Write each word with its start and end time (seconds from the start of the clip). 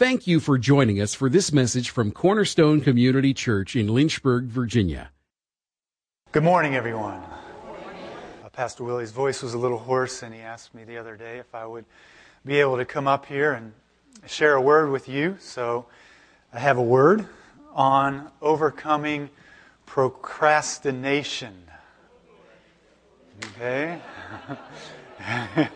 Thank 0.00 0.26
you 0.26 0.40
for 0.40 0.56
joining 0.56 0.98
us 0.98 1.12
for 1.12 1.28
this 1.28 1.52
message 1.52 1.90
from 1.90 2.10
Cornerstone 2.10 2.80
Community 2.80 3.34
Church 3.34 3.76
in 3.76 3.86
Lynchburg, 3.86 4.44
Virginia. 4.44 5.10
Good 6.32 6.42
morning, 6.42 6.74
everyone. 6.74 7.22
Uh, 8.42 8.48
Pastor 8.50 8.82
Willie's 8.82 9.10
voice 9.10 9.42
was 9.42 9.52
a 9.52 9.58
little 9.58 9.76
hoarse, 9.76 10.22
and 10.22 10.34
he 10.34 10.40
asked 10.40 10.74
me 10.74 10.84
the 10.84 10.96
other 10.96 11.18
day 11.18 11.36
if 11.36 11.54
I 11.54 11.66
would 11.66 11.84
be 12.46 12.60
able 12.60 12.78
to 12.78 12.86
come 12.86 13.06
up 13.06 13.26
here 13.26 13.52
and 13.52 13.74
share 14.26 14.54
a 14.54 14.62
word 14.62 14.90
with 14.90 15.06
you. 15.06 15.36
So 15.38 15.84
I 16.50 16.60
have 16.60 16.78
a 16.78 16.82
word 16.82 17.26
on 17.74 18.30
overcoming 18.40 19.28
procrastination. 19.84 21.62
Okay? 23.44 24.00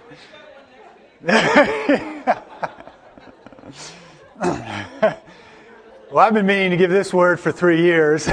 well, 4.40 5.16
I've 6.16 6.34
been 6.34 6.46
meaning 6.46 6.70
to 6.70 6.76
give 6.76 6.90
this 6.90 7.14
word 7.14 7.38
for 7.38 7.52
three 7.52 7.82
years. 7.82 8.29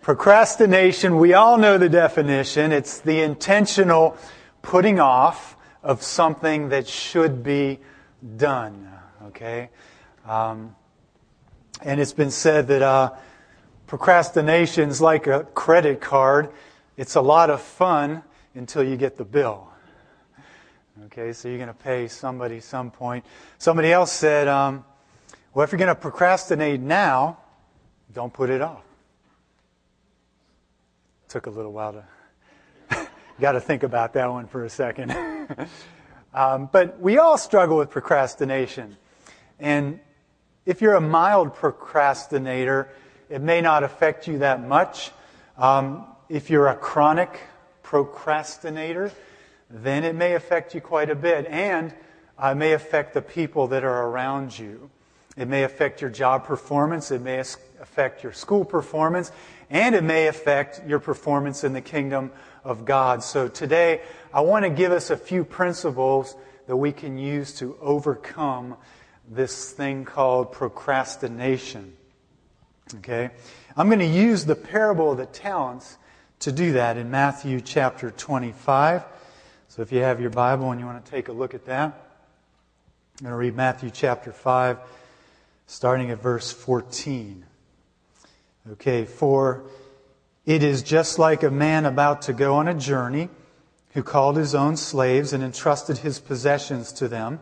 Procrastination, 0.00 1.18
we 1.18 1.34
all 1.34 1.58
know 1.58 1.76
the 1.76 1.90
definition. 1.90 2.72
It's 2.72 3.00
the 3.00 3.20
intentional 3.20 4.16
putting 4.62 4.98
off 4.98 5.56
of 5.82 6.02
something 6.02 6.70
that 6.70 6.88
should 6.88 7.42
be 7.42 7.80
done. 8.38 8.90
Okay? 9.26 9.68
Um, 10.26 10.74
and 11.82 12.00
it's 12.00 12.14
been 12.14 12.30
said 12.30 12.68
that 12.68 12.80
uh, 12.80 13.12
is 13.92 15.00
like 15.02 15.26
a 15.26 15.44
credit 15.52 16.00
card. 16.00 16.48
It's 16.96 17.14
a 17.14 17.20
lot 17.20 17.50
of 17.50 17.60
fun 17.60 18.22
until 18.54 18.82
you 18.82 18.96
get 18.96 19.18
the 19.18 19.26
bill. 19.26 19.67
Okay, 21.06 21.32
so 21.32 21.48
you're 21.48 21.58
going 21.58 21.68
to 21.68 21.74
pay 21.74 22.08
somebody 22.08 22.58
some 22.58 22.90
point. 22.90 23.24
Somebody 23.58 23.92
else 23.92 24.10
said, 24.10 24.48
um, 24.48 24.84
well, 25.54 25.62
if 25.62 25.70
you're 25.70 25.78
going 25.78 25.88
to 25.88 25.94
procrastinate 25.94 26.80
now, 26.80 27.38
don't 28.12 28.32
put 28.32 28.50
it 28.50 28.60
off. 28.60 28.82
Took 31.28 31.46
a 31.46 31.50
little 31.50 31.72
while 31.72 32.04
to, 32.90 33.08
got 33.40 33.52
to 33.52 33.60
think 33.60 33.84
about 33.84 34.14
that 34.14 34.28
one 34.28 34.48
for 34.48 34.64
a 34.64 34.70
second. 34.70 35.12
um, 36.34 36.68
but 36.72 36.98
we 37.00 37.18
all 37.18 37.38
struggle 37.38 37.76
with 37.76 37.90
procrastination. 37.90 38.96
And 39.60 40.00
if 40.66 40.82
you're 40.82 40.94
a 40.94 41.00
mild 41.00 41.54
procrastinator, 41.54 42.88
it 43.28 43.40
may 43.40 43.60
not 43.60 43.84
affect 43.84 44.26
you 44.26 44.38
that 44.38 44.66
much. 44.66 45.12
Um, 45.58 46.06
if 46.28 46.50
you're 46.50 46.66
a 46.66 46.76
chronic 46.76 47.38
procrastinator, 47.84 49.12
then 49.70 50.04
it 50.04 50.14
may 50.14 50.34
affect 50.34 50.74
you 50.74 50.80
quite 50.80 51.10
a 51.10 51.14
bit. 51.14 51.46
And 51.46 51.94
uh, 52.42 52.48
it 52.48 52.54
may 52.54 52.72
affect 52.72 53.14
the 53.14 53.22
people 53.22 53.68
that 53.68 53.84
are 53.84 54.06
around 54.06 54.58
you. 54.58 54.90
It 55.36 55.48
may 55.48 55.64
affect 55.64 56.00
your 56.00 56.10
job 56.10 56.44
performance. 56.44 57.10
It 57.10 57.22
may 57.22 57.38
affect 57.38 58.22
your 58.22 58.32
school 58.32 58.64
performance. 58.64 59.30
And 59.70 59.94
it 59.94 60.02
may 60.02 60.26
affect 60.26 60.86
your 60.86 60.98
performance 60.98 61.64
in 61.64 61.72
the 61.72 61.80
kingdom 61.80 62.32
of 62.64 62.84
God. 62.84 63.22
So 63.22 63.48
today, 63.48 64.00
I 64.32 64.40
want 64.40 64.64
to 64.64 64.70
give 64.70 64.92
us 64.92 65.10
a 65.10 65.16
few 65.16 65.44
principles 65.44 66.34
that 66.66 66.76
we 66.76 66.92
can 66.92 67.18
use 67.18 67.54
to 67.54 67.76
overcome 67.80 68.76
this 69.30 69.72
thing 69.72 70.04
called 70.04 70.52
procrastination. 70.52 71.94
Okay? 72.96 73.30
I'm 73.76 73.88
going 73.88 73.98
to 73.98 74.06
use 74.06 74.44
the 74.44 74.54
parable 74.54 75.12
of 75.12 75.18
the 75.18 75.26
talents 75.26 75.98
to 76.40 76.52
do 76.52 76.72
that 76.72 76.96
in 76.96 77.10
Matthew 77.10 77.60
chapter 77.60 78.10
25. 78.10 79.04
So 79.78 79.82
if 79.82 79.92
you 79.92 80.00
have 80.00 80.20
your 80.20 80.30
Bible 80.30 80.72
and 80.72 80.80
you 80.80 80.86
want 80.86 81.04
to 81.04 81.08
take 81.08 81.28
a 81.28 81.32
look 81.32 81.54
at 81.54 81.66
that, 81.66 81.84
I'm 81.84 83.22
going 83.22 83.30
to 83.30 83.36
read 83.36 83.54
Matthew 83.54 83.90
chapter 83.90 84.32
5, 84.32 84.76
starting 85.68 86.10
at 86.10 86.20
verse 86.20 86.50
14. 86.50 87.44
Okay, 88.72 89.04
for 89.04 89.62
it 90.44 90.64
is 90.64 90.82
just 90.82 91.20
like 91.20 91.44
a 91.44 91.50
man 91.52 91.86
about 91.86 92.22
to 92.22 92.32
go 92.32 92.56
on 92.56 92.66
a 92.66 92.74
journey 92.74 93.28
who 93.94 94.02
called 94.02 94.36
his 94.36 94.52
own 94.52 94.76
slaves 94.76 95.32
and 95.32 95.44
entrusted 95.44 95.98
his 95.98 96.18
possessions 96.18 96.90
to 96.94 97.06
them. 97.06 97.38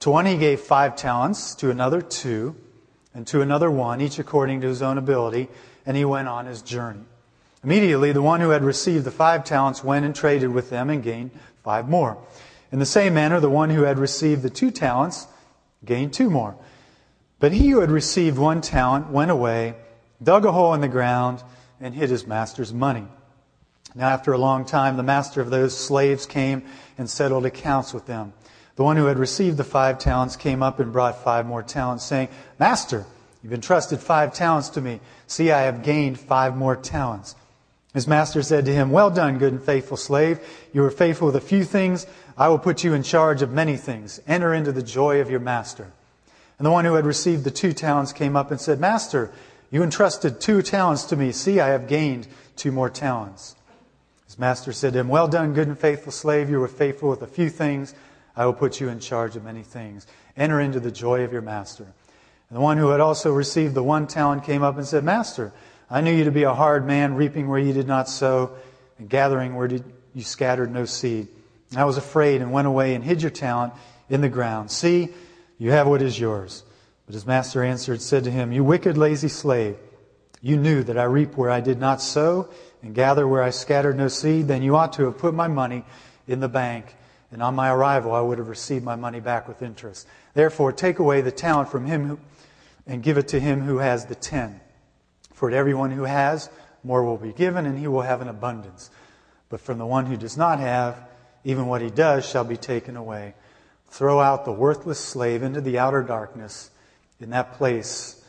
To 0.00 0.10
one 0.10 0.26
he 0.26 0.36
gave 0.36 0.60
five 0.60 0.96
talents, 0.96 1.54
to 1.54 1.70
another 1.70 2.02
two, 2.02 2.56
and 3.14 3.26
to 3.28 3.40
another 3.40 3.70
one, 3.70 4.02
each 4.02 4.18
according 4.18 4.60
to 4.60 4.66
his 4.66 4.82
own 4.82 4.98
ability, 4.98 5.48
and 5.86 5.96
he 5.96 6.04
went 6.04 6.28
on 6.28 6.44
his 6.44 6.60
journey. 6.60 7.06
Immediately, 7.62 8.12
the 8.12 8.22
one 8.22 8.40
who 8.40 8.50
had 8.50 8.64
received 8.64 9.04
the 9.04 9.10
five 9.10 9.44
talents 9.44 9.84
went 9.84 10.06
and 10.06 10.14
traded 10.14 10.50
with 10.50 10.68
them 10.70 10.88
and 10.88 11.02
gained 11.02 11.30
five 11.70 11.88
more. 11.88 12.18
In 12.72 12.80
the 12.80 12.84
same 12.84 13.14
manner, 13.14 13.38
the 13.38 13.48
one 13.48 13.70
who 13.70 13.82
had 13.82 13.96
received 13.96 14.42
the 14.42 14.50
two 14.50 14.72
talents 14.72 15.28
gained 15.84 16.12
two 16.12 16.28
more. 16.28 16.56
But 17.38 17.52
he 17.52 17.68
who 17.68 17.78
had 17.78 17.92
received 17.92 18.36
one 18.38 18.60
talent 18.60 19.10
went 19.10 19.30
away, 19.30 19.76
dug 20.20 20.44
a 20.44 20.50
hole 20.50 20.74
in 20.74 20.80
the 20.80 20.88
ground, 20.88 21.44
and 21.80 21.94
hid 21.94 22.10
his 22.10 22.26
master's 22.26 22.74
money. 22.74 23.06
Now, 23.94 24.08
after 24.08 24.32
a 24.32 24.38
long 24.38 24.64
time, 24.64 24.96
the 24.96 25.04
master 25.04 25.40
of 25.40 25.50
those 25.50 25.76
slaves 25.76 26.26
came 26.26 26.64
and 26.98 27.08
settled 27.08 27.46
accounts 27.46 27.94
with 27.94 28.06
them. 28.06 28.32
The 28.74 28.82
one 28.82 28.96
who 28.96 29.06
had 29.06 29.20
received 29.20 29.56
the 29.56 29.62
five 29.62 30.00
talents 30.00 30.34
came 30.34 30.64
up 30.64 30.80
and 30.80 30.92
brought 30.92 31.22
five 31.22 31.46
more 31.46 31.62
talents, 31.62 32.04
saying, 32.04 32.30
Master, 32.58 33.06
you've 33.44 33.52
entrusted 33.52 34.00
five 34.00 34.34
talents 34.34 34.70
to 34.70 34.80
me. 34.80 34.98
See, 35.28 35.52
I 35.52 35.62
have 35.62 35.84
gained 35.84 36.18
five 36.18 36.56
more 36.56 36.74
talents. 36.74 37.36
His 37.92 38.06
master 38.06 38.42
said 38.42 38.66
to 38.66 38.72
him, 38.72 38.90
Well 38.90 39.10
done, 39.10 39.38
good 39.38 39.52
and 39.52 39.62
faithful 39.62 39.96
slave. 39.96 40.38
You 40.72 40.82
were 40.82 40.90
faithful 40.90 41.26
with 41.26 41.36
a 41.36 41.40
few 41.40 41.64
things. 41.64 42.06
I 42.38 42.48
will 42.48 42.58
put 42.58 42.84
you 42.84 42.94
in 42.94 43.02
charge 43.02 43.42
of 43.42 43.50
many 43.50 43.76
things. 43.76 44.20
Enter 44.28 44.54
into 44.54 44.72
the 44.72 44.82
joy 44.82 45.20
of 45.20 45.30
your 45.30 45.40
master. 45.40 45.90
And 46.58 46.66
the 46.66 46.70
one 46.70 46.84
who 46.84 46.94
had 46.94 47.06
received 47.06 47.44
the 47.44 47.50
two 47.50 47.72
talents 47.72 48.12
came 48.12 48.36
up 48.36 48.50
and 48.50 48.60
said, 48.60 48.78
Master, 48.78 49.32
you 49.70 49.82
entrusted 49.82 50.40
two 50.40 50.62
talents 50.62 51.04
to 51.04 51.16
me. 51.16 51.32
See, 51.32 51.58
I 51.58 51.68
have 51.68 51.88
gained 51.88 52.28
two 52.54 52.70
more 52.70 52.90
talents. 52.90 53.56
His 54.26 54.38
master 54.38 54.72
said 54.72 54.92
to 54.92 55.00
him, 55.00 55.08
Well 55.08 55.26
done, 55.26 55.54
good 55.54 55.66
and 55.66 55.78
faithful 55.78 56.12
slave. 56.12 56.48
You 56.48 56.60
were 56.60 56.68
faithful 56.68 57.10
with 57.10 57.22
a 57.22 57.26
few 57.26 57.50
things. 57.50 57.94
I 58.36 58.46
will 58.46 58.52
put 58.52 58.80
you 58.80 58.88
in 58.88 59.00
charge 59.00 59.34
of 59.34 59.44
many 59.44 59.62
things. 59.62 60.06
Enter 60.36 60.60
into 60.60 60.78
the 60.78 60.92
joy 60.92 61.24
of 61.24 61.32
your 61.32 61.42
master. 61.42 61.84
And 61.84 62.56
the 62.56 62.60
one 62.60 62.78
who 62.78 62.90
had 62.90 63.00
also 63.00 63.32
received 63.32 63.74
the 63.74 63.82
one 63.82 64.06
talent 64.06 64.44
came 64.44 64.62
up 64.62 64.76
and 64.76 64.86
said, 64.86 65.02
Master, 65.02 65.52
I 65.90 66.00
knew 66.00 66.12
you 66.12 66.24
to 66.24 66.30
be 66.30 66.44
a 66.44 66.54
hard 66.54 66.86
man, 66.86 67.14
reaping 67.16 67.48
where 67.48 67.58
you 67.58 67.72
did 67.72 67.88
not 67.88 68.08
sow, 68.08 68.52
and 68.98 69.08
gathering 69.08 69.56
where 69.56 69.68
you 69.68 70.22
scattered 70.22 70.72
no 70.72 70.84
seed. 70.84 71.26
I 71.76 71.84
was 71.84 71.96
afraid 71.96 72.42
and 72.42 72.52
went 72.52 72.68
away 72.68 72.94
and 72.94 73.02
hid 73.02 73.22
your 73.22 73.30
talent 73.30 73.72
in 74.08 74.20
the 74.20 74.28
ground. 74.28 74.70
See, 74.70 75.08
you 75.58 75.72
have 75.72 75.88
what 75.88 76.00
is 76.00 76.18
yours. 76.18 76.62
But 77.06 77.14
his 77.14 77.26
master 77.26 77.64
answered, 77.64 77.94
and 77.94 78.02
said 78.02 78.24
to 78.24 78.30
him, 78.30 78.52
You 78.52 78.62
wicked, 78.62 78.96
lazy 78.96 79.26
slave, 79.26 79.76
you 80.40 80.56
knew 80.56 80.84
that 80.84 80.96
I 80.96 81.04
reap 81.04 81.36
where 81.36 81.50
I 81.50 81.60
did 81.60 81.80
not 81.80 82.00
sow 82.00 82.48
and 82.82 82.94
gather 82.94 83.26
where 83.26 83.42
I 83.42 83.50
scattered 83.50 83.96
no 83.96 84.06
seed. 84.06 84.46
Then 84.46 84.62
you 84.62 84.76
ought 84.76 84.92
to 84.94 85.06
have 85.06 85.18
put 85.18 85.34
my 85.34 85.48
money 85.48 85.84
in 86.28 86.38
the 86.38 86.48
bank, 86.48 86.94
and 87.32 87.42
on 87.42 87.56
my 87.56 87.68
arrival 87.68 88.14
I 88.14 88.20
would 88.20 88.38
have 88.38 88.48
received 88.48 88.84
my 88.84 88.94
money 88.94 89.18
back 89.18 89.48
with 89.48 89.60
interest. 89.60 90.06
Therefore, 90.34 90.72
take 90.72 91.00
away 91.00 91.20
the 91.20 91.32
talent 91.32 91.68
from 91.68 91.86
him 91.86 92.20
and 92.86 93.02
give 93.02 93.18
it 93.18 93.28
to 93.28 93.40
him 93.40 93.62
who 93.62 93.78
has 93.78 94.06
the 94.06 94.14
ten. 94.14 94.60
For 95.40 95.48
to 95.48 95.56
everyone 95.56 95.90
who 95.90 96.02
has, 96.02 96.50
more 96.84 97.02
will 97.02 97.16
be 97.16 97.32
given, 97.32 97.64
and 97.64 97.78
he 97.78 97.86
will 97.86 98.02
have 98.02 98.20
an 98.20 98.28
abundance. 98.28 98.90
But 99.48 99.62
from 99.62 99.78
the 99.78 99.86
one 99.86 100.04
who 100.04 100.18
does 100.18 100.36
not 100.36 100.58
have, 100.58 100.98
even 101.44 101.64
what 101.64 101.80
he 101.80 101.88
does 101.88 102.28
shall 102.28 102.44
be 102.44 102.58
taken 102.58 102.94
away. 102.94 103.32
Throw 103.88 104.20
out 104.20 104.44
the 104.44 104.52
worthless 104.52 104.98
slave 104.98 105.42
into 105.42 105.62
the 105.62 105.78
outer 105.78 106.02
darkness, 106.02 106.70
in 107.20 107.30
that 107.30 107.54
place 107.54 108.22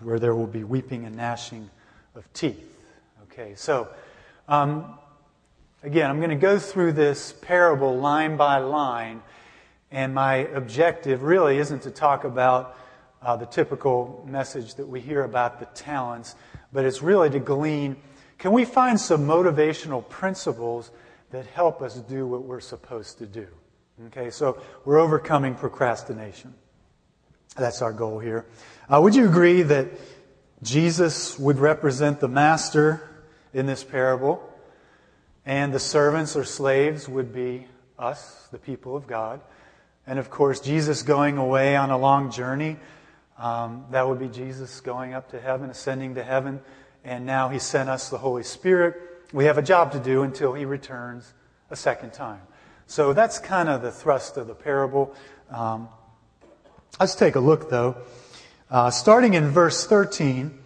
where 0.00 0.18
there 0.18 0.34
will 0.34 0.46
be 0.46 0.62
weeping 0.62 1.06
and 1.06 1.16
gnashing 1.16 1.70
of 2.14 2.30
teeth. 2.34 2.78
Okay, 3.22 3.54
so 3.56 3.88
um, 4.46 4.98
again, 5.82 6.10
I'm 6.10 6.18
going 6.18 6.28
to 6.28 6.36
go 6.36 6.58
through 6.58 6.92
this 6.92 7.32
parable 7.40 7.96
line 7.96 8.36
by 8.36 8.58
line, 8.58 9.22
and 9.90 10.14
my 10.14 10.34
objective 10.34 11.22
really 11.22 11.56
isn't 11.56 11.84
to 11.84 11.90
talk 11.90 12.24
about 12.24 12.76
uh, 13.22 13.36
the 13.36 13.46
typical 13.46 14.26
message 14.28 14.74
that 14.74 14.86
we 14.86 15.00
hear 15.00 15.24
about 15.24 15.58
the 15.58 15.66
talents, 15.66 16.34
but 16.72 16.84
it's 16.84 17.02
really 17.02 17.30
to 17.30 17.38
glean 17.38 17.96
can 18.40 18.52
we 18.52 18.64
find 18.64 18.98
some 18.98 19.26
motivational 19.26 20.08
principles 20.08 20.90
that 21.30 21.44
help 21.44 21.82
us 21.82 21.96
do 21.96 22.26
what 22.26 22.42
we're 22.42 22.60
supposed 22.60 23.18
to 23.18 23.26
do? 23.26 23.46
Okay, 24.06 24.30
so 24.30 24.62
we're 24.86 24.98
overcoming 24.98 25.54
procrastination. 25.54 26.54
That's 27.54 27.82
our 27.82 27.92
goal 27.92 28.18
here. 28.18 28.46
Uh, 28.88 28.98
would 29.02 29.14
you 29.14 29.26
agree 29.26 29.60
that 29.60 29.88
Jesus 30.62 31.38
would 31.38 31.58
represent 31.58 32.20
the 32.20 32.28
master 32.28 33.10
in 33.52 33.66
this 33.66 33.84
parable, 33.84 34.42
and 35.44 35.70
the 35.70 35.78
servants 35.78 36.34
or 36.34 36.44
slaves 36.44 37.10
would 37.10 37.34
be 37.34 37.66
us, 37.98 38.48
the 38.52 38.58
people 38.58 38.96
of 38.96 39.06
God? 39.06 39.42
And 40.06 40.18
of 40.18 40.30
course, 40.30 40.60
Jesus 40.60 41.02
going 41.02 41.36
away 41.36 41.76
on 41.76 41.90
a 41.90 41.98
long 41.98 42.30
journey 42.30 42.78
um, 43.40 43.86
that 43.90 44.06
would 44.06 44.18
be 44.18 44.28
Jesus 44.28 44.80
going 44.80 45.14
up 45.14 45.30
to 45.30 45.40
heaven, 45.40 45.70
ascending 45.70 46.16
to 46.16 46.22
heaven, 46.22 46.60
and 47.04 47.24
now 47.24 47.48
He 47.48 47.58
sent 47.58 47.88
us 47.88 48.10
the 48.10 48.18
Holy 48.18 48.42
Spirit. 48.42 48.96
We 49.32 49.46
have 49.46 49.56
a 49.56 49.62
job 49.62 49.92
to 49.92 49.98
do 49.98 50.22
until 50.22 50.52
He 50.52 50.66
returns 50.66 51.32
a 51.70 51.76
second 51.76 52.12
time. 52.12 52.42
So 52.86 53.14
that's 53.14 53.38
kind 53.38 53.70
of 53.70 53.80
the 53.80 53.90
thrust 53.90 54.36
of 54.36 54.46
the 54.46 54.54
parable. 54.54 55.14
Um, 55.48 55.88
let's 56.98 57.14
take 57.14 57.34
a 57.34 57.40
look, 57.40 57.70
though. 57.70 57.96
Uh, 58.70 58.90
starting 58.90 59.32
in 59.32 59.48
verse 59.48 59.86
13, 59.86 60.58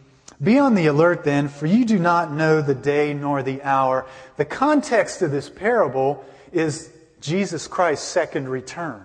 be 0.42 0.58
on 0.58 0.74
the 0.74 0.86
alert 0.86 1.22
then, 1.22 1.46
for 1.48 1.66
you 1.66 1.84
do 1.84 1.98
not 1.98 2.32
know 2.32 2.60
the 2.60 2.74
day 2.74 3.14
nor 3.14 3.44
the 3.44 3.62
hour. 3.62 4.04
The 4.36 4.44
context 4.44 5.22
of 5.22 5.30
this 5.30 5.48
parable 5.48 6.24
is 6.52 6.90
Jesus 7.20 7.68
Christ's 7.68 8.08
second 8.08 8.48
return. 8.48 9.04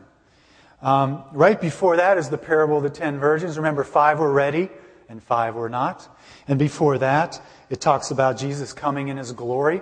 Um, 0.81 1.23
right 1.33 1.59
before 1.59 1.97
that 1.97 2.17
is 2.17 2.29
the 2.29 2.37
parable 2.37 2.77
of 2.77 2.83
the 2.83 2.89
ten 2.89 3.19
virgins. 3.19 3.57
Remember, 3.57 3.83
five 3.83 4.19
were 4.19 4.31
ready 4.31 4.69
and 5.09 5.21
five 5.21 5.55
were 5.55 5.69
not. 5.69 6.07
And 6.47 6.57
before 6.57 6.97
that, 6.99 7.41
it 7.69 7.81
talks 7.81 8.11
about 8.11 8.37
Jesus 8.37 8.73
coming 8.73 9.09
in 9.09 9.17
his 9.17 9.31
glory. 9.31 9.81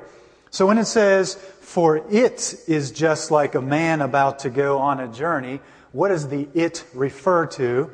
So 0.49 0.65
when 0.65 0.77
it 0.77 0.85
says, 0.85 1.35
for 1.35 1.97
it 1.97 2.55
is 2.67 2.91
just 2.91 3.31
like 3.31 3.55
a 3.55 3.61
man 3.61 4.01
about 4.01 4.39
to 4.39 4.49
go 4.49 4.79
on 4.79 4.99
a 4.99 5.07
journey, 5.07 5.59
what 5.91 6.09
does 6.09 6.29
the 6.29 6.47
it 6.53 6.83
refer 6.93 7.45
to? 7.47 7.91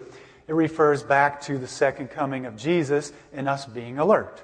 It 0.47 0.53
refers 0.53 1.03
back 1.03 1.41
to 1.43 1.57
the 1.57 1.67
second 1.67 2.09
coming 2.09 2.45
of 2.45 2.55
Jesus 2.55 3.11
and 3.33 3.49
us 3.49 3.65
being 3.65 3.97
alert. 3.97 4.41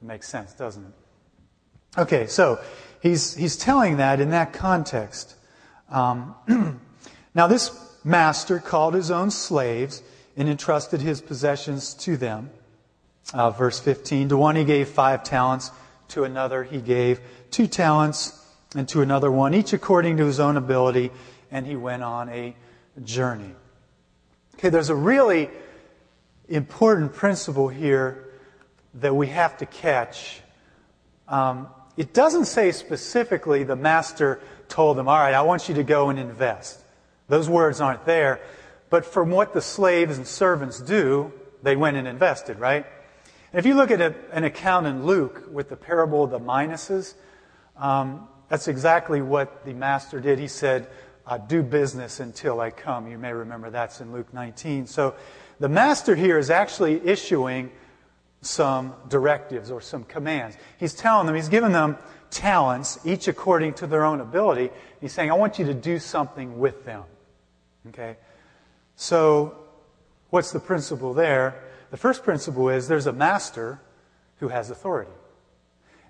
It 0.00 0.06
makes 0.06 0.28
sense, 0.28 0.52
doesn't 0.52 0.84
it? 0.84 2.00
Okay, 2.00 2.26
so 2.26 2.60
he's, 3.02 3.34
he's 3.34 3.56
telling 3.56 3.98
that 3.98 4.20
in 4.20 4.30
that 4.30 4.52
context. 4.52 5.34
Um, 5.90 6.34
now, 7.34 7.46
this 7.46 7.89
master 8.04 8.58
called 8.58 8.94
his 8.94 9.10
own 9.10 9.30
slaves 9.30 10.02
and 10.36 10.48
entrusted 10.48 11.00
his 11.00 11.20
possessions 11.20 11.94
to 11.94 12.16
them. 12.16 12.50
Uh, 13.32 13.50
verse 13.50 13.78
15 13.78 14.30
To 14.30 14.36
one 14.36 14.56
he 14.56 14.64
gave 14.64 14.88
five 14.88 15.22
talents, 15.22 15.70
to 16.08 16.24
another 16.24 16.64
he 16.64 16.80
gave 16.80 17.20
two 17.50 17.66
talents, 17.66 18.36
and 18.74 18.88
to 18.88 19.02
another 19.02 19.30
one, 19.30 19.54
each 19.54 19.72
according 19.72 20.16
to 20.18 20.26
his 20.26 20.40
own 20.40 20.56
ability, 20.56 21.10
and 21.50 21.66
he 21.66 21.76
went 21.76 22.02
on 22.02 22.28
a 22.28 22.54
journey. 23.02 23.54
Okay, 24.54 24.68
there's 24.68 24.90
a 24.90 24.94
really 24.94 25.50
important 26.48 27.14
principle 27.14 27.68
here 27.68 28.28
that 28.94 29.14
we 29.14 29.28
have 29.28 29.56
to 29.58 29.66
catch. 29.66 30.40
Um, 31.28 31.68
it 31.96 32.12
doesn't 32.12 32.46
say 32.46 32.72
specifically 32.72 33.64
the 33.64 33.76
master 33.76 34.40
told 34.68 34.96
them, 34.96 35.08
All 35.08 35.18
right, 35.18 35.34
I 35.34 35.42
want 35.42 35.68
you 35.68 35.76
to 35.76 35.82
go 35.82 36.10
and 36.10 36.18
invest. 36.18 36.80
Those 37.30 37.48
words 37.48 37.80
aren't 37.80 38.04
there. 38.04 38.40
But 38.90 39.06
from 39.06 39.30
what 39.30 39.54
the 39.54 39.62
slaves 39.62 40.18
and 40.18 40.26
servants 40.26 40.80
do, 40.80 41.32
they 41.62 41.76
went 41.76 41.96
and 41.96 42.08
invested, 42.08 42.58
right? 42.58 42.84
And 43.52 43.58
if 43.58 43.66
you 43.66 43.74
look 43.74 43.90
at 43.90 44.00
a, 44.00 44.14
an 44.32 44.44
account 44.44 44.86
in 44.86 45.06
Luke 45.06 45.48
with 45.50 45.68
the 45.68 45.76
parable 45.76 46.24
of 46.24 46.30
the 46.30 46.38
minas, 46.38 47.14
um, 47.76 48.28
that's 48.48 48.66
exactly 48.68 49.22
what 49.22 49.64
the 49.64 49.72
master 49.72 50.20
did. 50.20 50.40
He 50.40 50.48
said, 50.48 50.88
uh, 51.24 51.38
Do 51.38 51.62
business 51.62 52.18
until 52.18 52.60
I 52.60 52.70
come. 52.70 53.08
You 53.08 53.16
may 53.16 53.32
remember 53.32 53.70
that's 53.70 54.00
in 54.00 54.12
Luke 54.12 54.34
19. 54.34 54.86
So 54.86 55.14
the 55.60 55.68
master 55.68 56.16
here 56.16 56.36
is 56.36 56.50
actually 56.50 57.00
issuing 57.06 57.70
some 58.42 58.94
directives 59.08 59.70
or 59.70 59.80
some 59.80 60.02
commands. 60.04 60.56
He's 60.78 60.94
telling 60.94 61.26
them, 61.26 61.36
he's 61.36 61.48
given 61.48 61.72
them 61.72 61.96
talents, 62.30 62.98
each 63.04 63.28
according 63.28 63.74
to 63.74 63.86
their 63.86 64.04
own 64.04 64.20
ability. 64.20 64.70
He's 65.00 65.12
saying, 65.12 65.30
I 65.30 65.34
want 65.34 65.58
you 65.58 65.66
to 65.66 65.74
do 65.74 65.98
something 65.98 66.58
with 66.58 66.84
them. 66.84 67.04
Okay? 67.88 68.16
So, 68.96 69.56
what's 70.30 70.52
the 70.52 70.60
principle 70.60 71.14
there? 71.14 71.62
The 71.90 71.96
first 71.96 72.22
principle 72.22 72.68
is 72.68 72.88
there's 72.88 73.06
a 73.06 73.12
master 73.12 73.80
who 74.36 74.48
has 74.48 74.70
authority, 74.70 75.10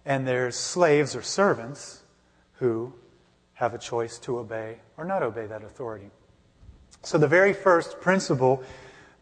and 0.05 0.27
there's 0.27 0.57
slaves 0.57 1.15
or 1.17 1.23
servants 1.23 2.03
who 2.55 2.93
have 3.55 3.75
a 3.75 3.79
choice 3.79 4.19
to 4.21 4.39
obey 4.39 4.79
or 4.97 5.05
not 5.05 5.23
obey 5.23 5.47
that 5.47 5.63
authority. 5.63 6.11
So, 7.03 7.19
the 7.19 7.29
very 7.29 7.53
first 7.53 8.01
principle 8.01 8.63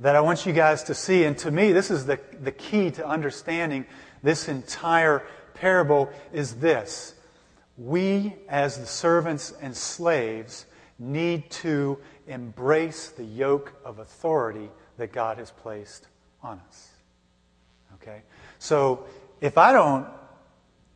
that 0.01 0.17
I 0.17 0.21
want 0.21 0.47
you 0.47 0.53
guys 0.53 0.85
to 0.85 0.95
see, 0.95 1.25
and 1.25 1.37
to 1.39 1.51
me, 1.51 1.73
this 1.73 1.91
is 1.91 2.07
the, 2.07 2.21
the 2.41 2.53
key 2.53 2.91
to 2.93 3.07
understanding 3.07 3.85
this 4.23 4.49
entire 4.49 5.25
parable, 5.55 6.11
is 6.33 6.57
this. 6.57 7.15
We, 7.77 8.35
as 8.49 8.79
the 8.79 8.87
servants 8.87 9.53
and 9.61 9.77
slaves, 9.77 10.67
need 10.99 11.51
to 11.51 11.99
embrace 12.29 13.09
the 13.09 13.25
yoke 13.25 13.73
of 13.85 13.99
authority 13.99 14.71
that 14.99 15.13
God 15.13 15.39
has 15.39 15.51
placed 15.51 16.07
on 16.43 16.61
us. 16.69 16.91
Okay? 17.95 18.23
So, 18.59 19.05
if 19.41 19.59
I 19.59 19.73
don't 19.73 20.07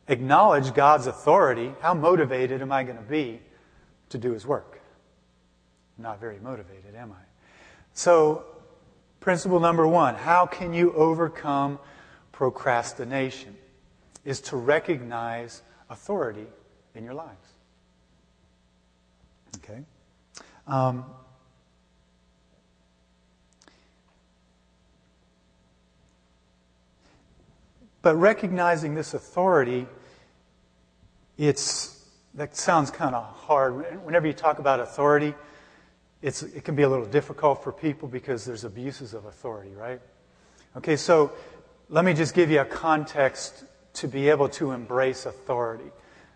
acknowledge 0.07 0.73
God's 0.73 1.07
authority, 1.07 1.73
how 1.81 1.93
motivated 1.93 2.61
am 2.61 2.71
I 2.71 2.83
going 2.83 2.97
to 2.97 3.03
be 3.03 3.41
to 4.09 4.17
do 4.17 4.31
His 4.31 4.45
work? 4.45 4.81
Not 5.97 6.19
very 6.19 6.39
motivated, 6.39 6.95
am 6.95 7.11
I? 7.11 7.23
So, 7.93 8.45
principle 9.19 9.59
number 9.59 9.87
one 9.87 10.15
how 10.15 10.45
can 10.45 10.73
you 10.73 10.93
overcome 10.93 11.79
procrastination? 12.31 13.55
Is 14.25 14.39
to 14.41 14.57
recognize 14.57 15.61
authority 15.89 16.47
in 16.95 17.03
your 17.03 17.13
lives. 17.13 17.47
Okay? 19.57 19.81
Um, 20.67 21.05
But 28.03 28.17
recognizing 28.17 28.93
this 28.93 29.15
authority, 29.15 29.87
it's, 31.37 32.05
that 32.35 32.55
sounds 32.55 32.91
kind 32.91 33.15
of 33.15 33.23
hard. 33.23 34.03
Whenever 34.05 34.27
you 34.27 34.33
talk 34.33 34.59
about 34.59 34.81
authority, 34.81 35.33
it's, 36.21 36.43
it 36.43 36.65
can 36.65 36.75
be 36.75 36.83
a 36.83 36.89
little 36.89 37.05
difficult 37.05 37.63
for 37.63 37.71
people 37.71 38.07
because 38.07 38.45
there's 38.45 38.65
abuses 38.65 39.13
of 39.13 39.25
authority, 39.25 39.73
right? 39.73 40.01
Okay, 40.75 40.97
so 40.97 41.31
let 41.89 42.03
me 42.03 42.13
just 42.13 42.35
give 42.35 42.51
you 42.51 42.59
a 42.59 42.65
context 42.65 43.63
to 43.93 44.07
be 44.07 44.29
able 44.29 44.49
to 44.49 44.71
embrace 44.71 45.25
authority. 45.25 45.89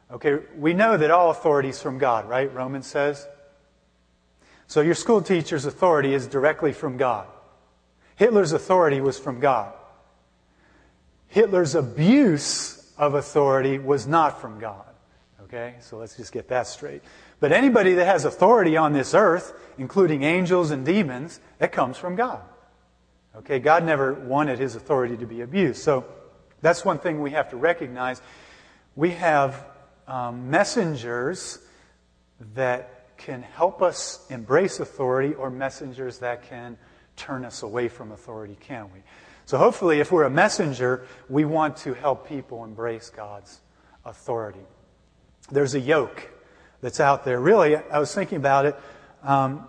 Okay, 0.09 0.39
we 0.57 0.73
know 0.73 0.95
that 0.95 1.11
all 1.11 1.31
authority 1.31 1.69
is 1.69 1.81
from 1.81 1.97
God, 1.97 2.29
right? 2.29 2.51
Romans 2.53 2.87
says. 2.87 3.27
So 4.67 4.79
your 4.79 4.95
school 4.95 5.21
teacher's 5.21 5.65
authority 5.65 6.13
is 6.13 6.27
directly 6.27 6.71
from 6.71 6.95
God. 6.95 7.27
Hitler's 8.15 8.53
authority 8.53 9.01
was 9.01 9.19
from 9.19 9.41
God. 9.41 9.73
Hitler's 11.27 11.75
abuse 11.75 12.91
of 12.97 13.13
authority 13.13 13.79
was 13.79 14.07
not 14.07 14.41
from 14.41 14.59
God. 14.59 14.85
Okay? 15.43 15.75
So 15.79 15.97
let's 15.97 16.17
just 16.17 16.31
get 16.31 16.49
that 16.49 16.67
straight. 16.67 17.01
But 17.39 17.51
anybody 17.51 17.93
that 17.95 18.05
has 18.05 18.25
authority 18.25 18.75
on 18.75 18.93
this 18.93 19.13
earth, 19.13 19.53
including 19.77 20.23
angels 20.23 20.71
and 20.71 20.85
demons, 20.85 21.39
that 21.59 21.71
comes 21.71 21.97
from 21.97 22.15
God. 22.15 22.41
Okay? 23.37 23.59
God 23.59 23.85
never 23.85 24.13
wanted 24.13 24.59
his 24.59 24.75
authority 24.75 25.15
to 25.17 25.25
be 25.25 25.41
abused. 25.41 25.81
So 25.81 26.05
that's 26.61 26.83
one 26.83 26.99
thing 26.99 27.21
we 27.21 27.31
have 27.31 27.49
to 27.51 27.57
recognize. 27.57 28.21
We 28.95 29.11
have 29.11 29.65
um, 30.07 30.49
messengers 30.49 31.59
that 32.55 33.17
can 33.17 33.41
help 33.41 33.81
us 33.81 34.25
embrace 34.29 34.79
authority 34.79 35.33
or 35.33 35.49
messengers 35.49 36.19
that 36.19 36.43
can 36.43 36.77
turn 37.15 37.45
us 37.45 37.63
away 37.63 37.87
from 37.87 38.11
authority, 38.11 38.57
can 38.59 38.85
we? 38.93 39.01
So 39.47 39.57
hopefully, 39.57 40.01
if 40.01 40.11
we're 40.11 40.25
a 40.25 40.29
messenger, 40.29 41.07
we 41.29 41.45
want 41.45 41.77
to 41.77 41.93
help 41.93 42.27
people 42.27 42.65
embrace 42.65 43.09
God's 43.09 43.61
authority. 44.03 44.59
There's 45.49 45.73
a 45.73 45.79
yoke 45.79 46.29
that's 46.81 46.99
out 46.99 47.23
there. 47.23 47.39
Really, 47.39 47.77
I 47.77 47.97
was 47.97 48.13
thinking 48.13 48.39
about 48.39 48.65
it. 48.65 48.77
Um, 49.23 49.65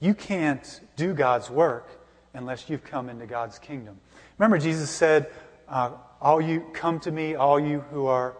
you 0.00 0.12
can't 0.12 0.80
do 0.96 1.14
God's 1.14 1.48
work 1.48 1.88
unless 2.34 2.68
you've 2.68 2.82
come 2.82 3.08
into 3.08 3.26
God's 3.26 3.60
kingdom. 3.60 3.96
Remember, 4.38 4.58
Jesus 4.58 4.90
said, 4.90 5.30
uh, 5.68 5.92
All 6.20 6.40
you 6.40 6.66
come 6.72 6.98
to 7.00 7.12
me, 7.12 7.36
all 7.36 7.60
you 7.60 7.82
who 7.92 8.06
are 8.06 8.36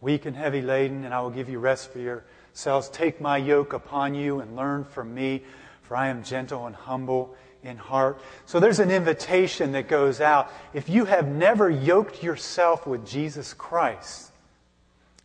weak 0.00 0.24
and 0.24 0.36
heavy 0.36 0.62
laden, 0.62 1.04
and 1.04 1.12
I 1.12 1.20
will 1.20 1.30
give 1.30 1.48
you 1.48 1.58
rest 1.58 1.92
for 1.92 1.98
yourselves. 1.98 2.88
Take 2.90 3.20
my 3.20 3.38
yoke 3.38 3.72
upon 3.72 4.14
you 4.14 4.38
and 4.38 4.54
learn 4.54 4.84
from 4.84 5.12
me, 5.12 5.42
for 5.82 5.96
I 5.96 6.10
am 6.10 6.22
gentle 6.22 6.68
and 6.68 6.76
humble 6.76 7.34
in 7.64 7.76
heart. 7.76 8.20
So 8.46 8.60
there's 8.60 8.78
an 8.78 8.90
invitation 8.90 9.72
that 9.72 9.88
goes 9.88 10.20
out. 10.20 10.52
If 10.72 10.88
you 10.88 11.06
have 11.06 11.26
never 11.26 11.68
yoked 11.68 12.22
yourself 12.22 12.86
with 12.86 13.06
Jesus 13.06 13.54
Christ, 13.54 14.30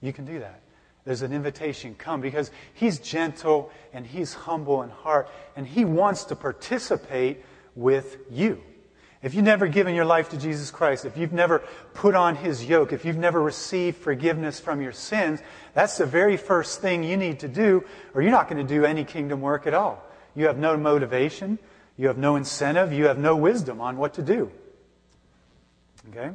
you 0.02 0.14
can 0.14 0.26
do 0.26 0.40
that. 0.40 0.62
There's 1.06 1.22
an 1.22 1.34
invitation 1.34 1.96
come 1.96 2.22
because 2.22 2.52
he's 2.74 3.00
gentle 3.00 3.72
and 3.94 4.06
he's 4.06 4.34
humble 4.34 4.84
in 4.84 4.90
heart 4.90 5.30
and 5.56 5.68
he 5.68 5.86
wants 5.86 6.26
to 6.26 6.36
participate 6.36 7.44
with 7.76 8.18
you. 8.32 8.62
If 9.22 9.34
you've 9.34 9.44
never 9.44 9.68
given 9.68 9.96
your 9.96 10.06
life 10.06 10.30
to 10.30 10.38
Jesus 10.38 10.72
Christ, 10.72 11.04
if 11.04 11.18
you've 11.18 11.34
never 11.34 11.60
put 11.94 12.16
on 12.16 12.38
his 12.38 12.64
yoke, 12.64 12.94
if 12.94 13.04
you've 13.04 13.18
never 13.18 13.42
received 13.42 13.98
forgiveness 13.98 14.62
from 14.62 14.82
your 14.82 14.94
sins, 14.94 15.42
that's 15.74 15.98
the 15.98 16.06
very 16.06 16.38
first 16.38 16.80
thing 16.80 17.04
you 17.04 17.18
need 17.18 17.40
to 17.40 17.50
do, 17.50 17.84
or 18.14 18.22
you're 18.22 18.32
not 18.32 18.48
going 18.48 18.66
to 18.66 18.74
do 18.74 18.86
any 18.86 19.04
kingdom 19.04 19.42
work 19.42 19.68
at 19.68 19.74
all. 19.74 20.02
You 20.36 20.46
have 20.46 20.58
no 20.58 20.78
motivation. 20.78 21.60
You 22.00 22.08
have 22.08 22.18
no 22.18 22.38
incentive. 22.38 22.94
You 22.94 23.08
have 23.08 23.18
no 23.18 23.36
wisdom 23.36 23.82
on 23.82 23.98
what 23.98 24.14
to 24.14 24.22
do. 24.22 24.50
Okay? 26.10 26.32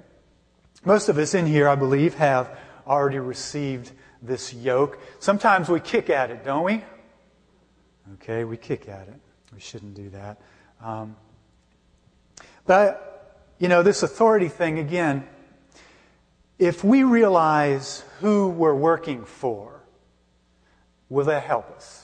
Most 0.84 1.08
of 1.08 1.16
us 1.16 1.32
in 1.32 1.46
here, 1.46 1.70
I 1.70 1.74
believe, 1.74 2.16
have 2.16 2.54
already 2.86 3.18
received 3.18 3.90
this 4.20 4.52
yoke. 4.52 4.98
Sometimes 5.20 5.70
we 5.70 5.80
kick 5.80 6.10
at 6.10 6.30
it, 6.30 6.44
don't 6.44 6.64
we? 6.64 6.84
Okay, 8.16 8.44
we 8.44 8.58
kick 8.58 8.90
at 8.90 9.08
it. 9.08 9.18
We 9.54 9.60
shouldn't 9.60 9.94
do 9.94 10.10
that. 10.10 10.38
Um, 10.82 11.16
but, 12.66 13.40
you 13.58 13.68
know, 13.68 13.82
this 13.82 14.02
authority 14.02 14.48
thing, 14.48 14.78
again, 14.78 15.26
if 16.58 16.84
we 16.84 17.04
realize 17.04 18.04
who 18.20 18.50
we're 18.50 18.74
working 18.74 19.24
for, 19.24 19.80
will 21.08 21.24
that 21.24 21.44
help 21.44 21.70
us? 21.70 22.03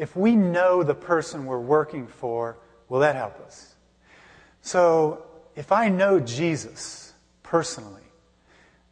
If 0.00 0.16
we 0.16 0.34
know 0.34 0.82
the 0.82 0.94
person 0.94 1.44
we're 1.44 1.60
working 1.60 2.06
for, 2.06 2.56
will 2.88 3.00
that 3.00 3.16
help 3.16 3.38
us? 3.40 3.74
So, 4.62 5.26
if 5.54 5.72
I 5.72 5.90
know 5.90 6.18
Jesus 6.18 7.12
personally, 7.42 8.00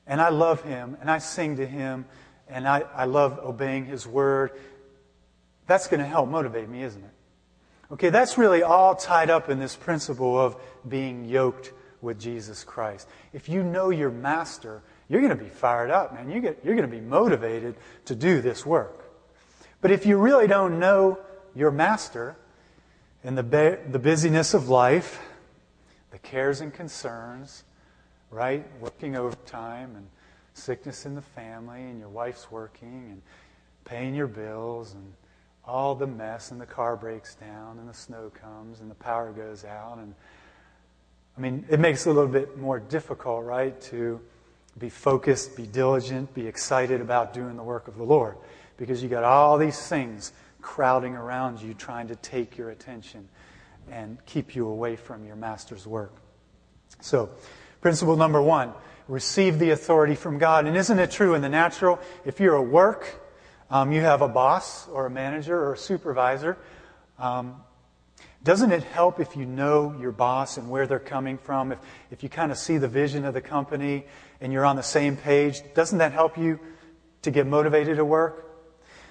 and 0.07 0.21
I 0.21 0.29
love 0.29 0.63
him, 0.63 0.99
and 1.01 1.11
I 1.11 1.17
sing 1.17 1.57
to 1.57 1.67
him, 1.67 2.05
and 2.47 2.69
I, 2.69 2.81
I 2.95 3.07
love 3.07 3.39
obeying 3.39 3.87
his 3.87 4.07
word, 4.07 4.51
that's 5.67 5.89
going 5.89 6.01
to 6.01 6.07
help 6.07 6.29
motivate 6.29 6.69
me, 6.69 6.83
isn't 6.83 7.03
it? 7.03 7.11
Okay, 7.93 8.11
that's 8.11 8.37
really 8.37 8.63
all 8.63 8.95
tied 8.95 9.31
up 9.31 9.49
in 9.49 9.59
this 9.59 9.77
principle 9.77 10.39
of 10.39 10.57
being 10.87 11.25
yoked 11.25 11.73
with 12.03 12.21
Jesus 12.21 12.65
Christ. 12.65 13.09
If 13.33 13.49
you 13.49 13.63
know 13.63 13.89
your 13.89 14.11
master, 14.11 14.83
you're 15.09 15.23
going 15.23 15.37
to 15.39 15.43
be 15.43 15.49
fired 15.49 15.91
up, 15.91 16.13
man. 16.13 16.31
You 16.31 16.43
get, 16.43 16.59
you're 16.63 16.77
going 16.77 16.87
to 16.91 16.95
be 16.95 17.01
motivated 17.01 17.77
to 18.05 18.15
do 18.15 18.43
this 18.43 18.67
work. 18.67 18.98
But 19.81 19.91
if 19.91 20.07
you 20.07 20.19
really 20.19 20.47
don't 20.47 20.79
know 20.79 21.19
your 21.55 21.71
master 21.71 22.37
in 23.23 23.35
the, 23.35 23.79
the 23.91 23.99
busyness 23.99 24.55
of 24.55 24.69
life, 24.69 25.21
the 26.11 26.19
cares 26.19 26.61
and 26.61 26.73
concerns, 26.73 27.65
right? 28.31 28.67
Working 28.81 29.17
overtime 29.17 29.95
and 29.97 30.07
sickness 30.55 31.07
in 31.07 31.15
the 31.15 31.23
family, 31.23 31.83
and 31.83 31.99
your 32.01 32.09
wife's 32.09 32.51
working 32.51 33.09
and 33.11 33.23
paying 33.85 34.15
your 34.15 34.27
bills 34.27 34.95
and 34.95 35.13
all 35.65 35.95
the 35.95 36.07
mess, 36.07 36.51
and 36.51 36.61
the 36.61 36.67
car 36.67 36.97
breaks 36.97 37.35
down, 37.35 37.79
and 37.79 37.89
the 37.89 37.95
snow 37.95 38.33
comes, 38.41 38.81
and 38.81 38.91
the 38.91 38.95
power 38.95 39.33
goes 39.33 39.65
out. 39.65 39.99
And 39.99 40.15
I 41.37 41.41
mean, 41.41 41.65
it 41.69 41.79
makes 41.79 42.07
it 42.07 42.11
a 42.11 42.13
little 42.13 42.31
bit 42.31 42.59
more 42.59 42.81
difficult, 42.81 43.45
right, 43.45 43.79
to 43.83 44.19
be 44.79 44.89
focused, 44.89 45.57
be 45.57 45.67
diligent, 45.67 46.33
be 46.35 46.47
excited 46.47 47.01
about 47.01 47.35
doing 47.35 47.57
the 47.57 47.63
work 47.63 47.87
of 47.87 47.97
the 47.97 48.03
Lord. 48.03 48.37
Because 48.79 49.03
you 49.03 49.11
got 49.11 49.25
all 49.25 49.59
these 49.59 49.79
things 49.79 50.33
crowding 50.63 51.15
around 51.15 51.61
you 51.61 51.75
trying 51.75 52.09
to 52.09 52.17
take 52.17 52.57
your 52.57 52.71
attention 52.71 53.29
and 53.91 54.25
keep 54.25 54.57
you 54.57 54.67
away 54.69 54.97
from 54.97 55.27
your 55.27 55.37
master's 55.37 55.87
work. 55.87 56.15
So, 57.01 57.31
principle 57.81 58.17
number 58.17 58.41
one 58.41 58.73
receive 59.09 59.59
the 59.59 59.71
authority 59.71 60.15
from 60.15 60.39
God. 60.39 60.67
And 60.67 60.77
isn't 60.77 60.99
it 60.99 61.11
true 61.11 61.35
in 61.35 61.43
the 61.43 61.49
natural? 61.49 61.99
If 62.25 62.41
you're 62.41 62.59
at 62.59 62.69
work, 62.69 63.21
um, 63.71 63.91
you 63.91 64.01
have 64.03 64.23
a 64.23 64.29
boss 64.29 64.87
or 64.89 65.07
a 65.07 65.11
manager 65.11 65.59
or 65.59 65.75
a 65.75 65.79
supervisor. 65.79 66.59
Um, 67.19 67.63
doesn't 68.45 68.71
it 68.71 68.83
help 68.83 69.19
if 69.19 69.37
you 69.37 69.45
know 69.47 69.97
your 69.99 70.13
boss 70.13 70.59
and 70.59 70.71
where 70.71 70.87
they're 70.87 70.99
coming 70.99 71.39
from? 71.39 71.73
If, 71.73 71.79
if 72.11 72.23
you 72.23 72.29
kind 72.29 72.53
of 72.53 72.59
see 72.59 72.79
the 72.79 72.89
vision 72.89 73.25
of 73.25 73.35
the 73.35 73.41
company 73.41 74.07
and 74.41 74.53
you're 74.53 74.67
on 74.67 74.77
the 74.77 74.83
same 74.83 75.17
page, 75.17 75.63
doesn't 75.75 75.99
that 75.99 76.13
help 76.13 76.39
you 76.39 76.61
to 77.23 77.31
get 77.31 77.47
motivated 77.47 77.97
to 77.97 78.05
work? 78.05 78.48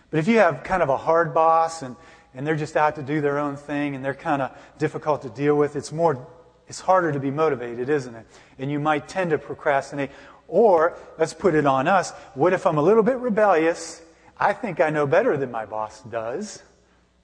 But 0.09 0.19
if 0.19 0.27
you 0.27 0.37
have 0.39 0.63
kind 0.63 0.81
of 0.81 0.89
a 0.89 0.97
hard 0.97 1.33
boss 1.33 1.81
and, 1.81 1.95
and 2.33 2.45
they're 2.45 2.55
just 2.55 2.77
out 2.77 2.95
to 2.95 3.03
do 3.03 3.21
their 3.21 3.39
own 3.39 3.57
thing 3.57 3.95
and 3.95 4.03
they're 4.03 4.13
kind 4.13 4.41
of 4.41 4.51
difficult 4.77 5.23
to 5.23 5.29
deal 5.29 5.55
with, 5.55 5.75
it's 5.75 5.91
more, 5.91 6.27
it's 6.67 6.79
harder 6.79 7.11
to 7.11 7.19
be 7.19 7.31
motivated, 7.31 7.89
isn't 7.89 8.15
it? 8.15 8.25
And 8.57 8.71
you 8.71 8.79
might 8.79 9.07
tend 9.07 9.31
to 9.31 9.37
procrastinate. 9.37 10.11
Or, 10.47 10.97
let's 11.17 11.33
put 11.33 11.55
it 11.55 11.65
on 11.65 11.87
us, 11.87 12.11
what 12.33 12.53
if 12.53 12.65
I'm 12.65 12.77
a 12.77 12.81
little 12.81 13.03
bit 13.03 13.17
rebellious? 13.17 14.01
I 14.39 14.53
think 14.53 14.79
I 14.79 14.89
know 14.89 15.05
better 15.05 15.35
than 15.35 15.51
my 15.51 15.65
boss 15.65 16.01
does. 16.03 16.61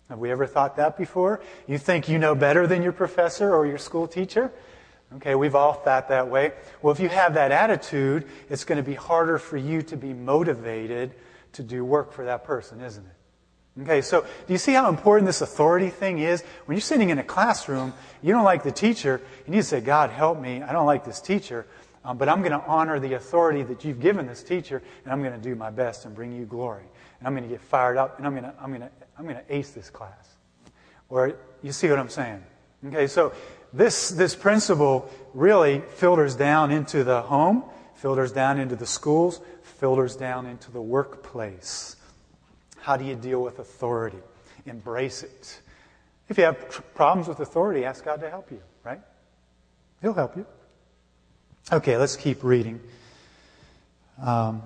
Have 0.10 0.20
we 0.20 0.30
ever 0.32 0.46
thought 0.46 0.76
that 0.76 0.98
before? 0.98 1.42
You 1.68 1.78
think 1.78 2.10
you 2.10 2.20
know 2.20 2.36
better 2.36 2.68
than 2.68 2.84
your 2.84 2.92
professor 2.92 3.56
or 3.56 3.66
your 3.66 3.78
school 3.78 4.08
teacher? 4.08 4.52
Okay, 5.16 5.36
we've 5.36 5.56
all 5.56 5.74
thought 5.74 6.10
that 6.10 6.28
way. 6.28 6.52
Well, 6.82 6.92
if 6.92 7.00
you 7.00 7.08
have 7.08 7.36
that 7.36 7.52
attitude, 7.52 8.28
it's 8.50 8.66
going 8.66 8.78
to 8.78 8.84
be 8.84 8.96
harder 8.96 9.38
for 9.38 9.58
you 9.58 9.84
to 9.84 9.96
be 9.96 10.12
motivated 10.12 11.14
to 11.54 11.64
do 11.64 11.84
work 11.86 12.14
for 12.14 12.26
that 12.26 12.44
person, 12.44 12.82
isn't 12.82 13.06
it? 13.06 13.82
Okay, 13.82 14.02
so 14.02 14.22
do 14.22 14.54
you 14.54 14.60
see 14.60 14.74
how 14.74 14.88
important 14.88 15.26
this 15.26 15.42
authority 15.42 15.90
thing 15.90 16.20
is? 16.20 16.44
When 16.66 16.76
you're 16.76 16.82
sitting 16.82 17.10
in 17.10 17.18
a 17.18 17.24
classroom, 17.24 17.94
you 18.22 18.32
don't 18.32 18.44
like 18.44 18.62
the 18.62 18.72
teacher, 18.72 19.16
and 19.16 19.48
you 19.48 19.54
need 19.54 19.62
to 19.62 19.68
say, 19.68 19.82
God, 19.82 20.12
help 20.12 20.40
me. 20.40 20.62
I 20.62 20.72
don't 20.74 20.86
like 20.86 21.04
this 21.04 21.20
teacher, 21.20 21.66
um, 22.06 22.20
but 22.20 22.30
I'm 22.30 22.42
going 22.42 22.52
to 22.52 22.64
honor 22.68 23.00
the 23.00 23.14
authority 23.14 23.64
that 23.64 23.84
you've 23.84 24.00
given 24.00 24.28
this 24.28 24.44
teacher, 24.44 24.84
and 25.04 25.12
I'm 25.12 25.24
going 25.24 25.34
to 25.34 25.42
do 25.42 25.56
my 25.56 25.72
best 25.72 26.06
and 26.06 26.14
bring 26.14 26.32
you 26.32 26.46
glory. 26.46 26.84
And 27.18 27.28
I'm 27.28 27.34
going 27.34 27.50
to 27.50 27.50
get 27.50 27.62
fired 27.62 27.98
up, 27.98 28.20
and 28.20 28.28
I'm 28.28 28.34
going 28.34 28.44
to, 28.44 28.54
I'm 28.62 28.70
going 28.70 28.82
to, 28.82 28.92
I'm 29.18 29.24
going 29.24 29.38
to 29.38 29.56
ace 29.56 29.72
this 29.72 29.90
class. 29.90 30.36
Or 31.10 31.34
you 31.64 31.72
see 31.72 31.90
what 31.90 31.98
I'm 31.98 32.10
saying? 32.10 32.44
Okay, 32.86 33.08
so 33.08 33.34
this, 33.72 34.10
this 34.10 34.36
principle 34.36 35.10
really 35.34 35.82
filters 35.96 36.36
down 36.36 36.70
into 36.70 37.04
the 37.04 37.24
home, 37.24 37.64
filters 37.96 38.32
down 38.32 38.60
into 38.60 38.76
the 38.76 38.86
schools, 38.86 39.42
filters 39.84 40.16
down 40.16 40.46
into 40.46 40.72
the 40.72 40.82
workplace. 40.82 41.98
How 42.80 42.96
do 42.96 43.04
you 43.04 43.16
deal 43.16 43.44
with 43.44 43.60
authority? 43.60 44.20
Embrace 44.66 45.24
it. 45.24 45.60
If 46.30 46.38
you 46.38 46.46
have 46.46 46.82
problems 46.96 47.28
with 47.28 47.42
authority, 47.42 47.84
ask 47.84 48.06
God 48.06 48.22
to 48.22 48.30
help 48.30 48.50
you, 48.50 48.62
right? 48.86 49.02
He'll 50.02 50.14
help 50.14 50.38
you. 50.38 50.46
Okay, 51.70 51.98
let's 51.98 52.16
keep 52.16 52.46
reading. 52.46 52.80
Um, 54.22 54.62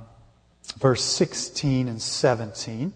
verse 0.78 1.04
16 1.04 1.88
and 1.88 2.00
17. 2.00 2.94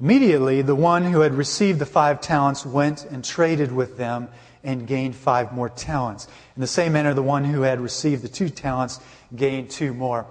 Immediately, 0.00 0.62
the 0.62 0.74
one 0.74 1.04
who 1.04 1.20
had 1.20 1.34
received 1.34 1.80
the 1.80 1.84
five 1.84 2.22
talents 2.22 2.64
went 2.64 3.04
and 3.04 3.22
traded 3.22 3.72
with 3.72 3.98
them 3.98 4.30
and 4.64 4.86
gained 4.86 5.14
five 5.14 5.52
more 5.52 5.68
talents. 5.68 6.28
In 6.56 6.62
the 6.62 6.66
same 6.66 6.94
manner, 6.94 7.12
the 7.12 7.22
one 7.22 7.44
who 7.44 7.60
had 7.60 7.78
received 7.78 8.22
the 8.22 8.28
two 8.28 8.48
talents 8.48 9.00
gained 9.36 9.68
two 9.68 9.92
more. 9.92 10.26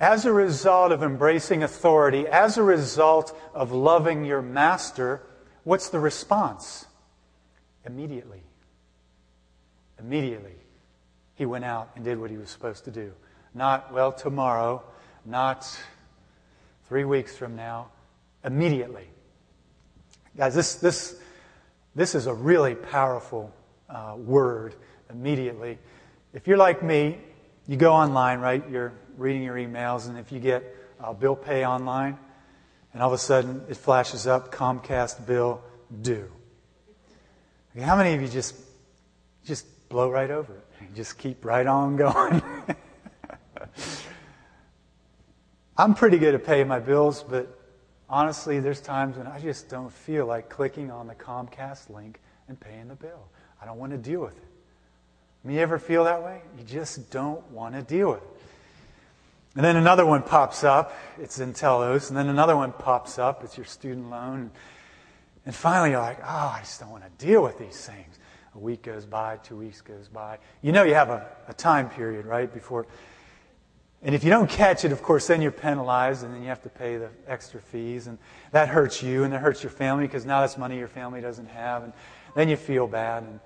As 0.00 0.26
a 0.26 0.32
result 0.32 0.92
of 0.92 1.02
embracing 1.02 1.62
authority, 1.62 2.26
as 2.26 2.58
a 2.58 2.62
result 2.62 3.36
of 3.54 3.72
loving 3.72 4.24
your 4.24 4.42
master, 4.42 5.22
what's 5.62 5.88
the 5.88 6.00
response? 6.00 6.86
Immediately. 7.86 8.42
Immediately, 9.98 10.56
he 11.36 11.46
went 11.46 11.64
out 11.64 11.90
and 11.94 12.04
did 12.04 12.18
what 12.18 12.30
he 12.30 12.36
was 12.36 12.50
supposed 12.50 12.84
to 12.84 12.90
do. 12.90 13.12
Not, 13.54 13.92
well, 13.92 14.12
tomorrow, 14.12 14.82
not 15.24 15.66
three 16.88 17.04
weeks 17.04 17.36
from 17.36 17.54
now, 17.54 17.88
immediately. 18.44 19.06
Guys, 20.36 20.54
this, 20.54 20.74
this, 20.74 21.16
this 21.94 22.14
is 22.16 22.26
a 22.26 22.34
really 22.34 22.74
powerful 22.74 23.54
uh, 23.88 24.16
word, 24.18 24.74
immediately. 25.08 25.78
If 26.32 26.48
you're 26.48 26.58
like 26.58 26.82
me, 26.82 27.18
you 27.68 27.76
go 27.76 27.92
online, 27.92 28.40
right? 28.40 28.68
You're 28.68 28.92
reading 29.16 29.42
your 29.42 29.56
emails, 29.56 30.08
and 30.08 30.18
if 30.18 30.32
you 30.32 30.40
get 30.40 30.64
uh, 31.00 31.12
bill 31.12 31.36
pay 31.36 31.66
online, 31.66 32.18
and 32.92 33.02
all 33.02 33.08
of 33.08 33.14
a 33.14 33.18
sudden 33.18 33.62
it 33.68 33.76
flashes 33.76 34.26
up 34.26 34.52
Comcast 34.52 35.26
bill 35.26 35.62
due. 36.02 36.30
Okay, 37.74 37.84
how 37.84 37.96
many 37.96 38.14
of 38.14 38.22
you 38.22 38.28
just 38.28 38.54
just 39.44 39.88
blow 39.88 40.10
right 40.10 40.30
over 40.30 40.54
it 40.54 40.66
and 40.80 40.94
just 40.96 41.18
keep 41.18 41.44
right 41.44 41.66
on 41.66 41.96
going? 41.98 42.42
I'm 45.76 45.94
pretty 45.94 46.18
good 46.18 46.34
at 46.34 46.44
paying 46.44 46.68
my 46.68 46.78
bills, 46.78 47.24
but 47.24 47.48
honestly, 48.08 48.60
there's 48.60 48.80
times 48.80 49.16
when 49.16 49.26
I 49.26 49.40
just 49.40 49.68
don't 49.68 49.92
feel 49.92 50.24
like 50.24 50.48
clicking 50.48 50.92
on 50.92 51.08
the 51.08 51.16
Comcast 51.16 51.90
link 51.90 52.20
and 52.46 52.58
paying 52.58 52.86
the 52.86 52.94
bill. 52.94 53.28
I 53.60 53.66
don't 53.66 53.78
want 53.78 53.90
to 53.90 53.98
deal 53.98 54.20
with 54.20 54.36
it. 54.36 54.44
I 55.44 55.48
mean, 55.48 55.56
you 55.56 55.62
ever 55.62 55.78
feel 55.78 56.04
that 56.04 56.22
way? 56.22 56.42
You 56.56 56.64
just 56.64 57.10
don't 57.10 57.44
want 57.50 57.74
to 57.74 57.82
deal 57.82 58.12
with 58.12 58.22
it. 58.22 58.33
And 59.56 59.64
then 59.64 59.76
another 59.76 60.04
one 60.04 60.22
pops 60.22 60.64
up. 60.64 60.96
It's 61.18 61.40
Telos. 61.54 62.08
And 62.08 62.16
then 62.16 62.28
another 62.28 62.56
one 62.56 62.72
pops 62.72 63.18
up. 63.18 63.44
It's 63.44 63.56
your 63.56 63.66
student 63.66 64.10
loan. 64.10 64.50
And 65.46 65.54
finally, 65.54 65.90
you're 65.90 66.00
like, 66.00 66.20
oh, 66.22 66.52
I 66.56 66.60
just 66.60 66.80
don't 66.80 66.90
want 66.90 67.04
to 67.04 67.24
deal 67.24 67.42
with 67.42 67.58
these 67.58 67.86
things. 67.86 68.18
A 68.54 68.58
week 68.58 68.82
goes 68.82 69.04
by, 69.04 69.36
two 69.38 69.56
weeks 69.56 69.80
goes 69.80 70.08
by. 70.08 70.38
You 70.62 70.72
know 70.72 70.84
you 70.84 70.94
have 70.94 71.10
a, 71.10 71.26
a 71.48 71.54
time 71.54 71.90
period, 71.90 72.24
right, 72.24 72.52
before. 72.52 72.86
And 74.02 74.14
if 74.14 74.22
you 74.22 74.30
don't 74.30 74.48
catch 74.48 74.84
it, 74.84 74.92
of 74.92 75.02
course, 75.02 75.26
then 75.26 75.42
you're 75.42 75.50
penalized, 75.50 76.24
and 76.24 76.34
then 76.34 76.42
you 76.42 76.48
have 76.48 76.62
to 76.62 76.68
pay 76.68 76.96
the 76.96 77.08
extra 77.26 77.60
fees. 77.60 78.06
And 78.06 78.18
that 78.52 78.68
hurts 78.68 79.02
you, 79.02 79.24
and 79.24 79.32
that 79.32 79.40
hurts 79.40 79.62
your 79.62 79.70
family, 79.70 80.06
because 80.06 80.24
now 80.24 80.40
that's 80.40 80.56
money 80.56 80.78
your 80.78 80.88
family 80.88 81.20
doesn't 81.20 81.48
have. 81.48 81.82
And 81.82 81.92
then 82.34 82.48
you 82.48 82.56
feel 82.56 82.86
bad. 82.86 83.24
And 83.24 83.40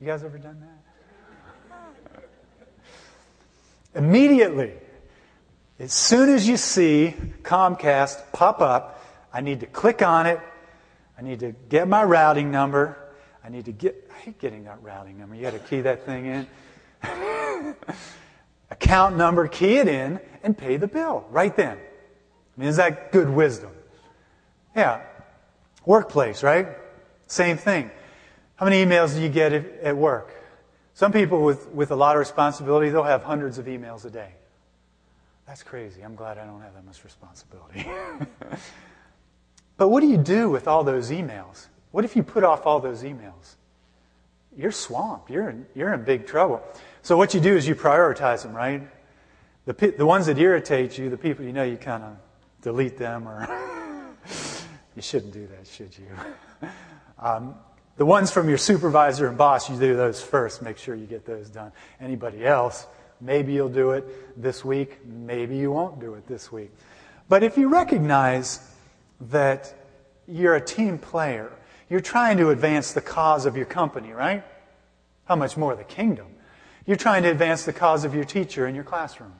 you 0.00 0.06
guys 0.06 0.24
ever 0.24 0.38
done 0.38 0.60
that? 0.60 2.22
Immediately, 3.94 4.74
as 5.80 5.94
soon 5.94 6.28
as 6.28 6.46
you 6.46 6.58
see 6.58 7.14
Comcast 7.42 8.32
pop 8.32 8.60
up, 8.60 9.02
I 9.32 9.40
need 9.40 9.60
to 9.60 9.66
click 9.66 10.02
on 10.02 10.26
it. 10.26 10.38
I 11.18 11.22
need 11.22 11.40
to 11.40 11.52
get 11.70 11.88
my 11.88 12.04
routing 12.04 12.50
number. 12.50 12.98
I 13.42 13.48
need 13.48 13.64
to 13.64 13.72
get, 13.72 14.10
I 14.14 14.18
hate 14.18 14.38
getting 14.38 14.64
that 14.64 14.82
routing 14.82 15.18
number. 15.18 15.34
You 15.34 15.42
got 15.42 15.54
to 15.54 15.58
key 15.58 15.80
that 15.80 16.04
thing 16.04 16.26
in. 16.26 16.46
Account 18.70 19.16
number, 19.16 19.48
key 19.48 19.78
it 19.78 19.88
in, 19.88 20.20
and 20.42 20.56
pay 20.56 20.76
the 20.76 20.86
bill 20.86 21.24
right 21.30 21.56
then. 21.56 21.78
I 21.78 22.60
mean, 22.60 22.68
is 22.68 22.76
that 22.76 23.10
good 23.10 23.30
wisdom? 23.30 23.72
Yeah. 24.76 25.00
Workplace, 25.86 26.42
right? 26.42 26.68
Same 27.26 27.56
thing. 27.56 27.90
How 28.56 28.66
many 28.66 28.84
emails 28.84 29.14
do 29.14 29.22
you 29.22 29.30
get 29.30 29.54
at 29.54 29.96
work? 29.96 30.34
Some 30.92 31.10
people 31.10 31.42
with, 31.42 31.68
with 31.68 31.90
a 31.90 31.96
lot 31.96 32.16
of 32.16 32.20
responsibility, 32.20 32.90
they'll 32.90 33.02
have 33.02 33.22
hundreds 33.22 33.56
of 33.56 33.64
emails 33.64 34.04
a 34.04 34.10
day. 34.10 34.34
That's 35.50 35.64
crazy. 35.64 36.02
I'm 36.02 36.14
glad 36.14 36.38
I 36.38 36.44
don't 36.44 36.60
have 36.60 36.74
that 36.74 36.86
much 36.86 37.02
responsibility. 37.02 37.84
but 39.76 39.88
what 39.88 39.98
do 39.98 40.06
you 40.06 40.16
do 40.16 40.48
with 40.48 40.68
all 40.68 40.84
those 40.84 41.10
emails? 41.10 41.66
What 41.90 42.04
if 42.04 42.14
you 42.14 42.22
put 42.22 42.44
off 42.44 42.66
all 42.66 42.78
those 42.78 43.02
emails? 43.02 43.56
You're 44.56 44.70
swamped. 44.70 45.28
You're 45.28 45.50
in, 45.50 45.66
you're 45.74 45.92
in 45.92 46.04
big 46.04 46.28
trouble. 46.28 46.62
So 47.02 47.16
what 47.16 47.34
you 47.34 47.40
do 47.40 47.56
is 47.56 47.66
you 47.66 47.74
prioritize 47.74 48.44
them, 48.44 48.54
right? 48.54 48.88
The, 49.64 49.72
the 49.98 50.06
ones 50.06 50.26
that 50.26 50.38
irritate 50.38 50.96
you, 50.96 51.10
the 51.10 51.16
people 51.16 51.44
you 51.44 51.52
know, 51.52 51.64
you 51.64 51.76
kind 51.78 52.04
of 52.04 52.16
delete 52.62 52.96
them 52.96 53.26
or 53.26 53.48
you 54.94 55.02
shouldn't 55.02 55.32
do 55.32 55.48
that, 55.48 55.66
should 55.66 55.98
you? 55.98 56.68
Um, 57.18 57.54
the 57.96 58.06
ones 58.06 58.30
from 58.30 58.48
your 58.48 58.56
supervisor 58.56 59.28
and 59.28 59.36
boss, 59.36 59.68
you 59.68 59.78
do 59.78 59.94
those 59.94 60.22
first. 60.22 60.62
Make 60.62 60.78
sure 60.78 60.94
you 60.94 61.04
get 61.04 61.26
those 61.26 61.50
done. 61.50 61.70
Anybody 62.00 62.46
else, 62.46 62.86
maybe 63.20 63.52
you'll 63.52 63.68
do 63.68 63.92
it 63.92 64.40
this 64.40 64.64
week. 64.64 65.04
Maybe 65.04 65.56
you 65.56 65.72
won't 65.72 66.00
do 66.00 66.14
it 66.14 66.26
this 66.26 66.50
week. 66.50 66.70
But 67.28 67.42
if 67.42 67.56
you 67.56 67.68
recognize 67.68 68.60
that 69.30 69.74
you're 70.26 70.54
a 70.54 70.60
team 70.60 70.98
player, 70.98 71.52
you're 71.88 72.00
trying 72.00 72.38
to 72.38 72.50
advance 72.50 72.92
the 72.92 73.00
cause 73.00 73.46
of 73.46 73.56
your 73.56 73.66
company, 73.66 74.12
right? 74.12 74.44
How 75.24 75.36
much 75.36 75.56
more 75.56 75.74
the 75.76 75.84
kingdom? 75.84 76.26
You're 76.86 76.96
trying 76.96 77.22
to 77.24 77.30
advance 77.30 77.64
the 77.64 77.72
cause 77.72 78.04
of 78.04 78.14
your 78.14 78.24
teacher 78.24 78.66
in 78.66 78.74
your 78.74 78.84
classroom. 78.84 79.34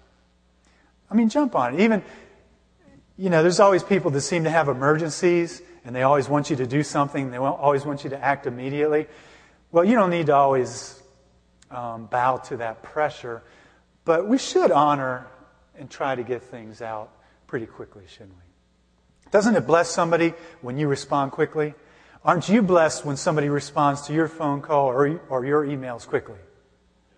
I 1.10 1.14
mean, 1.14 1.28
jump 1.28 1.56
on 1.56 1.74
it. 1.74 1.80
Even, 1.80 2.02
you 3.16 3.30
know, 3.30 3.42
there's 3.42 3.60
always 3.60 3.82
people 3.82 4.10
that 4.12 4.20
seem 4.20 4.44
to 4.44 4.50
have 4.50 4.68
emergencies 4.68 5.62
and 5.84 5.96
they 5.96 6.02
always 6.02 6.28
want 6.28 6.50
you 6.50 6.56
to 6.56 6.66
do 6.66 6.82
something, 6.82 7.30
they 7.30 7.38
always 7.38 7.84
want 7.84 8.04
you 8.04 8.10
to 8.10 8.22
act 8.22 8.46
immediately. 8.46 9.06
Well, 9.72 9.84
you 9.84 9.94
don't 9.94 10.10
need 10.10 10.26
to 10.26 10.34
always 10.34 11.00
um, 11.70 12.06
bow 12.06 12.36
to 12.36 12.58
that 12.58 12.82
pressure, 12.82 13.42
but 14.04 14.26
we 14.26 14.38
should 14.38 14.70
honor 14.70 15.26
and 15.78 15.90
try 15.90 16.14
to 16.14 16.22
get 16.22 16.42
things 16.42 16.82
out 16.82 17.10
pretty 17.46 17.66
quickly, 17.66 18.04
shouldn't 18.08 18.36
we? 18.36 19.30
Doesn't 19.30 19.56
it 19.56 19.66
bless 19.66 19.90
somebody 19.90 20.34
when 20.60 20.76
you 20.78 20.88
respond 20.88 21.32
quickly? 21.32 21.74
Aren't 22.24 22.48
you 22.48 22.62
blessed 22.62 23.04
when 23.04 23.16
somebody 23.16 23.48
responds 23.48 24.02
to 24.02 24.12
your 24.12 24.28
phone 24.28 24.60
call 24.60 24.88
or, 24.88 25.20
or 25.28 25.44
your 25.44 25.64
emails 25.64 26.06
quickly? 26.06 26.38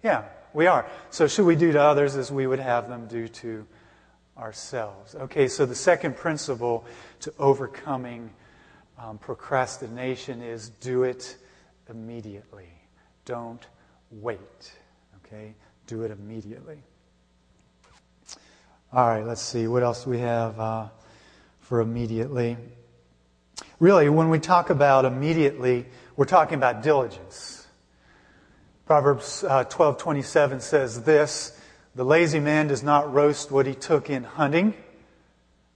Yeah, 0.02 0.24
we 0.52 0.66
are. 0.66 0.86
So, 1.10 1.26
should 1.26 1.46
we 1.46 1.56
do 1.56 1.72
to 1.72 1.80
others 1.80 2.16
as 2.16 2.30
we 2.30 2.46
would 2.46 2.60
have 2.60 2.88
them 2.88 3.06
do 3.06 3.28
to 3.28 3.66
ourselves? 4.36 5.14
Okay, 5.14 5.48
so 5.48 5.66
the 5.66 5.74
second 5.74 6.16
principle 6.16 6.84
to 7.20 7.32
overcoming 7.38 8.30
um, 8.98 9.18
procrastination 9.18 10.42
is 10.42 10.68
do 10.68 11.02
it 11.02 11.36
immediately. 11.88 12.68
Don't 13.24 13.66
wait. 14.10 14.72
Okay? 15.24 15.54
Do 15.92 16.04
it 16.04 16.10
immediately. 16.10 16.78
All 18.94 19.06
right, 19.06 19.26
let's 19.26 19.42
see. 19.42 19.66
What 19.68 19.82
else 19.82 20.04
do 20.04 20.10
we 20.10 20.20
have 20.20 20.58
uh, 20.58 20.88
for 21.60 21.80
immediately? 21.80 22.56
Really, 23.78 24.08
when 24.08 24.30
we 24.30 24.38
talk 24.38 24.70
about 24.70 25.04
immediately, 25.04 25.84
we're 26.16 26.24
talking 26.24 26.54
about 26.54 26.82
diligence. 26.82 27.66
Proverbs 28.86 29.44
uh, 29.44 29.64
12:27 29.64 30.62
says 30.62 31.02
this, 31.02 31.60
"The 31.94 32.04
lazy 32.04 32.40
man 32.40 32.68
does 32.68 32.82
not 32.82 33.12
roast 33.12 33.50
what 33.50 33.66
he 33.66 33.74
took 33.74 34.08
in 34.08 34.24
hunting, 34.24 34.72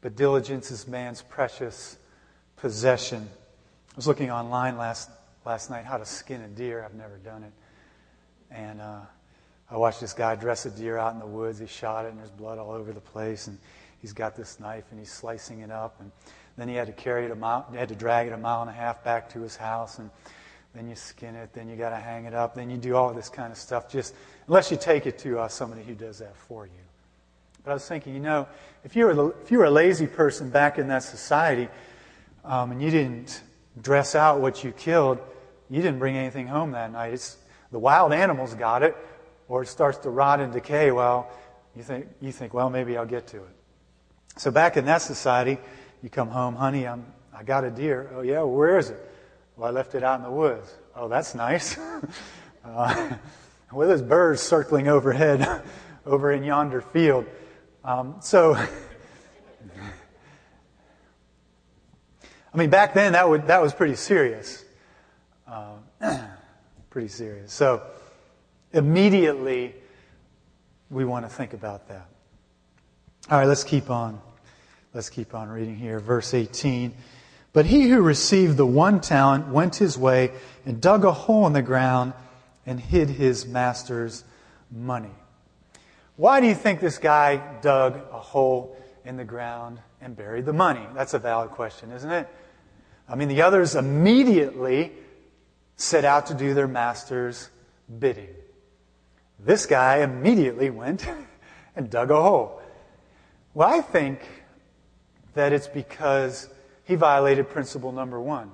but 0.01 0.17
diligence 0.17 0.71
is 0.71 0.89
man's 0.89 1.21
precious 1.21 1.99
possession. 2.57 3.29
I 3.29 3.97
was 3.97 4.07
looking 4.07 4.31
online 4.31 4.79
last, 4.79 5.11
last 5.45 5.69
night 5.69 5.85
how 5.85 5.99
to 5.99 6.07
skin 6.07 6.41
a 6.41 6.49
deer. 6.49 6.83
I've 6.83 6.95
never 6.95 7.19
done 7.19 7.43
it. 7.43 7.53
And 8.51 8.81
uh, 8.81 9.01
I 9.71 9.77
watched 9.77 10.01
this 10.01 10.13
guy 10.13 10.37
dress 10.37 10.67
a 10.67 10.71
deer 10.71 10.97
out 10.97 11.13
in 11.13 11.19
the 11.19 11.27
woods. 11.27 11.59
He 11.59 11.67
shot 11.67 12.05
it, 12.05 12.11
and 12.11 12.19
there's 12.19 12.31
blood 12.31 12.59
all 12.59 12.71
over 12.73 12.93
the 12.93 13.01
place. 13.01 13.49
And 13.49 13.59
he's 14.01 14.13
got 14.13 14.37
this 14.37 14.61
knife, 14.61 14.85
and 14.91 15.01
he's 15.01 15.13
slicing 15.13 15.61
it 15.61 15.71
up. 15.71 15.97
And 16.01 16.13
then 16.57 16.69
he 16.69 16.75
had 16.75 16.87
to 16.87 16.93
carry 16.93 17.25
it 17.25 17.31
a 17.31 17.37
mile, 17.37 17.67
had 17.75 17.89
to 17.89 17.97
drag 17.97 18.29
it 18.29 18.33
a 18.33 18.37
mile 18.37 18.63
and 18.63 18.71
a 18.71 18.75
half 18.75 19.03
back 19.03 19.29
to 19.31 19.41
his 19.41 19.57
house. 19.57 19.99
And 19.99 20.11
then 20.75 20.89
you 20.89 20.95
skin 20.95 21.35
it, 21.35 21.53
then 21.53 21.69
you 21.69 21.77
got 21.77 21.91
to 21.91 21.97
hang 21.97 22.27
it 22.27 22.35
up, 22.35 22.55
then 22.55 22.71
you 22.71 22.77
do 22.77 22.95
all 22.95 23.13
this 23.13 23.29
kind 23.29 23.51
of 23.51 23.59
stuff. 23.59 23.91
Just 23.91 24.15
unless 24.47 24.71
you 24.71 24.77
take 24.77 25.07
it 25.07 25.19
to 25.21 25.41
uh, 25.41 25.49
somebody 25.49 25.83
who 25.83 25.95
does 25.95 26.19
that 26.19 26.37
for 26.37 26.67
you. 26.67 26.73
But 27.65 27.71
I 27.73 27.75
was 27.75 27.89
thinking, 27.89 28.15
you 28.15 28.21
know, 28.21 28.47
if 28.85 28.95
you 28.95 29.07
were 29.07 29.35
if 29.43 29.51
you 29.51 29.59
were 29.59 29.65
a 29.65 29.71
lazy 29.71 30.07
person 30.07 30.51
back 30.51 30.79
in 30.79 30.89
that 30.89 31.03
society, 31.03 31.69
um, 32.45 32.71
and 32.71 32.81
you 32.81 32.91
didn't 32.91 33.43
dress 33.81 34.15
out 34.15 34.41
what 34.41 34.63
you 34.63 34.71
killed, 34.73 35.19
you 35.69 35.83
didn't 35.83 35.99
bring 35.99 36.17
anything 36.17 36.47
home 36.47 36.73
that 36.73 36.93
night. 36.93 37.15
It's, 37.15 37.37
the 37.73 37.79
wild 37.79 38.13
animals 38.13 38.55
got 38.55 38.83
it, 38.83 38.97
or 39.49 39.63
it 39.63 39.69
starts 39.69 39.99
to 39.99 40.11
rot 40.11 40.41
and 40.41 40.53
decay. 40.53 40.91
Well, 40.91 41.31
you 41.75 41.83
think, 41.83 42.07
you 42.21 42.33
think, 42.33 42.55
well, 42.55 42.71
maybe 42.71 42.97
I'll 42.97 43.07
get 43.07 43.27
to 43.29 43.39
it. 43.39 43.57
So 44.37 44.51
back 44.51 44.77
in 44.77 44.87
that 44.87 45.03
society, 45.03 45.59
you 46.03 46.11
come 46.11 46.29
home, 46.29 46.55
honey, 46.57 46.87
I'm, 46.87 47.07
I 47.35 47.43
got 47.43 47.65
a 47.65 47.71
deer. 47.71 48.11
Oh, 48.15 48.23
yeah, 48.23 48.43
where 48.43 48.79
is 48.79 48.91
it? 48.91 49.11
Well, 49.57 49.69
I 49.69 49.73
left 49.73 49.95
it 49.95 50.03
out 50.03 50.19
in 50.19 50.25
the 50.25 50.31
woods. 50.31 50.75
Oh, 50.95 51.09
that's 51.09 51.35
nice. 51.35 51.79
uh, 52.65 53.15
with 53.73 53.89
those 53.89 54.03
birds 54.03 54.43
circling 54.43 54.89
overhead 54.89 55.63
over 56.07 56.33
in 56.33 56.43
yonder 56.45 56.81
field. 56.81 57.27
Um, 57.85 58.17
so 58.21 58.55
I 62.57 62.59
mean, 62.59 62.71
back 62.71 62.95
then 62.95 63.13
that, 63.13 63.29
would, 63.29 63.49
that 63.49 63.61
was 63.61 63.75
pretty 63.75 63.97
serious. 63.97 64.65
Uh, 65.47 65.75
pretty 66.91 67.09
serious. 67.09 67.53
So 67.53 67.83
immediately 68.73 69.75
we 70.91 71.05
want 71.05 71.25
to 71.25 71.29
think 71.29 71.53
about 71.53 71.89
that. 71.89 72.09
All 73.31 73.39
right, 73.39 73.47
let's 73.47 73.65
keep 73.65 73.91
on. 73.91 74.21
Let's 74.95 75.11
keep 75.11 75.35
on 75.35 75.49
reading 75.49 75.77
here. 75.77 75.99
Verse 75.99 76.33
18. 76.33 76.95
But 77.53 77.67
he 77.67 77.89
who 77.89 78.03
received 78.03 78.57
the 78.57 78.67
one 78.67 79.01
talent 79.01 79.49
went 79.49 79.77
his 79.77 79.99
way 79.99 80.33
and 80.65 80.81
dug 80.81 81.05
a 81.05 81.13
hole 81.13 81.47
in 81.47 81.53
the 81.53 81.63
ground 81.63 82.13
and 82.67 82.79
hid 82.79 83.09
his 83.09 83.47
master's 83.47 84.25
money. 84.71 85.15
Why 86.17 86.41
do 86.41 86.47
you 86.47 86.55
think 86.55 86.81
this 86.81 86.99
guy 86.99 87.41
dug 87.61 88.01
a 88.13 88.19
hole 88.19 88.77
in 89.05 89.17
the 89.17 89.25
ground 89.25 89.81
and 90.01 90.17
buried 90.17 90.47
the 90.47 90.53
money? 90.53 90.87
That's 90.95 91.15
a 91.15 91.19
valid 91.19 91.51
question, 91.51 91.93
isn't 91.93 92.11
it? 92.11 92.29
I 93.09 93.15
mean, 93.17 93.29
the 93.29 93.43
others 93.43 93.75
immediately 93.75 94.93
set 95.77 96.05
out 96.05 96.27
to 96.27 96.35
do 96.35 96.55
their 96.55 96.69
master's 96.69 97.49
bidding. 97.99 98.29
This 99.39 99.67
guy 99.67 99.99
immediately 99.99 100.71
went 100.71 101.07
and 101.77 101.91
dug 101.91 102.11
a 102.11 102.21
hole. 102.21 102.61
Well, 103.55 103.69
I 103.69 103.81
think 103.81 104.21
that 105.35 105.53
it's 105.53 105.69
because 105.69 106.49
he 106.85 106.95
violated 106.95 107.49
principle 107.51 107.93
number 107.93 108.21
one. 108.21 108.51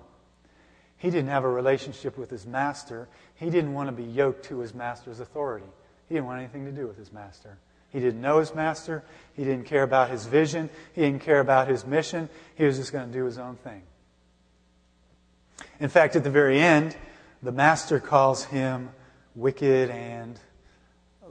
He 0.96 1.10
didn't 1.10 1.30
have 1.30 1.44
a 1.44 1.48
relationship 1.48 2.16
with 2.16 2.30
his 2.30 2.46
master. 2.46 3.08
He 3.34 3.50
didn't 3.50 3.74
want 3.74 3.88
to 3.88 3.92
be 3.92 4.04
yoked 4.04 4.44
to 4.46 4.60
his 4.60 4.74
master's 4.74 5.18
authority. 5.18 5.66
He 6.08 6.14
didn't 6.14 6.26
want 6.26 6.40
anything 6.40 6.64
to 6.64 6.72
do 6.72 6.86
with 6.86 6.96
his 6.96 7.12
master. 7.12 7.58
He 7.90 8.00
didn't 8.00 8.20
know 8.20 8.38
his 8.38 8.54
master. 8.54 9.02
He 9.34 9.44
didn't 9.44 9.66
care 9.66 9.82
about 9.82 10.10
his 10.10 10.26
vision. 10.26 10.70
He 10.94 11.02
didn't 11.02 11.22
care 11.22 11.40
about 11.40 11.68
his 11.68 11.86
mission. 11.86 12.28
He 12.54 12.64
was 12.64 12.78
just 12.78 12.92
going 12.92 13.06
to 13.06 13.12
do 13.12 13.24
his 13.24 13.38
own 13.38 13.56
thing. 13.56 13.82
In 15.78 15.88
fact, 15.88 16.16
at 16.16 16.24
the 16.24 16.30
very 16.30 16.60
end, 16.60 16.96
the 17.42 17.52
master 17.52 17.98
calls 17.98 18.44
him 18.44 18.90
wicked 19.34 19.90
and 19.90 20.38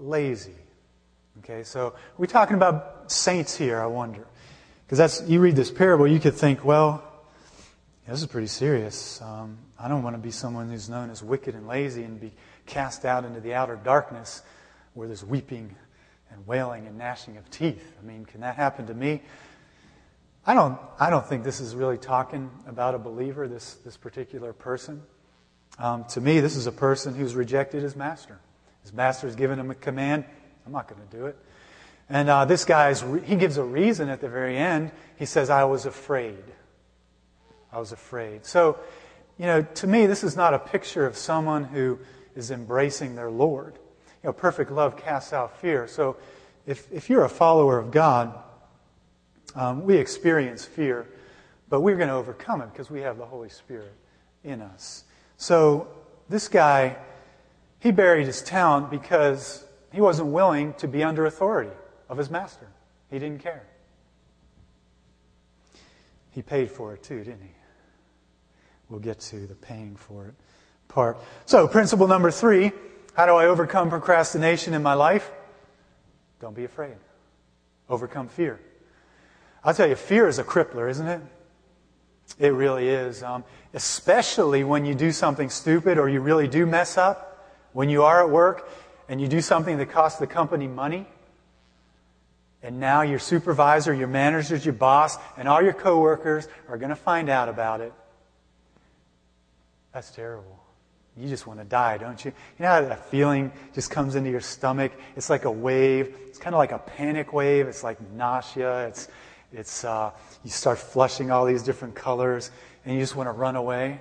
lazy. 0.01 0.55
Okay, 1.39 1.63
so 1.63 1.95
we're 2.17 2.25
talking 2.25 2.55
about 2.55 3.11
saints 3.11 3.55
here, 3.55 3.81
I 3.81 3.85
wonder. 3.85 4.27
Because 4.85 4.97
that's, 4.97 5.29
you 5.29 5.39
read 5.39 5.55
this 5.55 5.71
parable, 5.71 6.07
you 6.07 6.19
could 6.19 6.35
think, 6.35 6.65
well, 6.65 7.03
this 8.07 8.21
is 8.21 8.27
pretty 8.27 8.47
serious. 8.47 9.21
Um, 9.21 9.57
I 9.79 9.87
don't 9.87 10.03
want 10.03 10.15
to 10.15 10.21
be 10.21 10.31
someone 10.31 10.69
who's 10.69 10.89
known 10.89 11.09
as 11.09 11.23
wicked 11.23 11.55
and 11.55 11.67
lazy 11.67 12.03
and 12.03 12.19
be 12.19 12.33
cast 12.65 13.05
out 13.05 13.23
into 13.23 13.39
the 13.39 13.53
outer 13.53 13.77
darkness 13.77 14.41
where 14.93 15.07
there's 15.07 15.23
weeping 15.23 15.75
and 16.29 16.45
wailing 16.45 16.87
and 16.87 16.97
gnashing 16.97 17.37
of 17.37 17.49
teeth. 17.49 17.95
I 18.01 18.05
mean, 18.05 18.25
can 18.25 18.41
that 18.41 18.55
happen 18.55 18.87
to 18.87 18.93
me? 18.93 19.21
I 20.45 20.53
don't, 20.53 20.77
I 20.99 21.09
don't 21.09 21.25
think 21.25 21.43
this 21.43 21.59
is 21.59 21.75
really 21.75 21.97
talking 21.97 22.49
about 22.67 22.95
a 22.95 22.99
believer, 22.99 23.47
this, 23.47 23.75
this 23.85 23.95
particular 23.95 24.53
person. 24.53 25.03
Um, 25.79 26.03
to 26.09 26.21
me, 26.21 26.39
this 26.39 26.55
is 26.55 26.67
a 26.67 26.71
person 26.71 27.15
who's 27.15 27.35
rejected 27.35 27.83
his 27.83 27.95
master. 27.95 28.39
His 28.82 28.94
master 28.94 29.28
has 29.28 29.36
given 29.36 29.60
him 29.60 29.72
a 29.72 29.76
command. 29.76 30.26
I'm 30.65 30.72
not 30.72 30.88
going 30.88 31.02
to 31.08 31.17
do 31.17 31.26
it. 31.28 31.38
And 32.10 32.30
uh, 32.30 32.46
this 32.46 32.65
guy, 32.65 32.94
he 33.20 33.36
gives 33.36 33.58
a 33.58 33.63
reason 33.63 34.10
at 34.10 34.22
the 34.22 34.30
very 34.30 34.58
end. 34.58 34.91
He 35.17 35.26
says, 35.26 35.50
I 35.50 35.63
was 35.63 35.86
afraid. 35.86 36.44
I 37.72 37.80
was 37.80 37.91
afraid. 37.91 38.46
So, 38.46 38.80
you 39.38 39.46
know, 39.46 39.62
to 39.62 39.88
me, 39.88 40.08
this 40.08 40.24
is 40.24 40.36
not 40.36 40.54
a 40.54 40.60
picture 40.60 41.06
of 41.06 41.15
someone 41.15 41.63
who 41.63 42.00
is 42.36 42.52
embracing 42.52 43.15
their 43.15 43.32
Lord. 43.32 43.76
You 44.24 44.28
know, 44.28 44.34
perfect 44.34 44.72
love 44.72 44.98
casts 44.98 45.32
out 45.32 45.58
fear. 45.60 45.88
So, 45.88 46.17
if, 46.65 46.91
if 46.91 47.10
you're 47.10 47.24
a 47.24 47.30
follower 47.30 47.80
of 47.80 47.91
God, 47.91 48.38
um, 49.56 49.84
we 49.84 49.98
experience 49.98 50.65
fear, 50.65 51.08
but 51.70 51.82
we're 51.82 51.98
going 51.98 52.10
to 52.10 52.15
overcome 52.15 52.62
it 52.62 52.72
because 52.72 52.89
we 52.89 53.02
have 53.02 53.17
the 53.17 53.26
Holy 53.26 53.50
Spirit 53.50 53.94
in 54.44 54.62
us. 54.62 55.04
So 55.38 55.88
this 56.30 56.48
guy, 56.48 56.98
he 57.82 57.91
buried 57.91 58.28
his 58.28 58.41
talent 58.41 58.89
because 58.89 59.65
he 59.91 60.00
wasn't 60.00 60.30
willing 60.30 60.74
to 60.76 60.88
be 60.88 61.04
under 61.04 61.26
authority 61.26 61.72
of 62.08 62.17
his 62.17 62.30
master. 62.30 62.67
He 63.10 63.20
didn't 63.20 63.44
care. 63.44 63.63
He 66.30 66.41
paid 66.41 66.72
for 66.72 66.94
it 66.94 67.04
too, 67.04 67.17
didn't 67.17 67.41
he? 67.41 67.52
We'll 68.88 69.02
get 69.02 69.20
to 69.20 69.48
the 69.48 69.56
paying 69.56 69.98
for 69.98 70.28
it 70.28 70.36
part. 70.91 71.17
So, 71.46 71.67
principle 71.67 72.08
number 72.08 72.32
three 72.32 72.72
how 73.13 73.26
do 73.26 73.34
I 73.34 73.48
overcome 73.48 73.89
procrastination 73.89 74.74
in 74.74 74.82
my 74.82 74.94
life? 74.94 75.30
Don't 76.39 76.56
be 76.56 76.63
afraid. 76.63 76.96
Overcome 77.89 78.30
fear. 78.30 78.60
I'll 79.65 79.74
tell 79.74 79.88
you, 79.88 79.96
fear 79.96 80.30
is 80.30 80.39
a 80.39 80.46
crippler, 80.46 80.89
isn't 80.89 81.08
it? 81.08 81.22
It 82.39 82.50
really 82.50 82.88
is. 82.88 83.22
Um, 83.22 83.44
especially 83.74 84.63
when 84.63 84.86
you 84.86 84.96
do 84.96 85.12
something 85.12 85.50
stupid 85.50 85.98
or 85.98 86.08
you 86.08 86.22
really 86.22 86.48
do 86.48 86.65
mess 86.65 86.98
up. 86.98 87.31
When 87.73 87.89
you 87.89 88.03
are 88.03 88.23
at 88.23 88.29
work 88.29 88.69
and 89.07 89.19
you 89.19 89.27
do 89.27 89.41
something 89.41 89.77
that 89.77 89.91
costs 89.91 90.19
the 90.19 90.27
company 90.27 90.67
money. 90.67 91.05
And 92.63 92.79
now 92.79 93.01
your 93.01 93.19
supervisor, 93.19 93.93
your 93.93 94.07
managers, 94.07 94.65
your 94.65 94.73
boss, 94.73 95.17
and 95.38 95.47
all 95.47 95.62
your 95.62 95.73
coworkers 95.73 96.47
are 96.69 96.77
going 96.77 96.91
to 96.91 96.95
find 96.95 97.29
out 97.29 97.49
about 97.49 97.81
it. 97.81 97.91
That's 99.93 100.12
terrible. 100.12 100.62
You 101.17 101.27
just 101.27 101.45
want 101.45 101.60
to 101.60 101.65
die, 101.65 101.97
don't 101.97 102.23
you? 102.23 102.31
You 102.57 102.63
know 102.63 102.69
how 102.69 102.81
that 102.81 103.10
feeling 103.10 103.51
just 103.73 103.91
comes 103.91 104.15
into 104.15 104.29
your 104.29 104.39
stomach? 104.39 104.93
It's 105.17 105.29
like 105.29 105.43
a 105.43 105.51
wave. 105.51 106.15
It's 106.27 106.39
kind 106.39 106.55
of 106.55 106.60
like 106.60 106.71
a 106.71 106.79
panic 106.79 107.34
wave. 107.34 107.67
It's 107.67 107.84
like 107.84 107.99
nausea. 108.13 108.88
It's, 108.88 109.10
it's, 109.51 109.84
uh, 109.84 110.12
you 110.43 110.49
start 110.51 110.77
flushing 110.77 111.29
all 111.29 111.45
these 111.45 111.63
different 111.63 111.95
colors, 111.95 112.51
and 112.86 112.93
you 112.95 113.01
just 113.01 113.15
want 113.15 113.27
to 113.27 113.34
run 113.34 113.57
away. 113.57 113.99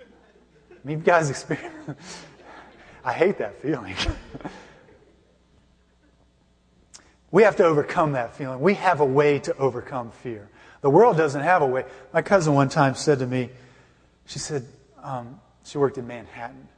I 0.00 0.88
mean, 0.88 0.98
you 1.00 1.04
guys 1.04 1.28
experience. 1.36 2.24
I 3.04 3.12
hate 3.12 3.38
that 3.38 3.60
feeling. 3.60 3.94
we 7.30 7.42
have 7.42 7.56
to 7.56 7.64
overcome 7.64 8.12
that 8.12 8.36
feeling. 8.36 8.60
We 8.60 8.74
have 8.74 9.00
a 9.00 9.04
way 9.04 9.38
to 9.40 9.56
overcome 9.56 10.10
fear. 10.10 10.48
The 10.82 10.90
world 10.90 11.16
doesn't 11.16 11.42
have 11.42 11.62
a 11.62 11.66
way. 11.66 11.84
My 12.12 12.22
cousin 12.22 12.54
one 12.54 12.68
time 12.68 12.94
said 12.94 13.20
to 13.20 13.26
me, 13.26 13.50
she 14.26 14.38
said, 14.38 14.66
um, 15.02 15.40
she 15.64 15.78
worked 15.78 15.98
in 15.98 16.06
Manhattan, 16.06 16.68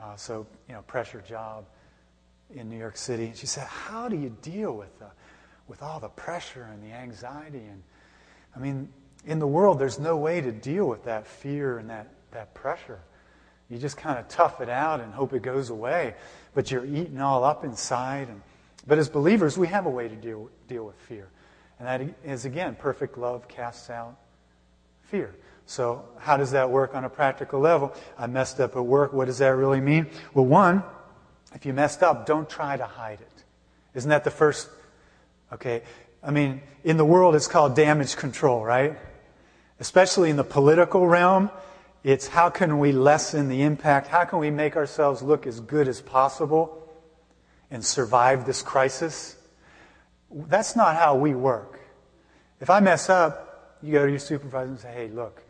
uh, 0.00 0.16
so, 0.16 0.46
you 0.68 0.74
know, 0.74 0.82
pressure 0.82 1.22
job 1.26 1.64
in 2.54 2.70
New 2.70 2.78
York 2.78 2.96
City. 2.96 3.26
And 3.26 3.36
She 3.36 3.46
said, 3.46 3.66
How 3.66 4.08
do 4.08 4.16
you 4.16 4.34
deal 4.42 4.74
with, 4.74 4.98
the, 4.98 5.06
with 5.66 5.82
all 5.82 6.00
the 6.00 6.08
pressure 6.08 6.68
and 6.72 6.82
the 6.82 6.94
anxiety? 6.94 7.64
And 7.64 7.82
I 8.54 8.58
mean, 8.58 8.88
in 9.26 9.38
the 9.38 9.46
world, 9.46 9.78
there's 9.78 9.98
no 9.98 10.16
way 10.16 10.40
to 10.40 10.52
deal 10.52 10.86
with 10.86 11.04
that 11.04 11.26
fear 11.26 11.78
and 11.78 11.90
that, 11.90 12.08
that 12.32 12.54
pressure. 12.54 13.00
You 13.70 13.78
just 13.78 13.96
kind 13.96 14.18
of 14.18 14.28
tough 14.28 14.60
it 14.60 14.68
out 14.68 15.00
and 15.00 15.12
hope 15.12 15.32
it 15.32 15.42
goes 15.42 15.70
away, 15.70 16.14
but 16.54 16.70
you're 16.70 16.86
eating 16.86 17.20
all 17.20 17.44
up 17.44 17.64
inside. 17.64 18.28
And, 18.28 18.40
but 18.86 18.98
as 18.98 19.08
believers, 19.08 19.58
we 19.58 19.66
have 19.68 19.86
a 19.86 19.90
way 19.90 20.08
to 20.08 20.16
deal, 20.16 20.48
deal 20.68 20.84
with 20.86 20.96
fear. 20.96 21.28
And 21.78 21.86
that 21.86 22.14
is, 22.24 22.44
again, 22.44 22.76
perfect 22.76 23.18
love 23.18 23.46
casts 23.46 23.90
out 23.90 24.16
fear. 25.02 25.34
So, 25.66 26.04
how 26.18 26.38
does 26.38 26.52
that 26.52 26.70
work 26.70 26.94
on 26.94 27.04
a 27.04 27.10
practical 27.10 27.60
level? 27.60 27.94
I 28.18 28.26
messed 28.26 28.58
up 28.58 28.74
at 28.74 28.84
work. 28.84 29.12
What 29.12 29.26
does 29.26 29.38
that 29.38 29.48
really 29.48 29.82
mean? 29.82 30.06
Well, 30.32 30.46
one, 30.46 30.82
if 31.54 31.66
you 31.66 31.74
messed 31.74 32.02
up, 32.02 32.24
don't 32.24 32.48
try 32.48 32.76
to 32.76 32.84
hide 32.84 33.20
it. 33.20 33.44
Isn't 33.94 34.08
that 34.08 34.24
the 34.24 34.30
first? 34.30 34.68
Okay. 35.52 35.82
I 36.22 36.30
mean, 36.30 36.62
in 36.84 36.96
the 36.96 37.04
world, 37.04 37.34
it's 37.34 37.46
called 37.46 37.76
damage 37.76 38.16
control, 38.16 38.64
right? 38.64 38.98
Especially 39.78 40.30
in 40.30 40.36
the 40.36 40.44
political 40.44 41.06
realm, 41.06 41.50
it's 42.08 42.26
how 42.26 42.48
can 42.48 42.78
we 42.78 42.90
lessen 42.90 43.50
the 43.50 43.60
impact? 43.60 44.08
How 44.08 44.24
can 44.24 44.38
we 44.38 44.50
make 44.50 44.76
ourselves 44.76 45.20
look 45.20 45.46
as 45.46 45.60
good 45.60 45.88
as 45.88 46.00
possible 46.00 46.90
and 47.70 47.84
survive 47.84 48.46
this 48.46 48.62
crisis? 48.62 49.36
That's 50.30 50.74
not 50.74 50.96
how 50.96 51.16
we 51.16 51.34
work. 51.34 51.78
If 52.60 52.70
I 52.70 52.80
mess 52.80 53.10
up, 53.10 53.76
you 53.82 53.92
go 53.92 54.06
to 54.06 54.10
your 54.10 54.18
supervisor 54.18 54.70
and 54.70 54.80
say, 54.80 54.90
hey, 54.90 55.08
look, 55.08 55.42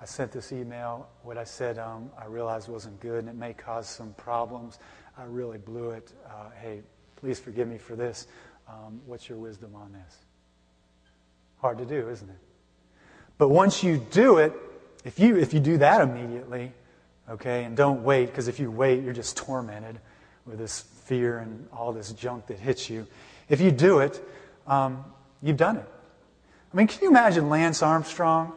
I 0.00 0.04
sent 0.04 0.32
this 0.32 0.50
email. 0.50 1.08
What 1.22 1.38
I 1.38 1.44
said, 1.44 1.78
um, 1.78 2.10
I 2.20 2.24
realized 2.24 2.68
wasn't 2.68 2.98
good, 2.98 3.20
and 3.20 3.28
it 3.28 3.36
may 3.36 3.52
cause 3.52 3.88
some 3.88 4.12
problems. 4.14 4.80
I 5.16 5.22
really 5.26 5.58
blew 5.58 5.90
it. 5.90 6.12
Uh, 6.26 6.50
hey, 6.60 6.80
please 7.14 7.38
forgive 7.38 7.68
me 7.68 7.78
for 7.78 7.94
this. 7.94 8.26
Um, 8.68 9.00
what's 9.06 9.28
your 9.28 9.38
wisdom 9.38 9.76
on 9.76 9.92
this? 9.92 10.16
Hard 11.60 11.78
to 11.78 11.84
do, 11.84 12.08
isn't 12.08 12.28
it? 12.28 12.38
But 13.38 13.50
once 13.50 13.84
you 13.84 14.04
do 14.10 14.38
it, 14.38 14.52
if 15.04 15.18
you 15.18 15.36
if 15.36 15.54
you 15.54 15.60
do 15.60 15.78
that 15.78 16.00
immediately, 16.00 16.72
okay, 17.28 17.64
and 17.64 17.76
don't 17.76 18.02
wait, 18.02 18.26
because 18.26 18.48
if 18.48 18.58
you 18.60 18.70
wait, 18.70 19.02
you're 19.02 19.14
just 19.14 19.36
tormented 19.36 19.98
with 20.46 20.58
this 20.58 20.80
fear 21.04 21.38
and 21.38 21.68
all 21.72 21.92
this 21.92 22.12
junk 22.12 22.46
that 22.46 22.58
hits 22.58 22.90
you. 22.90 23.06
If 23.48 23.60
you 23.60 23.70
do 23.70 24.00
it, 24.00 24.22
um, 24.66 25.04
you've 25.42 25.56
done 25.56 25.76
it. 25.76 25.88
I 26.72 26.76
mean, 26.76 26.86
can 26.86 27.02
you 27.02 27.08
imagine 27.08 27.48
Lance 27.48 27.82
Armstrong? 27.82 28.52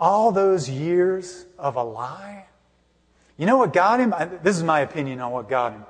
all 0.00 0.32
those 0.32 0.68
years 0.68 1.46
of 1.58 1.76
a 1.76 1.82
lie? 1.82 2.46
You 3.36 3.46
know 3.46 3.56
what 3.56 3.72
got 3.72 4.00
him? 4.00 4.14
This 4.42 4.56
is 4.56 4.62
my 4.62 4.80
opinion 4.80 5.20
on 5.20 5.32
what 5.32 5.48
got 5.48 5.72
him. 5.72 5.84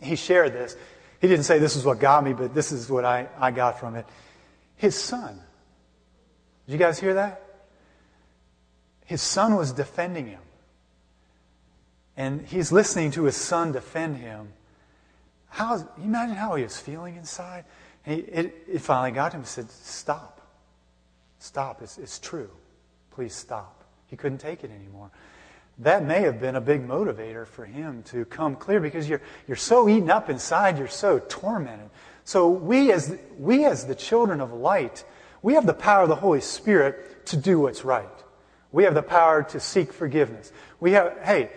He 0.00 0.16
shared 0.16 0.52
this. 0.52 0.76
He 1.20 1.28
didn't 1.28 1.44
say 1.44 1.58
this 1.58 1.76
is 1.76 1.84
what 1.84 1.98
got 1.98 2.24
me, 2.24 2.32
but 2.32 2.54
this 2.54 2.72
is 2.72 2.90
what 2.90 3.04
I, 3.04 3.28
I 3.38 3.50
got 3.50 3.80
from 3.80 3.96
it. 3.96 4.06
His 4.76 4.94
son. 4.94 5.40
Did 6.66 6.72
you 6.72 6.78
guys 6.78 6.98
hear 6.98 7.14
that? 7.14 7.42
His 9.06 9.22
son 9.22 9.54
was 9.54 9.72
defending 9.72 10.26
him. 10.26 10.40
And 12.16 12.42
he's 12.46 12.72
listening 12.72 13.12
to 13.12 13.24
his 13.24 13.36
son 13.36 13.72
defend 13.72 14.16
him. 14.16 14.48
How, 15.48 15.88
imagine 16.02 16.36
how 16.36 16.56
he 16.56 16.64
was 16.64 16.78
feeling 16.78 17.16
inside? 17.16 17.64
He, 18.04 18.14
it, 18.14 18.54
it 18.68 18.78
finally 18.80 19.12
got 19.12 19.32
him. 19.32 19.42
He 19.42 19.46
said, 19.46 19.70
Stop. 19.70 20.40
Stop. 21.38 21.82
It's, 21.82 21.98
it's 21.98 22.18
true. 22.18 22.50
Please 23.12 23.34
stop. 23.34 23.84
He 24.08 24.16
couldn't 24.16 24.38
take 24.38 24.64
it 24.64 24.70
anymore. 24.70 25.10
That 25.78 26.04
may 26.04 26.22
have 26.22 26.40
been 26.40 26.56
a 26.56 26.60
big 26.60 26.86
motivator 26.86 27.46
for 27.46 27.64
him 27.64 28.02
to 28.04 28.24
come 28.24 28.56
clear 28.56 28.80
because 28.80 29.08
you're, 29.08 29.20
you're 29.46 29.56
so 29.56 29.88
eaten 29.88 30.10
up 30.10 30.30
inside, 30.30 30.78
you're 30.78 30.88
so 30.88 31.18
tormented. 31.18 31.90
So 32.24 32.48
we 32.48 32.90
as, 32.92 33.16
we 33.38 33.66
as 33.66 33.86
the 33.86 33.94
children 33.94 34.40
of 34.40 34.52
light, 34.52 35.04
we 35.42 35.54
have 35.54 35.66
the 35.66 35.74
power 35.74 36.02
of 36.02 36.08
the 36.08 36.16
Holy 36.16 36.40
Spirit 36.40 37.26
to 37.26 37.36
do 37.36 37.60
what's 37.60 37.84
right. 37.84 38.08
We 38.76 38.84
have 38.84 38.92
the 38.92 39.02
power 39.02 39.42
to 39.42 39.58
seek 39.58 39.90
forgiveness. 39.90 40.52
We 40.80 40.92
have, 40.92 41.18
hey, 41.22 41.48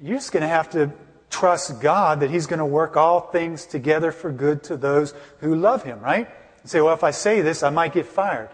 you're 0.00 0.16
just 0.16 0.30
going 0.30 0.42
to 0.42 0.48
have 0.48 0.70
to 0.70 0.92
trust 1.28 1.80
God 1.80 2.20
that 2.20 2.30
He's 2.30 2.46
going 2.46 2.60
to 2.60 2.64
work 2.64 2.96
all 2.96 3.20
things 3.20 3.66
together 3.66 4.12
for 4.12 4.30
good 4.30 4.62
to 4.64 4.76
those 4.76 5.12
who 5.40 5.56
love 5.56 5.82
Him, 5.82 5.98
right? 5.98 6.28
Say, 6.64 6.80
well, 6.80 6.94
if 6.94 7.02
I 7.02 7.10
say 7.10 7.40
this, 7.40 7.64
I 7.64 7.70
might 7.70 7.92
get 7.92 8.06
fired. 8.06 8.48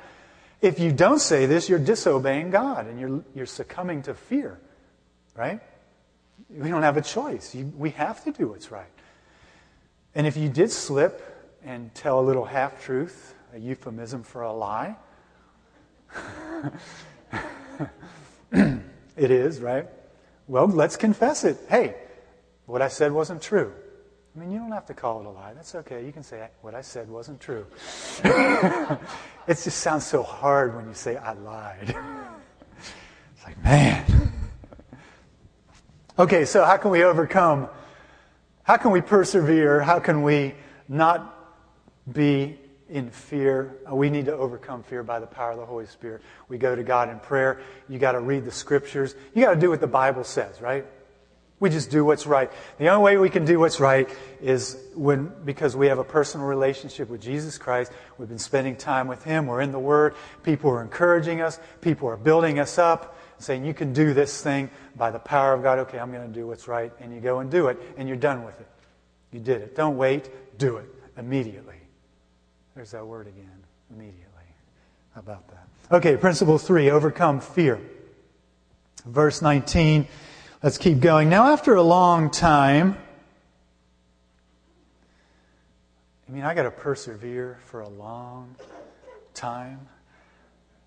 If 0.63 0.81
you 0.81 0.91
don't 0.91 1.19
say 1.19 1.45
this, 1.45 1.69
you're 1.69 1.79
disobeying 1.79 2.49
God 2.49 2.87
and 2.87 2.99
you're, 2.99 3.23
you're 3.35 3.45
succumbing 3.45 4.05
to 4.05 4.15
fear, 4.15 4.59
right? 5.37 5.61
We 6.49 6.71
don't 6.71 6.85
have 6.85 6.97
a 6.97 7.03
choice. 7.03 7.55
You, 7.55 7.71
we 7.77 7.91
have 7.91 8.25
to 8.25 8.33
do 8.33 8.49
what's 8.49 8.71
right. 8.71 8.87
And 10.15 10.27
if 10.27 10.35
you 10.35 10.49
did 10.49 10.73
slip 10.73 11.23
and 11.63 11.95
tell 11.95 12.21
a 12.21 12.25
little 12.25 12.47
half 12.47 12.83
truth, 12.83 13.35
a 13.53 13.59
euphemism 13.59 14.23
for 14.23 14.41
a 14.41 14.53
lie, 14.55 14.97
it 18.53 19.31
is, 19.31 19.61
right? 19.61 19.89
Well, 20.47 20.67
let's 20.67 20.97
confess 20.97 21.45
it. 21.45 21.59
Hey, 21.69 21.95
what 22.67 22.83
I 22.83 22.89
said 22.89 23.13
wasn't 23.13 23.43
true. 23.43 23.73
I 24.35 24.41
mean, 24.41 24.51
you 24.51 24.59
don't 24.59 24.73
have 24.73 24.87
to 24.87 24.95
call 24.95 25.21
it 25.21 25.27
a 25.27 25.31
lie. 25.31 25.53
That's 25.55 25.75
okay. 25.75 26.05
You 26.07 26.13
can 26.13 26.23
say, 26.23 26.49
what 26.61 26.75
I 26.75 26.81
said 26.81 27.09
wasn't 27.09 27.41
true. 27.41 27.67
it 28.25 28.99
just 29.49 29.79
sounds 29.79 30.07
so 30.07 30.23
hard 30.23 30.77
when 30.77 30.87
you 30.87 30.95
say, 30.95 31.17
I 31.17 31.33
lied. 31.33 31.89
it's 33.37 33.45
like, 33.45 33.63
man. 33.65 34.33
okay, 36.19 36.45
so 36.45 36.65
how 36.65 36.77
can 36.77 36.91
we 36.91 37.05
overcome? 37.05 37.69
How 38.63 38.77
can 38.77 38.91
we 38.91 39.01
persevere? 39.01 39.81
How 39.81 39.99
can 39.99 40.23
we 40.23 40.55
not 40.89 41.35
be 42.13 42.59
in 42.89 43.11
fear? 43.11 43.77
Uh, 43.91 43.95
we 43.95 44.11
need 44.11 44.27
to 44.27 44.35
overcome 44.35 44.83
fear 44.83 45.03
by 45.03 45.21
the 45.21 45.27
power 45.27 45.53
of 45.53 45.59
the 45.59 45.67
Holy 45.67 45.87
Spirit. 45.87 46.23
We 46.49 46.59
go 46.59 46.75
to 46.75 46.83
God 46.83 47.09
in 47.11 47.19
prayer. 47.21 47.61
You 47.89 47.99
got 47.99 48.13
to 48.13 48.21
read 48.21 48.45
the 48.45 48.53
scriptures. 48.53 49.15
You 49.35 49.45
got 49.45 49.55
to 49.55 49.61
do 49.61 49.71
what 49.71 49.81
the 49.81 49.87
Bible 49.87 50.25
says, 50.25 50.61
right? 50.61 50.85
We 51.61 51.71
just 51.71 51.91
do 51.91 52.05
what's 52.05 52.27
right. 52.27 52.53
The 52.79 52.89
only 52.89 53.03
way 53.03 53.17
we 53.17 53.31
can 53.31 53.45
do 53.45 53.59
what's 53.59 53.81
right 53.81 54.09
is 54.41 54.77
when, 54.95 55.33
because 55.45 55.75
we 55.75 55.89
have 55.89 55.99
a 55.99 56.05
personal 56.05 56.47
relationship 56.47 57.09
with 57.09 57.21
Jesus 57.21 57.59
Christ. 57.59 57.91
We've 58.17 58.29
been 58.29 58.39
spending 58.39 58.77
time 58.77 59.09
with 59.09 59.25
Him. 59.25 59.47
We're 59.47 59.61
in 59.61 59.73
the 59.73 59.79
Word. 59.79 60.15
People 60.45 60.71
are 60.71 60.83
encouraging 60.83 61.41
us. 61.41 61.59
People 61.81 62.09
are 62.09 62.17
building 62.17 62.61
us 62.61 62.79
up, 62.79 63.19
saying, 63.39 63.65
You 63.65 63.75
can 63.75 63.93
do 63.93 64.15
this 64.15 64.41
thing 64.41 64.71
by 64.95 65.11
the 65.11 65.19
power 65.19 65.53
of 65.53 65.65
God. 65.65 65.81
Okay, 65.81 65.99
I'm 65.99 66.13
going 66.13 66.29
to 66.29 66.33
do 66.33 66.47
what's 66.47 66.69
right. 66.69 66.93
And 67.01 67.13
you 67.13 67.21
go 67.21 67.41
and 67.41 67.51
do 67.51 67.67
it, 67.67 67.79
and 67.97 68.07
you're 68.07 68.17
done 68.17 68.45
with 68.45 68.61
it. 68.61 68.69
You 69.33 69.41
did 69.41 69.61
it. 69.61 69.75
Don't 69.75 69.97
wait. 69.97 70.31
Do 70.59 70.77
it 70.77 70.87
immediately. 71.17 71.78
There's 72.79 72.93
that 72.93 73.05
word 73.05 73.27
again, 73.27 73.65
immediately. 73.91 74.45
How 75.13 75.21
about 75.21 75.49
that? 75.49 75.67
Okay, 75.97 76.17
principle 76.17 76.59
three 76.59 76.91
overcome 76.91 77.41
fear. 77.41 77.81
Verse 79.05 79.43
19. 79.43 80.07
Let's 80.63 80.79
keep 80.79 81.01
going. 81.01 81.29
Now, 81.29 81.51
after 81.53 81.75
a 81.75 81.83
long 81.83 82.31
time, 82.31 82.97
I 86.29 86.31
mean, 86.31 86.45
I 86.45 86.55
got 86.55 86.63
to 86.63 86.71
persevere 86.71 87.59
for 87.65 87.81
a 87.81 87.89
long 87.89 88.55
time. 89.35 89.81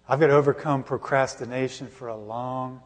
I've 0.08 0.22
got 0.22 0.28
to 0.28 0.36
overcome 0.36 0.84
procrastination 0.84 1.88
for 1.88 2.08
a 2.08 2.18
long 2.18 2.82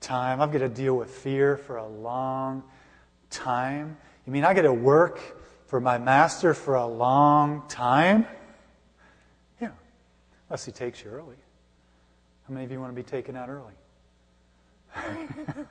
time. 0.00 0.42
I've 0.42 0.52
got 0.52 0.58
to 0.58 0.68
deal 0.68 0.94
with 0.94 1.10
fear 1.10 1.56
for 1.56 1.78
a 1.78 1.88
long 1.88 2.64
time. 3.30 3.96
You 4.26 4.32
mean 4.34 4.44
I 4.44 4.52
got 4.52 4.62
to 4.62 4.74
work 4.74 5.20
for 5.68 5.80
my 5.80 5.96
master 5.96 6.52
for 6.52 6.74
a 6.74 6.86
long 6.86 7.62
time? 7.66 8.26
Unless 10.52 10.66
he 10.66 10.72
takes 10.72 11.02
you 11.02 11.10
early. 11.10 11.36
How 12.46 12.52
many 12.52 12.66
of 12.66 12.70
you 12.70 12.78
want 12.78 12.94
to 12.94 12.94
be 12.94 13.02
taken 13.02 13.36
out 13.36 13.48
early? 13.48 13.72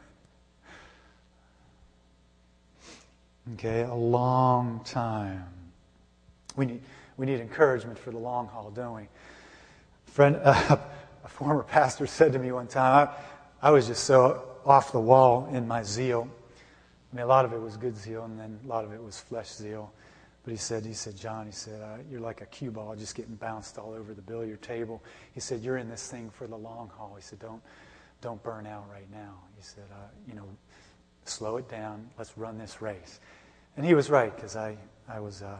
okay, 3.53 3.81
a 3.83 3.93
long 3.93 4.81
time. 4.83 5.45
We 6.55 6.65
need, 6.65 6.81
we 7.17 7.27
need 7.27 7.41
encouragement 7.41 7.99
for 7.99 8.09
the 8.09 8.17
long 8.17 8.47
haul, 8.47 8.71
don't 8.71 8.95
we? 8.95 9.03
A 9.03 9.07
friend, 10.09 10.39
uh, 10.43 10.77
a 11.25 11.29
former 11.29 11.61
pastor 11.61 12.07
said 12.07 12.33
to 12.33 12.39
me 12.39 12.51
one 12.51 12.65
time, 12.65 13.07
I, 13.61 13.67
I 13.67 13.69
was 13.69 13.85
just 13.85 14.05
so 14.05 14.43
off 14.65 14.91
the 14.91 14.99
wall 14.99 15.47
in 15.53 15.67
my 15.67 15.83
zeal. 15.83 16.27
I 17.13 17.15
mean, 17.15 17.23
a 17.23 17.27
lot 17.27 17.45
of 17.45 17.53
it 17.53 17.61
was 17.61 17.77
good 17.77 17.95
zeal, 17.95 18.23
and 18.25 18.39
then 18.39 18.59
a 18.65 18.67
lot 18.67 18.83
of 18.83 18.93
it 18.93 19.03
was 19.03 19.19
flesh 19.19 19.51
zeal. 19.53 19.93
But 20.43 20.51
he 20.51 20.57
said, 20.57 20.85
he 20.85 20.93
said, 20.93 21.15
John, 21.15 21.45
he 21.45 21.51
said, 21.51 21.81
uh, 21.81 21.97
you're 22.09 22.19
like 22.19 22.41
a 22.41 22.47
cue 22.47 22.71
ball 22.71 22.95
just 22.95 23.15
getting 23.15 23.35
bounced 23.35 23.77
all 23.77 23.93
over 23.93 24.13
the 24.13 24.23
billiard 24.23 24.61
table. 24.61 25.03
He 25.33 25.39
said, 25.39 25.61
you're 25.61 25.77
in 25.77 25.87
this 25.87 26.07
thing 26.07 26.31
for 26.31 26.47
the 26.47 26.57
long 26.57 26.89
haul. 26.89 27.13
He 27.15 27.21
said, 27.21 27.39
don't, 27.39 27.61
don't 28.21 28.41
burn 28.41 28.65
out 28.65 28.85
right 28.91 29.09
now. 29.11 29.35
He 29.55 29.61
said, 29.61 29.83
uh, 29.91 30.07
you 30.27 30.33
know, 30.33 30.45
slow 31.25 31.57
it 31.57 31.69
down. 31.69 32.09
Let's 32.17 32.35
run 32.37 32.57
this 32.57 32.81
race. 32.81 33.19
And 33.77 33.85
he 33.85 33.93
was 33.93 34.09
right 34.09 34.35
because 34.35 34.55
I, 34.55 34.77
I 35.07 35.19
was 35.19 35.43
uh, 35.43 35.57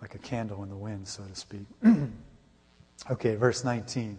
like 0.00 0.14
a 0.14 0.18
candle 0.18 0.62
in 0.62 0.70
the 0.70 0.76
wind, 0.76 1.06
so 1.06 1.22
to 1.24 1.34
speak. 1.34 1.66
okay, 3.10 3.34
verse 3.34 3.62
19. 3.62 4.18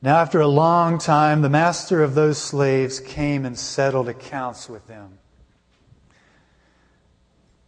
Now, 0.00 0.16
after 0.16 0.40
a 0.40 0.48
long 0.48 0.98
time, 0.98 1.42
the 1.42 1.48
master 1.48 2.02
of 2.02 2.14
those 2.14 2.38
slaves 2.38 2.98
came 2.98 3.44
and 3.44 3.56
settled 3.56 4.08
accounts 4.08 4.68
with 4.68 4.86
them. 4.88 5.18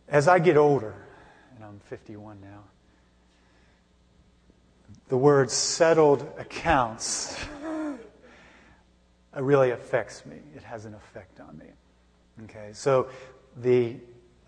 As 0.08 0.28
I 0.28 0.38
get 0.38 0.56
older, 0.56 0.94
and 1.56 1.64
I'm 1.64 1.80
51 1.88 2.40
now, 2.40 2.64
the 5.08 5.16
word 5.16 5.50
settled 5.50 6.26
accounts 6.38 7.36
really 9.36 9.70
affects 9.70 10.24
me. 10.26 10.36
It 10.54 10.62
has 10.62 10.84
an 10.84 10.94
effect 10.94 11.40
on 11.40 11.56
me. 11.58 11.66
Okay, 12.44 12.70
so 12.72 13.08
the 13.56 13.96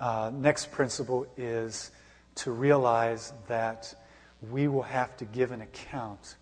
uh, 0.00 0.30
next 0.34 0.70
principle 0.70 1.26
is 1.36 1.90
to 2.36 2.50
realize 2.50 3.32
that 3.48 3.94
we 4.50 4.68
will 4.68 4.82
have 4.82 5.16
to 5.16 5.24
give 5.24 5.52
an 5.52 5.62
account 5.62 6.36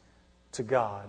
to 0.52 0.62
God 0.62 1.08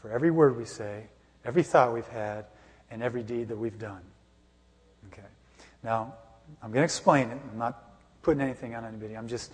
for 0.00 0.10
every 0.10 0.30
word 0.30 0.56
we 0.56 0.64
say, 0.64 1.04
every 1.44 1.62
thought 1.62 1.92
we've 1.92 2.06
had, 2.08 2.46
and 2.90 3.02
every 3.02 3.22
deed 3.22 3.48
that 3.48 3.58
we've 3.58 3.78
done. 3.78 4.00
Okay. 5.12 5.26
Now, 5.82 6.14
I'm 6.62 6.70
going 6.70 6.80
to 6.80 6.84
explain 6.84 7.30
it. 7.30 7.38
I'm 7.52 7.58
not 7.58 7.82
putting 8.22 8.40
anything 8.40 8.74
on 8.74 8.84
anybody. 8.84 9.14
I'm 9.14 9.28
just, 9.28 9.52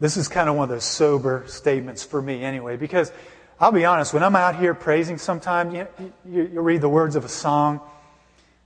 this 0.00 0.16
is 0.16 0.28
kind 0.28 0.48
of 0.48 0.56
one 0.56 0.64
of 0.64 0.70
those 0.70 0.84
sober 0.84 1.44
statements 1.46 2.04
for 2.04 2.20
me 2.20 2.44
anyway, 2.44 2.76
because 2.76 3.12
I'll 3.60 3.72
be 3.72 3.84
honest, 3.84 4.14
when 4.14 4.22
I'm 4.22 4.36
out 4.36 4.56
here 4.56 4.74
praising 4.74 5.18
sometimes, 5.18 5.74
you, 5.74 5.88
you, 6.24 6.50
you 6.54 6.60
read 6.60 6.80
the 6.80 6.88
words 6.88 7.16
of 7.16 7.24
a 7.24 7.28
song, 7.28 7.80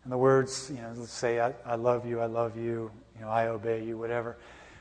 and 0.04 0.12
the 0.12 0.18
words, 0.18 0.70
you 0.74 0.82
know, 0.82 0.92
let's 0.96 1.12
say, 1.12 1.40
I, 1.40 1.54
I 1.64 1.76
love 1.76 2.06
you, 2.06 2.20
I 2.20 2.26
love 2.26 2.56
you, 2.56 2.90
you 3.14 3.20
know, 3.20 3.28
I 3.28 3.46
obey 3.46 3.84
you, 3.84 3.96
whatever. 3.96 4.36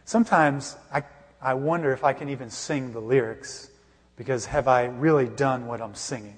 Sometimes 0.05 0.75
I, 0.91 1.03
I 1.41 1.53
wonder 1.53 1.93
if 1.93 2.03
I 2.03 2.13
can 2.13 2.29
even 2.29 2.49
sing 2.49 2.91
the 2.91 2.99
lyrics 2.99 3.69
because 4.17 4.45
have 4.47 4.67
I 4.67 4.85
really 4.85 5.27
done 5.27 5.67
what 5.67 5.81
I'm 5.81 5.95
singing? 5.95 6.35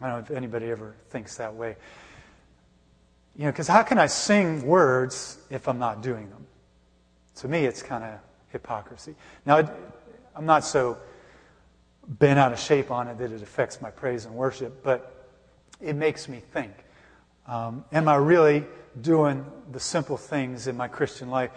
I 0.00 0.08
don't 0.08 0.18
know 0.18 0.24
if 0.24 0.30
anybody 0.30 0.70
ever 0.70 0.94
thinks 1.08 1.36
that 1.38 1.54
way. 1.54 1.76
You 3.40 3.46
know, 3.46 3.52
because 3.52 3.68
how 3.68 3.82
can 3.82 3.98
I 3.98 4.04
sing 4.04 4.66
words 4.66 5.38
if 5.48 5.66
I'm 5.66 5.78
not 5.78 6.02
doing 6.02 6.28
them? 6.28 6.46
To 7.36 7.48
me, 7.48 7.64
it's 7.64 7.82
kind 7.82 8.04
of 8.04 8.18
hypocrisy. 8.50 9.14
Now, 9.46 9.66
I'm 10.36 10.44
not 10.44 10.62
so 10.62 10.98
bent 12.06 12.38
out 12.38 12.52
of 12.52 12.58
shape 12.58 12.90
on 12.90 13.08
it 13.08 13.16
that 13.16 13.32
it 13.32 13.40
affects 13.40 13.80
my 13.80 13.90
praise 13.90 14.26
and 14.26 14.34
worship, 14.34 14.82
but 14.82 15.30
it 15.80 15.96
makes 15.96 16.28
me 16.28 16.42
think. 16.52 16.70
Um, 17.46 17.86
am 17.92 18.08
I 18.08 18.16
really 18.16 18.66
doing 19.00 19.46
the 19.72 19.80
simple 19.80 20.18
things 20.18 20.66
in 20.66 20.76
my 20.76 20.88
Christian 20.88 21.30
life? 21.30 21.50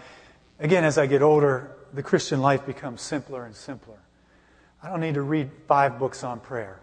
Again, 0.59 0.85
as 0.85 0.97
I 0.97 1.05
get 1.05 1.21
older, 1.21 1.75
the 1.93 2.01
Christian 2.01 2.39
life 2.39 2.65
becomes 2.65 3.01
simpler 3.01 3.43
and 3.43 3.53
simpler. 3.53 3.99
I 4.81 4.87
don't 4.87 5.01
need 5.01 5.15
to 5.15 5.21
read 5.21 5.51
five 5.67 5.99
books 5.99 6.23
on 6.23 6.39
prayer. 6.39 6.79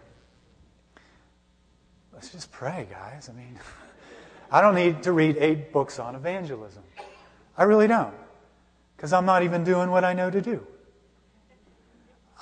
Let's 2.13 2.31
just 2.31 2.51
pray, 2.51 2.87
guys. 2.91 3.29
I 3.29 3.33
mean, 3.33 3.57
I 4.51 4.59
don't 4.59 4.75
need 4.75 5.03
to 5.03 5.13
read 5.13 5.37
eight 5.37 5.71
books 5.71 5.97
on 5.97 6.13
evangelism. 6.13 6.83
I 7.57 7.63
really 7.63 7.87
don't. 7.87 8.13
Because 8.97 9.13
I'm 9.13 9.25
not 9.25 9.43
even 9.43 9.63
doing 9.63 9.89
what 9.89 10.03
I 10.03 10.13
know 10.13 10.29
to 10.29 10.41
do. 10.41 10.67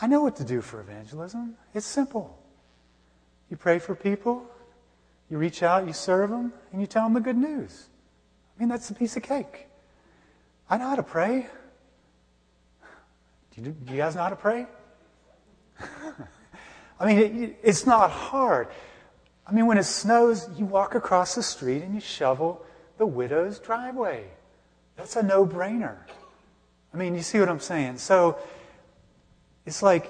I 0.02 0.08
know 0.08 0.22
what 0.22 0.36
to 0.38 0.44
do 0.44 0.62
for 0.62 0.82
evangelism. 0.82 1.56
It's 1.74 1.86
simple. 1.86 2.38
You 3.50 3.58
pray 3.58 3.80
for 3.80 3.96
people, 3.96 4.46
you 5.30 5.38
reach 5.38 5.62
out, 5.62 5.86
you 5.86 5.94
serve 5.94 6.30
them, 6.30 6.54
and 6.72 6.82
you 6.82 6.88
tell 6.88 7.04
them 7.04 7.14
the 7.14 7.20
good 7.20 7.38
news. 7.38 7.88
I 8.56 8.60
mean, 8.60 8.70
that's 8.70 8.90
a 8.90 8.94
piece 8.94 9.16
of 9.16 9.24
cake. 9.24 9.68
I 10.70 10.78
know 10.78 10.90
how 10.90 10.96
to 10.96 11.04
pray. 11.04 11.48
Do 13.56 13.62
you, 13.62 13.72
do 13.72 13.94
you 13.94 13.98
guys 13.98 14.16
know 14.16 14.24
how 14.24 14.30
to 14.30 14.36
pray? 14.36 14.68
I 17.00 17.06
mean, 17.06 17.44
it, 17.44 17.60
it's 17.64 17.86
not 17.86 18.12
hard. 18.12 18.68
I 19.50 19.52
mean, 19.52 19.66
when 19.66 19.78
it 19.78 19.84
snows, 19.86 20.48
you 20.58 20.66
walk 20.66 20.96
across 20.96 21.36
the 21.36 21.44
street 21.44 21.82
and 21.82 21.96
you 21.96 22.02
shovel 22.02 22.64
the 22.98 23.06
widow's 23.06 23.60
driveway. 23.60 24.26
That's 24.96 25.16
a 25.16 25.24
no 25.24 25.46
brainer. 25.46 25.98
I 26.94 26.98
mean, 26.98 27.16
you 27.16 27.22
see 27.22 27.40
what 27.40 27.50
I'm 27.50 27.60
saying? 27.60 27.98
So 27.98 28.38
it's 29.66 29.82
like, 29.82 30.10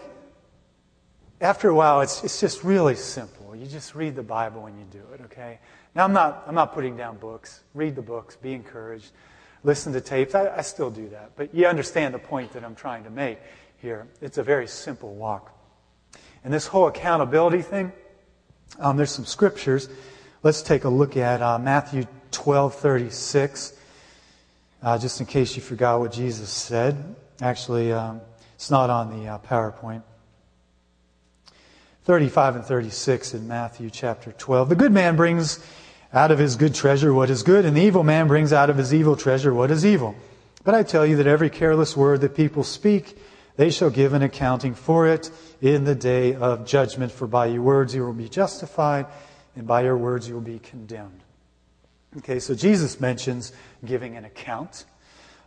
after 1.39 1.69
a 1.69 1.75
while, 1.75 2.02
it's, 2.02 2.23
it's 2.23 2.39
just 2.39 2.63
really 2.63 2.95
simple. 2.95 3.56
You 3.56 3.65
just 3.65 3.95
read 3.95 4.15
the 4.15 4.23
Bible 4.23 4.63
when 4.63 4.78
you 4.78 4.86
do 4.91 5.02
it, 5.13 5.21
okay? 5.25 5.60
Now, 5.95 6.04
I'm 6.04 6.13
not, 6.13 6.43
I'm 6.47 6.56
not 6.56 6.73
putting 6.73 6.97
down 6.97 7.17
books. 7.17 7.62
Read 7.73 7.95
the 7.95 8.02
books, 8.02 8.36
be 8.36 8.54
encouraged 8.54 9.12
listen 9.63 9.93
to 9.93 10.02
tapes. 10.02 10.36
I, 10.36 10.58
I 10.58 10.62
still 10.62 10.89
do 10.89 11.10
that. 11.10 11.32
But 11.36 11.54
you 11.54 11.65
understand 11.65 12.13
the 12.13 12.19
point 12.19 12.54
that 12.54 12.63
I'm 12.63 12.75
trying 12.75 13.04
to 13.04 13.10
make 13.10 13.39
here. 13.78 14.08
It's 14.21 14.38
a 14.38 14.43
very 14.43 14.67
simple 14.67 15.13
walk. 15.13 15.56
And 16.43 16.54
this 16.54 16.67
whole 16.67 16.88
accountability 16.88 17.62
thing, 17.62 17.91
um, 18.78 18.98
there's 18.98 19.12
some 19.12 19.26
scriptures. 19.26 19.90
Let's 20.44 20.62
take 20.62 20.84
a 20.84 20.90
look 20.90 21.18
at 21.18 21.42
uh, 21.42 21.58
Matthew 21.58 22.06
12 22.32 22.76
36. 22.76 23.74
Uh, 24.82 24.98
just 24.98 25.20
in 25.20 25.26
case 25.26 25.56
you 25.56 25.62
forgot 25.62 26.00
what 26.00 26.12
Jesus 26.12 26.50
said. 26.50 27.16
Actually, 27.42 27.92
um, 27.92 28.22
it's 28.56 28.72
not 28.72 28.90
on 28.90 29.18
the 29.18 29.28
uh, 29.28 29.40
PowerPoint. 29.40 30.04
35 32.06 32.56
and 32.56 32.66
36 32.66 33.34
in 33.34 33.48
Matthew 33.48 33.90
chapter 33.90 34.32
12. 34.32 34.70
The 34.70 34.76
good 34.76 34.92
man 34.92 35.16
brings 35.16 35.64
out 36.14 36.32
of 36.32 36.40
his 36.40 36.56
good 36.56 36.74
treasure 36.74 37.14
what 37.14 37.30
is 37.30 37.44
good, 37.44 37.66
and 37.66 37.76
the 37.78 37.82
evil 37.82 38.04
man 38.04 38.28
brings 38.28 38.52
out 38.52 38.70
of 38.70 38.78
his 38.78 38.94
evil 38.94 39.16
treasure 39.16 39.54
what 39.54 39.70
is 39.70 39.86
evil. 39.86 40.16
But 40.64 40.76
I 40.76 40.84
tell 40.84 41.06
you 41.06 41.18
that 41.18 41.28
every 41.28 41.50
careless 41.50 41.96
word 41.96 42.22
that 42.22 42.36
people 42.36 42.64
speak, 42.64 43.18
they 43.60 43.72
shall 43.72 43.89
give 43.89 44.13
an 44.13 44.22
accounting 44.22 44.74
for 44.74 45.06
it 45.06 45.30
in 45.60 45.84
the 45.84 45.93
day 45.93 46.34
of 46.34 46.65
judgment. 46.65 47.12
For 47.12 47.28
by 47.28 47.48
your 47.48 47.62
words 47.62 47.93
you 47.93 48.06
will 48.06 48.13
be 48.13 48.30
justified, 48.30 49.06
and 49.54 49.67
by 49.67 49.84
your 49.84 49.98
words 49.98 50.30
you 50.30 50.34
will 50.36 50.39
be 50.39 50.60
condemned. 50.60 51.19
Okay, 52.19 52.39
so 52.39 52.56
Jesus 52.56 53.02
mentions 53.02 53.52
giving 53.84 54.15
an 54.15 54.24
account. 54.24 54.86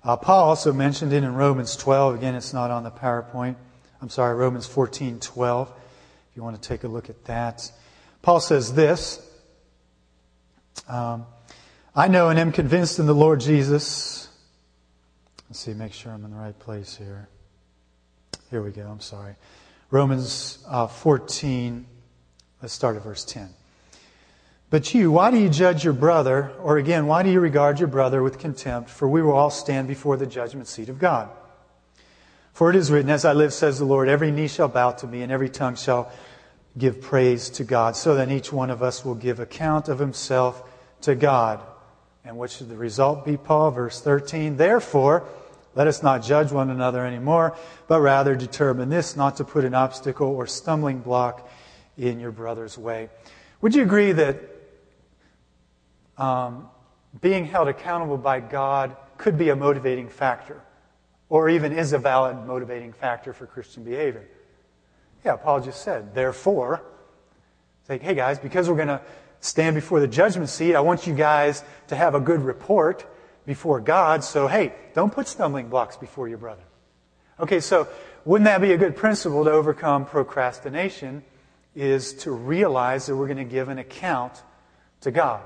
Uh, 0.05 0.18
Paul 0.18 0.46
also 0.46 0.75
mentioned 0.75 1.14
it 1.14 1.25
in 1.25 1.35
Romans 1.35 1.75
12. 1.75 2.16
Again, 2.16 2.35
it's 2.35 2.53
not 2.53 2.70
on 2.70 2.83
the 2.83 2.90
PowerPoint. 2.90 3.57
I'm 4.03 4.11
sorry, 4.11 4.35
Romans 4.35 4.66
14 4.66 5.18
12. 5.18 5.70
If 5.70 6.37
you 6.37 6.42
want 6.42 6.61
to 6.61 6.68
take 6.68 6.85
a 6.85 6.88
look 6.88 7.09
at 7.09 7.25
that. 7.25 7.72
Paul 8.20 8.40
says 8.40 8.75
this 8.75 9.27
um, 10.87 11.25
I 11.94 12.09
know 12.09 12.29
and 12.29 12.38
am 12.38 12.53
convinced 12.53 12.98
in 12.98 13.07
the 13.07 13.14
Lord 13.14 13.40
Jesus. 13.40 14.29
Let's 15.48 15.61
see, 15.61 15.72
make 15.72 15.94
sure 15.94 16.12
I'm 16.12 16.27
in 16.27 16.31
the 16.31 16.37
right 16.37 16.59
place 16.59 16.94
here. 16.94 17.31
Here 18.53 18.61
we 18.61 18.71
go, 18.71 18.87
I'm 18.87 19.01
sorry. 19.01 19.35
Romans 19.91 20.62
uh, 20.69 20.87
14, 20.87 21.87
let's 22.61 22.75
start 22.75 22.97
at 22.97 23.03
verse 23.03 23.25
10. 23.25 23.49
But 24.69 24.93
you, 24.93 25.11
why 25.11 25.31
do 25.31 25.38
you 25.38 25.49
judge 25.49 25.85
your 25.85 25.95
brother? 25.95 26.53
Or 26.61 26.77
again, 26.77 27.07
why 27.07 27.23
do 27.23 27.31
you 27.31 27.41
regard 27.41 27.79
your 27.79 27.88
brother 27.88 28.23
with 28.23 28.38
contempt? 28.38 28.91
For 28.91 29.09
we 29.09 29.23
will 29.23 29.33
all 29.33 29.49
stand 29.49 29.88
before 29.88 30.19
the 30.19 30.27
judgment 30.27 30.69
seat 30.69 30.91
of 30.91 30.99
God. 30.99 31.31
For 32.53 32.69
it 32.69 32.77
is 32.77 32.91
written, 32.91 33.09
As 33.09 33.25
I 33.25 33.33
live, 33.33 33.55
says 33.55 33.79
the 33.79 33.87
Lord, 33.87 34.11
every 34.11 34.31
knee 34.31 34.49
shall 34.49 34.69
bow 34.69 34.91
to 34.91 35.07
me, 35.07 35.23
and 35.23 35.33
every 35.33 35.49
tongue 35.49 35.77
shall 35.77 36.12
give 36.77 37.01
praise 37.01 37.49
to 37.53 37.65
God. 37.65 37.97
So 37.97 38.15
then 38.15 38.31
each 38.31 38.53
one 38.53 38.69
of 38.69 38.83
us 38.83 39.03
will 39.03 39.15
give 39.15 39.41
account 39.41 39.88
of 39.88 39.99
himself 39.99 40.62
to 41.01 41.15
God. 41.15 41.59
And 42.23 42.37
what 42.37 42.51
should 42.51 42.69
the 42.69 42.77
result 42.77 43.25
be, 43.25 43.38
Paul? 43.38 43.71
Verse 43.71 43.99
13. 44.03 44.59
Therefore, 44.59 45.27
let 45.75 45.87
us 45.87 46.03
not 46.03 46.23
judge 46.23 46.53
one 46.53 46.71
another 46.71 47.07
anymore, 47.07 47.57
but 47.89 48.01
rather 48.01 48.35
determine 48.35 48.89
this, 48.89 49.17
not 49.17 49.37
to 49.37 49.45
put 49.45 49.65
an 49.65 49.75
obstacle 49.75 50.29
or 50.29 50.47
stumbling 50.47 51.01
block 51.01 51.49
in 51.97 52.21
your 52.21 52.31
brother's 52.31 52.77
way. 52.77 53.09
Would 53.61 53.75
you 53.75 53.83
agree 53.83 54.13
that 54.13 54.41
um, 56.19 56.69
being 57.21 57.47
held 57.47 57.69
accountable 57.69 58.19
by 58.19 58.41
God 58.41 58.97
could 59.17 59.39
be 59.39 59.49
a 59.51 59.57
motivating 59.57 60.09
factor, 60.09 60.61
or 61.29 61.49
even 61.49 61.73
is 61.73 61.93
a 61.93 61.99
valid 61.99 62.47
motivating 62.47 62.93
factor 62.93 63.33
for 63.33 63.47
Christian 63.47 63.85
behavior? 63.85 64.27
Yeah, 65.25 65.37
Paul 65.37 65.61
just 65.61 65.83
said, 65.83 66.15
therefore, 66.15 66.83
say, 67.87 67.99
hey 67.99 68.15
guys, 68.15 68.39
because 68.39 68.69
we're 68.69 68.77
going 68.77 68.89
to 68.89 69.01
stand 69.41 69.75
before 69.75 70.01
the 70.01 70.09
judgment 70.09 70.51
seat, 70.51 70.75
I 70.75 70.81
want 70.81 71.07
you 71.07 71.15
guys 71.15 71.65
to 71.89 71.97
have 71.97 72.15
a 72.15 72.21
good 72.21 72.43
report 72.43 73.07
before 73.46 73.81
God. 73.81 74.24
So, 74.24 74.46
hey, 74.46 74.72
don't 74.94 75.12
put 75.12 75.28
stumbling 75.28 75.68
blocks 75.68 75.96
before 75.96 76.28
your 76.28 76.38
brother. 76.38 76.62
Okay, 77.40 77.61
so 77.61 77.88
wouldn't 78.24 78.46
that 78.46 78.61
be 78.61 78.72
a 78.72 78.78
good 78.78 78.96
principle 78.96 79.44
to 79.44 79.50
overcome 79.50 80.05
procrastination? 80.05 81.24
Is 81.74 82.12
to 82.14 82.33
realize 82.33 83.07
that 83.07 83.16
we're 83.16 83.26
going 83.26 83.38
to 83.38 83.44
give 83.44 83.68
an 83.68 83.78
account 83.78 84.42
to 85.00 85.11
God. 85.11 85.40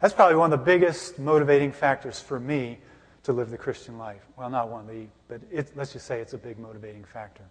That's 0.00 0.14
probably 0.14 0.36
one 0.36 0.52
of 0.52 0.58
the 0.58 0.64
biggest 0.64 1.18
motivating 1.18 1.72
factors 1.72 2.20
for 2.20 2.38
me 2.38 2.78
to 3.24 3.32
live 3.32 3.50
the 3.50 3.58
Christian 3.58 3.98
life. 3.98 4.20
Well, 4.36 4.50
not 4.50 4.68
one 4.68 4.82
of 4.82 4.88
the, 4.88 5.06
but 5.28 5.40
it, 5.50 5.76
let's 5.76 5.92
just 5.92 6.06
say 6.06 6.20
it's 6.20 6.32
a 6.32 6.38
big 6.38 6.58
motivating 6.58 7.04
factor. 7.04 7.44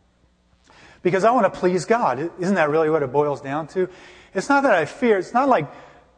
Because 1.02 1.24
I 1.24 1.32
want 1.32 1.52
to 1.52 1.60
please 1.60 1.86
God. 1.86 2.32
Isn't 2.40 2.56
that 2.56 2.70
really 2.70 2.90
what 2.90 3.04
it 3.04 3.12
boils 3.12 3.42
down 3.42 3.68
to? 3.68 3.90
It's 4.34 4.50
not 4.50 4.64
that 4.64 4.74
I 4.74 4.86
fear, 4.86 5.18
it's 5.18 5.34
not 5.34 5.50
like 5.50 5.72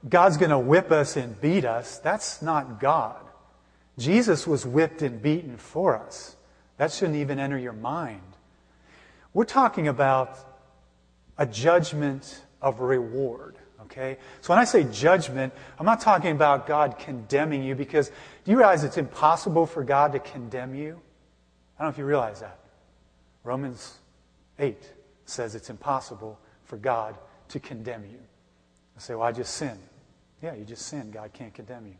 God's 0.07 0.37
going 0.37 0.49
to 0.49 0.59
whip 0.59 0.91
us 0.91 1.15
and 1.17 1.39
beat 1.39 1.65
us. 1.65 1.99
That's 1.99 2.41
not 2.41 2.79
God. 2.79 3.23
Jesus 3.97 4.47
was 4.47 4.65
whipped 4.65 5.01
and 5.01 5.21
beaten 5.21 5.57
for 5.57 5.95
us. 5.95 6.35
That 6.77 6.91
shouldn't 6.91 7.17
even 7.17 7.39
enter 7.39 7.57
your 7.57 7.73
mind. 7.73 8.21
We're 9.33 9.45
talking 9.45 9.87
about 9.87 10.37
a 11.37 11.45
judgment 11.45 12.41
of 12.61 12.79
reward. 12.79 13.55
Okay? 13.81 14.17
So 14.41 14.53
when 14.53 14.59
I 14.59 14.63
say 14.63 14.83
judgment, 14.85 15.53
I'm 15.77 15.85
not 15.85 16.01
talking 16.01 16.31
about 16.31 16.65
God 16.65 16.97
condemning 16.97 17.63
you 17.63 17.75
because 17.75 18.09
do 18.09 18.51
you 18.51 18.57
realize 18.57 18.83
it's 18.83 18.97
impossible 18.97 19.65
for 19.65 19.83
God 19.83 20.13
to 20.13 20.19
condemn 20.19 20.73
you? 20.73 20.99
I 21.77 21.83
don't 21.83 21.87
know 21.87 21.89
if 21.89 21.97
you 21.97 22.05
realize 22.05 22.39
that. 22.39 22.59
Romans 23.43 23.97
8 24.57 24.77
says 25.25 25.55
it's 25.55 25.69
impossible 25.69 26.39
for 26.65 26.77
God 26.77 27.17
to 27.49 27.59
condemn 27.59 28.05
you. 28.05 28.19
I 28.95 28.99
say, 28.99 29.15
well, 29.15 29.27
I 29.27 29.31
just 29.31 29.55
sinned. 29.55 29.79
Yeah, 30.41 30.55
you 30.55 30.65
just 30.65 30.87
sinned. 30.87 31.13
God 31.13 31.31
can't 31.33 31.53
condemn 31.53 31.87
you. 31.87 31.95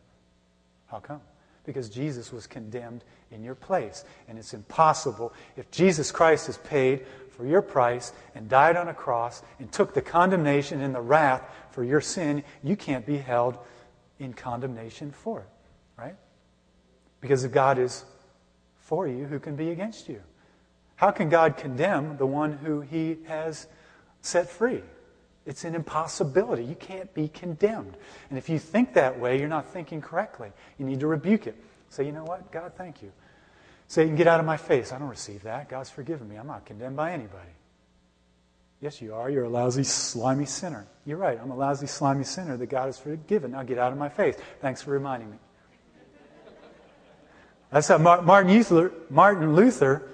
How 0.86 1.00
come? 1.00 1.20
Because 1.64 1.88
Jesus 1.88 2.32
was 2.32 2.46
condemned 2.46 3.04
in 3.30 3.42
your 3.42 3.54
place. 3.54 4.04
And 4.28 4.38
it's 4.38 4.54
impossible. 4.54 5.32
If 5.56 5.70
Jesus 5.70 6.12
Christ 6.12 6.46
has 6.46 6.58
paid 6.58 7.06
for 7.30 7.46
your 7.46 7.62
price 7.62 8.12
and 8.34 8.48
died 8.48 8.76
on 8.76 8.88
a 8.88 8.94
cross 8.94 9.42
and 9.58 9.72
took 9.72 9.94
the 9.94 10.02
condemnation 10.02 10.80
and 10.80 10.94
the 10.94 11.00
wrath 11.00 11.42
for 11.70 11.82
your 11.82 12.00
sin, 12.00 12.44
you 12.62 12.76
can't 12.76 13.06
be 13.06 13.16
held 13.16 13.58
in 14.18 14.34
condemnation 14.34 15.10
for 15.10 15.40
it. 15.40 15.48
Right? 15.96 16.16
Because 17.20 17.44
if 17.44 17.52
God 17.52 17.78
is 17.78 18.04
for 18.76 19.08
you, 19.08 19.24
who 19.24 19.38
can 19.38 19.56
be 19.56 19.70
against 19.70 20.08
you? 20.08 20.20
How 20.96 21.10
can 21.10 21.28
God 21.28 21.56
condemn 21.56 22.18
the 22.18 22.26
one 22.26 22.52
who 22.52 22.82
he 22.82 23.18
has 23.26 23.66
set 24.20 24.48
free? 24.48 24.82
It's 25.46 25.64
an 25.64 25.74
impossibility. 25.74 26.64
You 26.64 26.74
can't 26.74 27.12
be 27.12 27.28
condemned. 27.28 27.96
And 28.30 28.38
if 28.38 28.48
you 28.48 28.58
think 28.58 28.94
that 28.94 29.18
way, 29.18 29.38
you're 29.38 29.48
not 29.48 29.68
thinking 29.68 30.00
correctly. 30.00 30.50
You 30.78 30.86
need 30.86 31.00
to 31.00 31.06
rebuke 31.06 31.46
it. 31.46 31.56
Say, 31.90 32.06
you 32.06 32.12
know 32.12 32.24
what? 32.24 32.50
God, 32.50 32.72
thank 32.76 33.02
you. 33.02 33.12
Satan, 33.86 34.16
get 34.16 34.26
out 34.26 34.40
of 34.40 34.46
my 34.46 34.56
face. 34.56 34.92
I 34.92 34.98
don't 34.98 35.08
receive 35.08 35.42
that. 35.42 35.68
God's 35.68 35.90
forgiven 35.90 36.28
me. 36.28 36.36
I'm 36.36 36.46
not 36.46 36.64
condemned 36.64 36.96
by 36.96 37.12
anybody. 37.12 37.50
Yes, 38.80 39.00
you 39.00 39.14
are. 39.14 39.30
You're 39.30 39.44
a 39.44 39.48
lousy, 39.48 39.84
slimy 39.84 40.46
sinner. 40.46 40.86
You're 41.04 41.18
right. 41.18 41.38
I'm 41.40 41.50
a 41.50 41.56
lousy, 41.56 41.86
slimy 41.86 42.24
sinner 42.24 42.56
that 42.56 42.66
God 42.66 42.86
has 42.86 42.98
forgiven. 42.98 43.52
Now 43.52 43.62
get 43.62 43.78
out 43.78 43.92
of 43.92 43.98
my 43.98 44.08
face. 44.08 44.36
Thanks 44.60 44.82
for 44.82 44.90
reminding 44.90 45.30
me. 45.30 45.36
That's 47.70 47.88
how 47.88 47.98
Martin 47.98 48.52
Luther, 48.52 48.92
Martin 49.10 49.54
Luther 49.54 50.08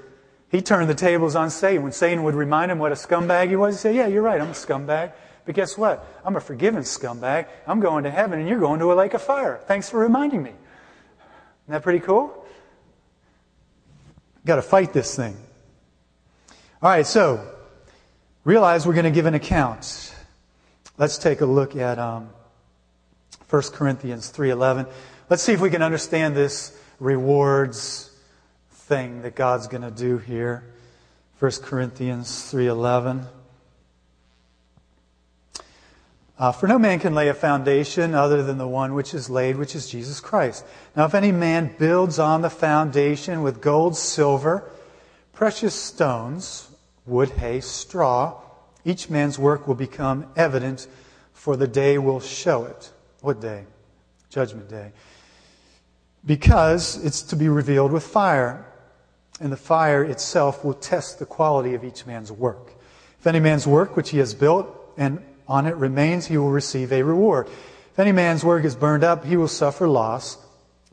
he 0.50 0.60
turned 0.60 0.90
the 0.90 0.94
tables 0.94 1.36
on 1.36 1.48
Satan. 1.50 1.82
When 1.84 1.92
Satan 1.92 2.24
would 2.24 2.34
remind 2.34 2.70
him 2.70 2.78
what 2.78 2.92
a 2.92 2.96
scumbag 2.96 3.48
he 3.48 3.56
was, 3.56 3.76
he'd 3.76 3.80
say, 3.80 3.96
Yeah, 3.96 4.08
you're 4.08 4.22
right, 4.22 4.40
I'm 4.40 4.48
a 4.48 4.52
scumbag. 4.52 5.12
But 5.46 5.54
guess 5.54 5.78
what? 5.78 6.04
I'm 6.24 6.36
a 6.36 6.40
forgiven 6.40 6.82
scumbag. 6.82 7.46
I'm 7.66 7.80
going 7.80 8.04
to 8.04 8.10
heaven 8.10 8.40
and 8.40 8.48
you're 8.48 8.60
going 8.60 8.80
to 8.80 8.92
a 8.92 8.94
lake 8.94 9.14
of 9.14 9.22
fire. 9.22 9.60
Thanks 9.66 9.88
for 9.88 10.00
reminding 10.00 10.42
me. 10.42 10.50
Isn't 10.50 10.58
that 11.68 11.82
pretty 11.82 12.00
cool? 12.00 12.44
Got 14.44 14.56
to 14.56 14.62
fight 14.62 14.92
this 14.92 15.14
thing. 15.14 15.36
All 16.82 16.90
right, 16.90 17.06
so 17.06 17.46
realize 18.44 18.86
we're 18.86 18.94
going 18.94 19.04
to 19.04 19.10
give 19.10 19.26
an 19.26 19.34
account. 19.34 20.14
Let's 20.98 21.16
take 21.16 21.40
a 21.40 21.46
look 21.46 21.76
at 21.76 21.98
um, 21.98 22.30
1 23.48 23.62
Corinthians 23.72 24.32
3.11. 24.32 24.90
Let's 25.28 25.42
see 25.42 25.52
if 25.52 25.60
we 25.60 25.70
can 25.70 25.82
understand 25.82 26.34
this 26.34 26.76
rewards 26.98 28.09
thing 28.90 29.22
that 29.22 29.36
God's 29.36 29.68
going 29.68 29.84
to 29.84 29.90
do 29.92 30.18
here. 30.18 30.64
1 31.38 31.52
Corinthians 31.62 32.28
3:11 32.52 33.24
uh, 36.36 36.50
For 36.50 36.66
no 36.66 36.76
man 36.76 36.98
can 36.98 37.14
lay 37.14 37.28
a 37.28 37.34
foundation 37.34 38.16
other 38.16 38.42
than 38.42 38.58
the 38.58 38.66
one 38.66 38.94
which 38.94 39.14
is 39.14 39.30
laid, 39.30 39.56
which 39.56 39.76
is 39.76 39.88
Jesus 39.88 40.18
Christ. 40.18 40.64
Now, 40.96 41.04
if 41.04 41.14
any 41.14 41.30
man 41.30 41.72
builds 41.78 42.18
on 42.18 42.42
the 42.42 42.50
foundation 42.50 43.44
with 43.44 43.60
gold, 43.60 43.96
silver, 43.96 44.68
precious 45.32 45.74
stones, 45.76 46.68
wood, 47.06 47.30
hay, 47.30 47.60
straw, 47.60 48.42
each 48.84 49.08
man's 49.08 49.38
work 49.38 49.68
will 49.68 49.76
become 49.76 50.26
evident, 50.34 50.88
for 51.32 51.56
the 51.56 51.68
day 51.68 51.96
will 51.96 52.18
show 52.18 52.64
it. 52.64 52.90
What 53.20 53.40
day? 53.40 53.66
Judgment 54.30 54.68
day. 54.68 54.90
Because 56.26 57.02
it's 57.04 57.22
to 57.22 57.36
be 57.36 57.48
revealed 57.48 57.92
with 57.92 58.02
fire 58.02 58.66
and 59.40 59.50
the 59.50 59.56
fire 59.56 60.04
itself 60.04 60.64
will 60.64 60.74
test 60.74 61.18
the 61.18 61.26
quality 61.26 61.74
of 61.74 61.82
each 61.82 62.06
man's 62.06 62.30
work. 62.30 62.74
If 63.18 63.26
any 63.26 63.40
man's 63.40 63.66
work 63.66 63.96
which 63.96 64.10
he 64.10 64.18
has 64.18 64.34
built 64.34 64.68
and 64.96 65.24
on 65.48 65.66
it 65.66 65.74
remains, 65.76 66.26
he 66.26 66.38
will 66.38 66.50
receive 66.50 66.92
a 66.92 67.02
reward. 67.02 67.48
If 67.92 67.98
any 67.98 68.12
man's 68.12 68.44
work 68.44 68.64
is 68.64 68.76
burned 68.76 69.02
up, 69.02 69.24
he 69.24 69.36
will 69.36 69.48
suffer 69.48 69.88
loss, 69.88 70.38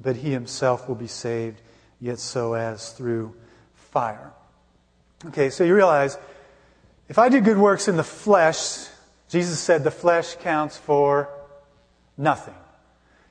but 0.01 0.15
he 0.15 0.31
himself 0.31 0.87
will 0.87 0.95
be 0.95 1.07
saved, 1.07 1.61
yet 1.99 2.19
so 2.19 2.53
as 2.53 2.91
through 2.93 3.35
fire. 3.75 4.31
Okay, 5.27 5.49
so 5.49 5.63
you 5.63 5.75
realize 5.75 6.17
if 7.09 7.19
I 7.19 7.29
do 7.29 7.39
good 7.41 7.57
works 7.57 7.87
in 7.87 7.97
the 7.97 8.03
flesh, 8.03 8.87
Jesus 9.29 9.59
said 9.59 9.83
the 9.83 9.91
flesh 9.91 10.35
counts 10.35 10.77
for 10.77 11.29
nothing. 12.17 12.55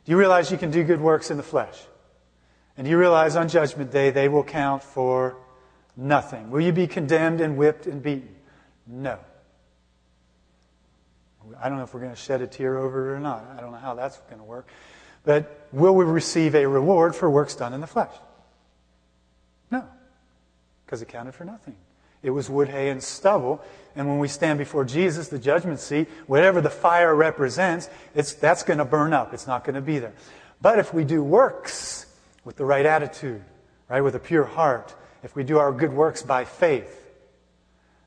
Do 0.04 0.12
you 0.12 0.18
realize 0.18 0.50
you 0.50 0.58
can 0.58 0.70
do 0.70 0.84
good 0.84 1.00
works 1.00 1.30
in 1.30 1.36
the 1.36 1.42
flesh? 1.42 1.76
And 2.78 2.86
you 2.86 2.98
realize 2.98 3.36
on 3.36 3.48
Judgment 3.48 3.90
Day 3.90 4.10
they 4.10 4.28
will 4.28 4.44
count 4.44 4.82
for 4.82 5.36
nothing. 5.96 6.50
Will 6.50 6.60
you 6.60 6.72
be 6.72 6.86
condemned 6.86 7.40
and 7.40 7.56
whipped 7.56 7.86
and 7.86 8.02
beaten? 8.02 8.28
No. 8.86 9.18
I 11.60 11.68
don't 11.68 11.78
know 11.78 11.84
if 11.84 11.94
we're 11.94 12.00
going 12.00 12.14
to 12.14 12.20
shed 12.20 12.42
a 12.42 12.46
tear 12.46 12.76
over 12.78 13.10
it 13.10 13.16
or 13.16 13.20
not. 13.20 13.46
I 13.56 13.60
don't 13.60 13.72
know 13.72 13.78
how 13.78 13.94
that's 13.94 14.18
going 14.18 14.38
to 14.38 14.44
work. 14.44 14.68
But 15.24 15.68
will 15.72 15.94
we 15.94 16.04
receive 16.04 16.54
a 16.54 16.66
reward 16.66 17.14
for 17.14 17.30
works 17.30 17.54
done 17.54 17.72
in 17.72 17.80
the 17.80 17.86
flesh? 17.86 18.12
No. 19.70 19.84
Because 20.84 21.02
it 21.02 21.08
counted 21.08 21.34
for 21.34 21.44
nothing. 21.44 21.76
It 22.22 22.30
was 22.30 22.50
wood, 22.50 22.68
hay, 22.68 22.90
and 22.90 23.02
stubble. 23.02 23.62
And 23.94 24.08
when 24.08 24.18
we 24.18 24.28
stand 24.28 24.58
before 24.58 24.84
Jesus, 24.84 25.28
the 25.28 25.38
judgment 25.38 25.80
seat, 25.80 26.08
whatever 26.26 26.60
the 26.60 26.70
fire 26.70 27.14
represents, 27.14 27.88
it's, 28.14 28.34
that's 28.34 28.62
going 28.62 28.78
to 28.78 28.84
burn 28.84 29.12
up. 29.12 29.32
It's 29.32 29.46
not 29.46 29.64
going 29.64 29.74
to 29.74 29.80
be 29.80 29.98
there. 29.98 30.14
But 30.60 30.78
if 30.78 30.92
we 30.92 31.04
do 31.04 31.22
works, 31.22 32.05
with 32.46 32.56
the 32.56 32.64
right 32.64 32.86
attitude, 32.86 33.42
right, 33.88 34.00
with 34.00 34.14
a 34.14 34.20
pure 34.20 34.44
heart, 34.44 34.94
if 35.24 35.34
we 35.34 35.42
do 35.42 35.58
our 35.58 35.72
good 35.72 35.92
works 35.92 36.22
by 36.22 36.44
faith, 36.44 37.04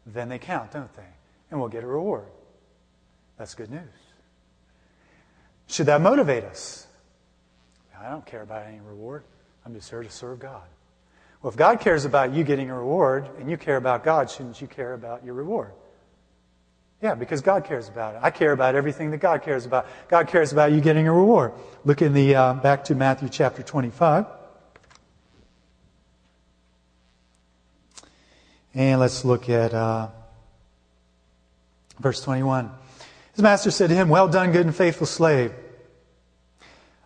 then 0.06 0.30
they 0.30 0.40
count, 0.40 0.72
don't 0.72 0.92
they? 0.96 1.04
And 1.52 1.60
we'll 1.60 1.70
get 1.70 1.84
a 1.84 1.88
reward. 1.88 2.26
That's 3.38 3.54
good 3.54 3.70
news. 3.70 3.82
Should 5.68 5.88
that 5.88 6.00
motivate 6.00 6.46
us? 6.46 6.88
I 8.00 8.10
don't 8.10 8.26
care 8.26 8.42
about 8.42 8.66
any 8.66 8.80
reward. 8.80 9.24
I'm 9.66 9.74
just 9.74 9.90
here 9.90 10.02
to 10.02 10.10
serve 10.10 10.40
God. 10.40 10.64
Well, 11.42 11.52
if 11.52 11.58
God 11.58 11.82
cares 11.82 12.06
about 12.06 12.34
you 12.34 12.46
getting 12.46 12.70
a 12.70 12.78
reward 12.78 13.30
and 13.40 13.52
you 13.52 13.58
care 13.58 13.76
about 13.76 14.06
God, 14.06 14.32
shouldn't 14.32 14.62
you 14.62 14.68
care 14.68 14.94
about 14.94 15.26
your 15.26 15.34
reward? 15.34 15.74
Yeah, 17.02 17.16
because 17.16 17.42
God 17.42 17.64
cares 17.64 17.88
about 17.88 18.16
it. 18.16 18.20
I 18.22 18.30
care 18.30 18.52
about 18.52 18.76
everything 18.76 19.12
that 19.12 19.20
God 19.20 19.42
cares 19.42 19.66
about. 19.66 19.88
God 20.10 20.28
cares 20.28 20.52
about 20.52 20.74
you 20.74 20.82
getting 20.82 21.08
a 21.08 21.14
reward. 21.14 21.54
Look 21.86 22.02
in 22.02 22.14
the 22.14 22.36
uh, 22.36 22.54
back 22.56 22.84
to 22.86 22.96
Matthew 22.96 23.30
chapter 23.30 23.64
25. 23.64 24.26
And 28.74 29.00
let's 29.00 29.24
look 29.24 29.50
at 29.50 29.74
uh, 29.74 30.10
verse 32.00 32.22
21. 32.22 32.70
His 33.34 33.44
master 33.44 33.72
said 33.72 33.88
to 33.90 33.96
him, 33.96 34.10
Well 34.10 34.28
done, 34.28 34.52
good 34.52 34.66
and 34.66 34.76
faithful 34.76 35.08
slave. 35.08 35.54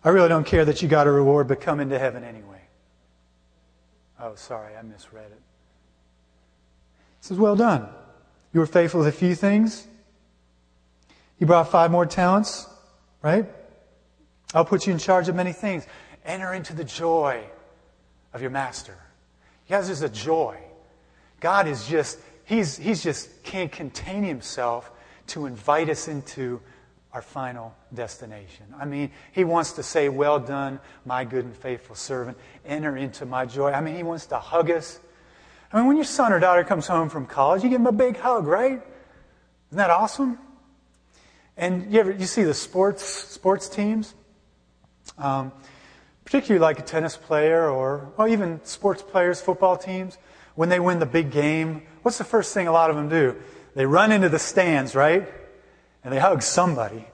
I 0.02 0.08
really 0.08 0.28
don't 0.28 0.44
care 0.44 0.64
that 0.64 0.82
you 0.82 0.88
got 0.88 1.06
a 1.06 1.10
reward, 1.10 1.46
but 1.46 1.60
come 1.60 1.78
into 1.78 1.98
heaven 1.98 2.24
anyway. 2.24 2.60
Oh, 4.20 4.34
sorry, 4.34 4.74
I 4.76 4.82
misread 4.82 5.26
it. 5.26 5.40
He 7.20 7.28
says, 7.28 7.38
Well 7.38 7.54
done. 7.54 7.88
You 8.54 8.60
were 8.60 8.66
faithful 8.66 9.00
with 9.00 9.08
a 9.08 9.12
few 9.12 9.34
things. 9.34 9.86
You 11.38 11.46
brought 11.46 11.70
five 11.70 11.90
more 11.90 12.06
talents, 12.06 12.66
right? 13.20 13.46
I'll 14.54 14.64
put 14.64 14.86
you 14.86 14.92
in 14.92 15.00
charge 15.00 15.28
of 15.28 15.34
many 15.34 15.52
things. 15.52 15.84
Enter 16.24 16.54
into 16.54 16.72
the 16.72 16.84
joy 16.84 17.42
of 18.32 18.40
your 18.40 18.52
master. 18.52 18.96
Guys, 19.68 19.86
there's 19.86 20.02
a 20.02 20.08
joy. 20.08 20.56
God 21.40 21.66
is 21.66 21.88
just, 21.88 22.20
he's, 22.44 22.76
he's 22.76 23.02
just 23.02 23.42
can't 23.42 23.72
contain 23.72 24.22
himself 24.22 24.88
to 25.28 25.46
invite 25.46 25.88
us 25.88 26.06
into 26.06 26.60
our 27.12 27.22
final 27.22 27.74
destination. 27.92 28.66
I 28.78 28.84
mean, 28.84 29.10
he 29.32 29.42
wants 29.42 29.72
to 29.72 29.82
say, 29.82 30.08
Well 30.08 30.38
done, 30.38 30.78
my 31.04 31.24
good 31.24 31.44
and 31.44 31.56
faithful 31.56 31.96
servant. 31.96 32.38
Enter 32.64 32.96
into 32.96 33.26
my 33.26 33.46
joy. 33.46 33.72
I 33.72 33.80
mean, 33.80 33.96
he 33.96 34.04
wants 34.04 34.26
to 34.26 34.38
hug 34.38 34.70
us. 34.70 35.00
I 35.74 35.78
mean, 35.78 35.86
when 35.86 35.96
your 35.96 36.06
son 36.06 36.32
or 36.32 36.40
daughter 36.40 36.64
comes 36.64 36.86
home 36.86 37.10
from 37.10 37.26
college, 37.26 37.62
you 37.62 37.68
give 37.68 37.80
them 37.80 37.86
a 37.86 37.92
big 37.92 38.16
hug, 38.16 38.46
right? 38.46 38.80
Isn't 39.70 39.76
that 39.76 39.90
awesome? 39.90 40.38
And 41.56 41.92
you 41.92 42.00
ever 42.00 42.12
you 42.12 42.24
see 42.24 42.44
the 42.44 42.54
sports 42.54 43.04
sports 43.04 43.68
teams, 43.68 44.14
um, 45.18 45.52
particularly 46.24 46.60
like 46.60 46.78
a 46.78 46.82
tennis 46.82 47.16
player 47.16 47.68
or 47.68 48.10
even 48.26 48.64
sports 48.64 49.02
players, 49.02 49.42
football 49.42 49.76
teams, 49.76 50.16
when 50.54 50.70
they 50.70 50.80
win 50.80 50.98
the 50.98 51.06
big 51.06 51.30
game. 51.30 51.82
What's 52.02 52.16
the 52.16 52.24
first 52.24 52.54
thing 52.54 52.68
a 52.68 52.72
lot 52.72 52.88
of 52.88 52.96
them 52.96 53.10
do? 53.10 53.36
They 53.74 53.84
run 53.84 54.12
into 54.12 54.30
the 54.30 54.38
stands, 54.38 54.94
right? 54.94 55.28
and 56.04 56.12
they 56.12 56.18
hug 56.18 56.42
somebody. 56.42 57.04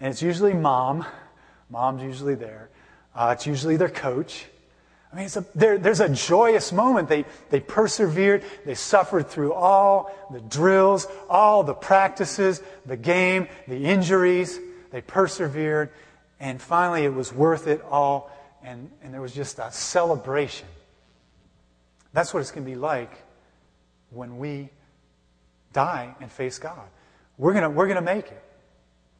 And 0.00 0.10
it's 0.10 0.20
usually 0.20 0.52
mom. 0.52 1.06
Mom's 1.70 2.02
usually 2.02 2.34
there. 2.34 2.68
Uh, 3.14 3.34
it's 3.36 3.46
usually 3.46 3.76
their 3.76 3.88
coach. 3.88 4.46
I 5.12 5.16
mean, 5.16 5.26
a, 5.26 5.44
there, 5.54 5.76
there's 5.76 6.00
a 6.00 6.08
joyous 6.08 6.72
moment. 6.72 7.08
They, 7.08 7.26
they 7.50 7.60
persevered. 7.60 8.44
They 8.64 8.74
suffered 8.74 9.28
through 9.28 9.52
all 9.52 10.10
the 10.30 10.40
drills, 10.40 11.06
all 11.28 11.62
the 11.64 11.74
practices, 11.74 12.62
the 12.86 12.96
game, 12.96 13.48
the 13.68 13.84
injuries. 13.84 14.58
They 14.90 15.02
persevered. 15.02 15.90
And 16.40 16.60
finally, 16.60 17.04
it 17.04 17.12
was 17.12 17.32
worth 17.32 17.66
it 17.66 17.82
all. 17.90 18.30
And, 18.64 18.90
and 19.02 19.12
there 19.12 19.20
was 19.20 19.34
just 19.34 19.58
a 19.58 19.70
celebration. 19.70 20.68
That's 22.14 22.32
what 22.32 22.40
it's 22.40 22.50
going 22.50 22.64
to 22.64 22.70
be 22.70 22.76
like 22.76 23.12
when 24.10 24.38
we 24.38 24.70
die 25.72 26.14
and 26.20 26.30
face 26.30 26.58
God. 26.58 26.88
We're 27.36 27.52
going 27.52 27.74
we're 27.74 27.88
to 27.88 28.00
make 28.00 28.26
it. 28.26 28.42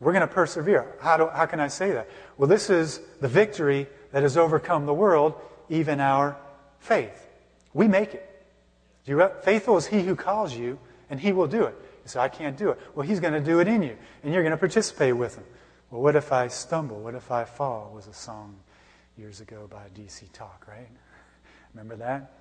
We're 0.00 0.12
going 0.12 0.26
to 0.26 0.34
persevere. 0.34 0.96
How, 1.00 1.16
do, 1.16 1.28
how 1.28 1.46
can 1.46 1.60
I 1.60 1.68
say 1.68 1.92
that? 1.92 2.08
Well, 2.36 2.48
this 2.48 2.70
is 2.70 3.00
the 3.20 3.28
victory 3.28 3.86
that 4.10 4.22
has 4.22 4.36
overcome 4.36 4.86
the 4.86 4.94
world, 4.94 5.34
even 5.72 6.00
our 6.00 6.36
faith. 6.80 7.26
We 7.72 7.88
make 7.88 8.14
it. 8.14 8.28
Faithful 9.42 9.78
is 9.78 9.86
he 9.86 10.02
who 10.02 10.14
calls 10.14 10.54
you, 10.54 10.78
and 11.08 11.18
he 11.18 11.32
will 11.32 11.46
do 11.46 11.64
it. 11.64 11.74
You 12.04 12.08
say, 12.08 12.20
I 12.20 12.28
can't 12.28 12.56
do 12.56 12.70
it. 12.70 12.78
Well, 12.94 13.06
he's 13.06 13.20
going 13.20 13.32
to 13.32 13.40
do 13.40 13.58
it 13.60 13.66
in 13.66 13.82
you, 13.82 13.96
and 14.22 14.32
you're 14.32 14.42
going 14.42 14.52
to 14.52 14.58
participate 14.58 15.16
with 15.16 15.36
him. 15.36 15.44
Well, 15.90 16.02
what 16.02 16.14
if 16.14 16.30
I 16.30 16.48
stumble? 16.48 17.00
What 17.00 17.14
if 17.14 17.30
I 17.30 17.44
fall? 17.44 17.90
Was 17.94 18.06
a 18.06 18.12
song 18.12 18.56
years 19.16 19.40
ago 19.40 19.66
by 19.70 19.84
DC 19.98 20.30
Talk, 20.32 20.66
right? 20.68 20.88
Remember 21.74 21.96
that? 21.96 22.32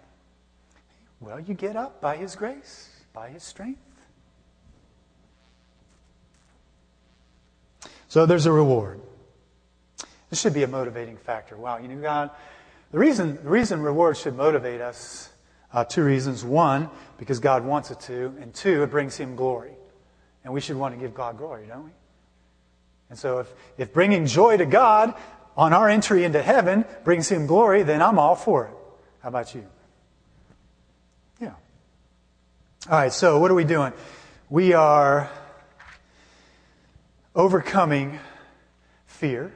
Well, 1.22 1.40
you 1.40 1.54
get 1.54 1.78
up 1.78 2.02
by 2.02 2.18
his 2.18 2.36
grace, 2.36 2.90
by 3.14 3.30
his 3.30 3.44
strength. 3.44 3.80
So 8.10 8.26
there's 8.26 8.46
a 8.46 8.52
reward. 8.52 9.00
This 10.30 10.42
should 10.42 10.54
be 10.54 10.64
a 10.64 10.68
motivating 10.68 11.16
factor. 11.16 11.56
Wow, 11.56 11.78
you 11.78 11.88
know, 11.88 12.02
God, 12.02 12.32
the 12.92 13.00
reason, 13.00 13.36
the 13.44 13.50
reason 13.50 13.82
rewards 13.82 14.20
should 14.20 14.36
motivate 14.36 14.82
us, 14.82 15.30
uh, 15.74 15.86
two 15.86 16.04
reasons. 16.04 16.44
One, 16.44 16.90
because 17.18 17.40
God 17.40 17.64
wants 17.64 17.92
it 17.92 18.00
to, 18.02 18.36
and 18.42 18.54
two, 18.54 18.84
it 18.84 18.92
brings 18.92 19.16
Him 19.16 19.36
glory. 19.36 19.72
And 20.44 20.54
we 20.54 20.60
should 20.60 20.76
want 20.76 20.94
to 20.96 21.00
give 21.00 21.14
God 21.14 21.38
glory, 21.38 21.68
don't 21.68 21.86
we? 21.86 21.92
And 23.10 23.18
so 23.18 23.40
if, 23.40 23.54
if 23.78 23.94
bringing 23.94 24.26
joy 24.26 24.58
to 24.58 24.66
God 24.66 25.14
on 25.56 25.74
our 25.74 25.90
entry 25.90 26.24
into 26.24 26.42
heaven 26.42 26.86
brings 27.04 27.30
Him 27.30 27.46
glory, 27.46 27.84
then 27.84 28.02
I'm 28.02 28.20
all 28.20 28.36
for 28.36 28.66
it. 28.66 28.74
How 29.22 29.30
about 29.30 29.54
you? 29.56 29.66
Yeah. 31.40 31.54
All 32.90 32.98
right, 32.98 33.14
so 33.14 33.40
what 33.40 33.52
are 33.52 33.56
we 33.56 33.64
doing? 33.64 33.94
We 34.50 34.74
are 34.74 35.30
overcoming 37.36 38.20
fear. 39.06 39.54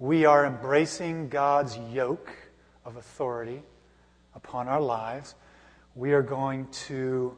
We 0.00 0.24
are 0.24 0.46
embracing 0.46 1.28
God's 1.28 1.76
yoke 1.92 2.32
of 2.86 2.96
authority 2.96 3.62
upon 4.34 4.66
our 4.66 4.80
lives. 4.80 5.34
We 5.94 6.14
are 6.14 6.22
going 6.22 6.68
to 6.88 7.36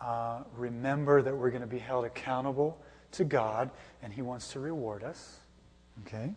uh, 0.00 0.44
remember 0.56 1.20
that 1.22 1.36
we're 1.36 1.50
going 1.50 1.62
to 1.62 1.66
be 1.66 1.80
held 1.80 2.04
accountable 2.04 2.78
to 3.12 3.24
God, 3.24 3.68
and 4.00 4.12
He 4.12 4.22
wants 4.22 4.52
to 4.52 4.60
reward 4.60 5.02
us. 5.02 5.40
Okay? 6.06 6.32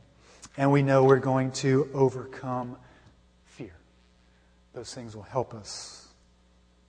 And 0.57 0.71
we 0.71 0.81
know 0.81 1.03
we're 1.03 1.19
going 1.19 1.51
to 1.51 1.87
overcome 1.93 2.75
fear. 3.45 3.77
Those 4.73 4.91
things 4.91 5.15
will 5.15 5.21
help 5.21 5.53
us 5.53 6.07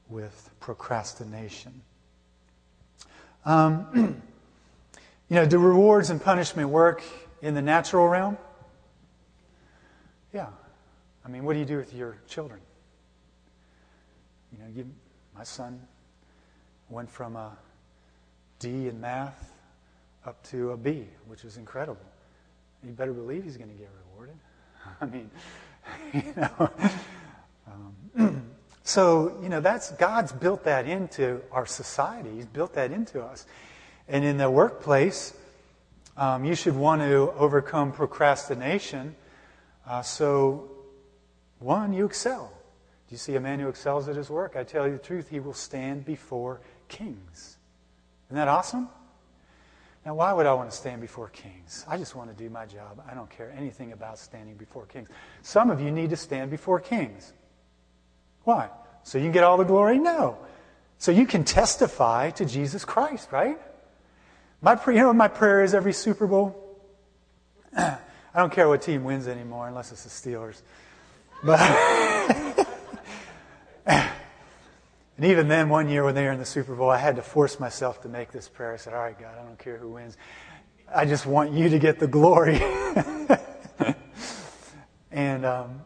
with 0.09 0.51
procrastination. 0.61 1.82
Um, 3.45 4.22
You 5.30 5.34
know, 5.34 5.45
do 5.45 5.59
rewards 5.59 6.09
and 6.09 6.22
punishment 6.22 6.70
work 6.70 7.03
in 7.43 7.53
the 7.53 7.61
natural 7.61 8.09
realm? 8.09 8.39
Yeah. 10.33 10.49
I 11.24 11.29
mean, 11.29 11.45
what 11.45 11.55
do 11.55 11.59
you 11.59 11.64
do 11.64 11.76
with 11.76 11.95
your 11.95 12.18
children? 12.26 12.61
You 14.53 14.59
know, 14.59 14.70
you, 14.74 14.91
my 15.35 15.45
son 15.45 15.81
went 16.89 17.11
from 17.11 17.37
a 17.37 17.57
D 18.59 18.89
in 18.89 19.01
math 19.01 19.53
up 20.24 20.43
to 20.49 20.72
a 20.72 20.76
B, 20.76 21.07
which 21.26 21.45
was 21.45 21.57
incredible. 21.57 22.01
You 22.85 22.93
better 22.93 23.12
believe 23.12 23.45
he's 23.45 23.57
going 23.57 23.70
to 23.70 23.76
get 23.76 23.91
rewarded. 24.07 24.37
I 25.01 25.07
mean, 25.07 25.31
you 26.12 26.35
know. 26.37 26.70
Um, 27.66 28.43
so, 28.85 29.39
you 29.43 29.49
know, 29.49 29.61
that's 29.61 29.93
God's 29.93 30.33
built 30.33 30.64
that 30.64 30.87
into 30.87 31.41
our 31.53 31.66
society. 31.66 32.31
He's 32.35 32.47
built 32.47 32.74
that 32.74 32.93
into 32.93 33.22
us. 33.22 33.47
And 34.09 34.24
in 34.24 34.39
the 34.39 34.51
workplace, 34.51 35.35
um, 36.16 36.45
you 36.45 36.55
should 36.55 36.74
want 36.74 37.03
to 37.03 37.33
overcome 37.37 37.93
procrastination. 37.93 39.14
Uh, 39.89 40.03
so, 40.03 40.68
one, 41.61 41.95
you 41.95 42.05
excel. 42.05 42.53
Do 43.09 43.14
you 43.14 43.16
see 43.16 43.36
a 43.36 43.41
man 43.41 43.59
who 43.59 43.68
excels 43.68 44.07
at 44.07 44.16
his 44.16 44.28
work? 44.28 44.55
I 44.55 44.62
tell 44.62 44.86
you 44.86 44.93
the 44.93 44.99
truth, 44.99 45.30
he 45.30 45.41
will 45.41 45.55
stand 45.55 46.05
before 46.05 46.61
kings. 46.89 47.57
Isn't 48.26 48.36
that 48.36 48.49
awesome? 48.49 48.91
Now, 50.05 50.14
why 50.14 50.32
would 50.34 50.45
I 50.45 50.53
want 50.53 50.70
to 50.70 50.76
stand 50.76 51.01
before 51.01 51.28
kings? 51.28 51.86
I 51.89 51.97
just 51.97 52.14
want 52.14 52.28
to 52.30 52.36
do 52.36 52.51
my 52.51 52.66
job. 52.66 53.03
I 53.11 53.14
don't 53.14 53.30
care 53.30 53.51
anything 53.57 53.93
about 53.93 54.18
standing 54.18 54.57
before 54.57 54.84
kings. 54.84 55.09
Some 55.41 55.70
of 55.70 55.80
you 55.80 55.91
need 55.91 56.11
to 56.11 56.16
stand 56.16 56.51
before 56.51 56.80
kings. 56.80 57.32
Why? 58.45 58.68
So 59.05 59.16
you 59.16 59.24
can 59.24 59.32
get 59.32 59.45
all 59.45 59.57
the 59.57 59.64
glory? 59.64 59.99
No. 59.99 60.36
So 60.99 61.12
you 61.12 61.24
can 61.24 61.45
testify 61.45 62.30
to 62.30 62.45
Jesus 62.45 62.84
Christ, 62.84 63.32
right? 63.32 63.59
My, 64.61 64.78
you 64.86 64.95
know 64.95 65.14
my 65.14 65.28
prayer 65.28 65.64
is 65.64 65.72
every 65.72 65.95
Super 65.95 66.26
Bowl? 66.26 66.78
I 68.35 68.41
don't 68.41 68.53
care 68.53 68.68
what 68.68 68.83
team 68.83 69.05
wins 69.05 69.26
anymore 69.26 69.68
unless 69.68 69.91
it's 69.93 70.05
the 70.05 70.11
Steelers. 70.11 70.61
But 71.43 71.61
and 73.87 74.11
even 75.20 75.49
then, 75.49 75.68
one 75.68 75.89
year 75.89 76.05
when 76.05 76.14
they 76.14 76.24
were 76.24 76.33
in 76.33 76.39
the 76.39 76.45
Super 76.45 76.74
Bowl, 76.74 76.91
I 76.91 76.99
had 76.99 77.16
to 77.16 77.22
force 77.22 77.59
myself 77.59 78.03
to 78.03 78.09
make 78.09 78.33
this 78.33 78.49
prayer. 78.49 78.72
I 78.72 78.76
said, 78.76 78.93
All 78.93 79.01
right, 79.01 79.18
God, 79.18 79.35
I 79.39 79.45
don't 79.45 79.59
care 79.59 79.76
who 79.76 79.91
wins. 79.91 80.16
I 80.95 81.05
just 81.05 81.26
want 81.26 81.53
you 81.53 81.68
to 81.70 81.79
get 81.79 81.99
the 81.99 82.07
glory. 82.07 82.61
and 85.11 85.45
um, 85.47 85.83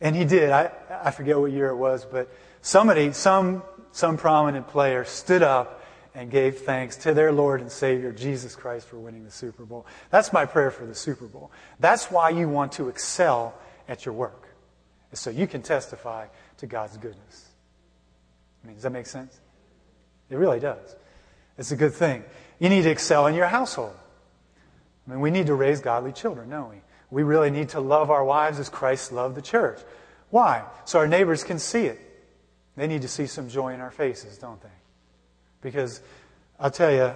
and 0.00 0.14
he 0.14 0.24
did. 0.24 0.50
I, 0.50 0.70
I 1.02 1.10
forget 1.10 1.38
what 1.38 1.52
year 1.52 1.68
it 1.68 1.76
was, 1.76 2.04
but 2.04 2.32
somebody, 2.60 3.12
some 3.12 3.62
some 3.92 4.16
prominent 4.16 4.68
player 4.68 5.04
stood 5.04 5.42
up 5.42 5.83
and 6.14 6.30
gave 6.30 6.58
thanks 6.58 6.96
to 6.96 7.12
their 7.12 7.32
Lord 7.32 7.60
and 7.60 7.70
Savior, 7.70 8.12
Jesus 8.12 8.54
Christ, 8.54 8.86
for 8.86 8.98
winning 8.98 9.24
the 9.24 9.30
Super 9.30 9.64
Bowl. 9.64 9.84
That's 10.10 10.32
my 10.32 10.46
prayer 10.46 10.70
for 10.70 10.86
the 10.86 10.94
Super 10.94 11.26
Bowl. 11.26 11.50
That's 11.80 12.10
why 12.10 12.30
you 12.30 12.48
want 12.48 12.72
to 12.72 12.88
excel 12.88 13.54
at 13.88 14.06
your 14.06 14.14
work, 14.14 14.48
so 15.12 15.30
you 15.30 15.46
can 15.46 15.62
testify 15.62 16.26
to 16.58 16.66
God's 16.66 16.96
goodness. 16.96 17.48
I 18.62 18.68
mean, 18.68 18.76
does 18.76 18.84
that 18.84 18.90
make 18.90 19.06
sense? 19.06 19.38
It 20.30 20.36
really 20.36 20.60
does. 20.60 20.96
It's 21.58 21.72
a 21.72 21.76
good 21.76 21.92
thing. 21.92 22.24
You 22.58 22.68
need 22.68 22.82
to 22.82 22.90
excel 22.90 23.26
in 23.26 23.34
your 23.34 23.46
household. 23.46 23.94
I 25.06 25.10
mean, 25.10 25.20
we 25.20 25.30
need 25.30 25.46
to 25.48 25.54
raise 25.54 25.80
godly 25.80 26.12
children, 26.12 26.48
don't 26.48 26.70
we? 26.70 26.76
We 27.10 27.22
really 27.22 27.50
need 27.50 27.70
to 27.70 27.80
love 27.80 28.10
our 28.10 28.24
wives 28.24 28.58
as 28.58 28.68
Christ 28.68 29.12
loved 29.12 29.34
the 29.34 29.42
church. 29.42 29.80
Why? 30.30 30.64
So 30.84 30.98
our 30.98 31.06
neighbors 31.06 31.44
can 31.44 31.58
see 31.58 31.86
it. 31.86 32.00
They 32.76 32.86
need 32.86 33.02
to 33.02 33.08
see 33.08 33.26
some 33.26 33.48
joy 33.48 33.74
in 33.74 33.80
our 33.80 33.90
faces, 33.90 34.38
don't 34.38 34.60
they? 34.62 34.68
Because 35.64 36.02
I'll 36.60 36.70
tell 36.70 36.92
you, 36.92 37.14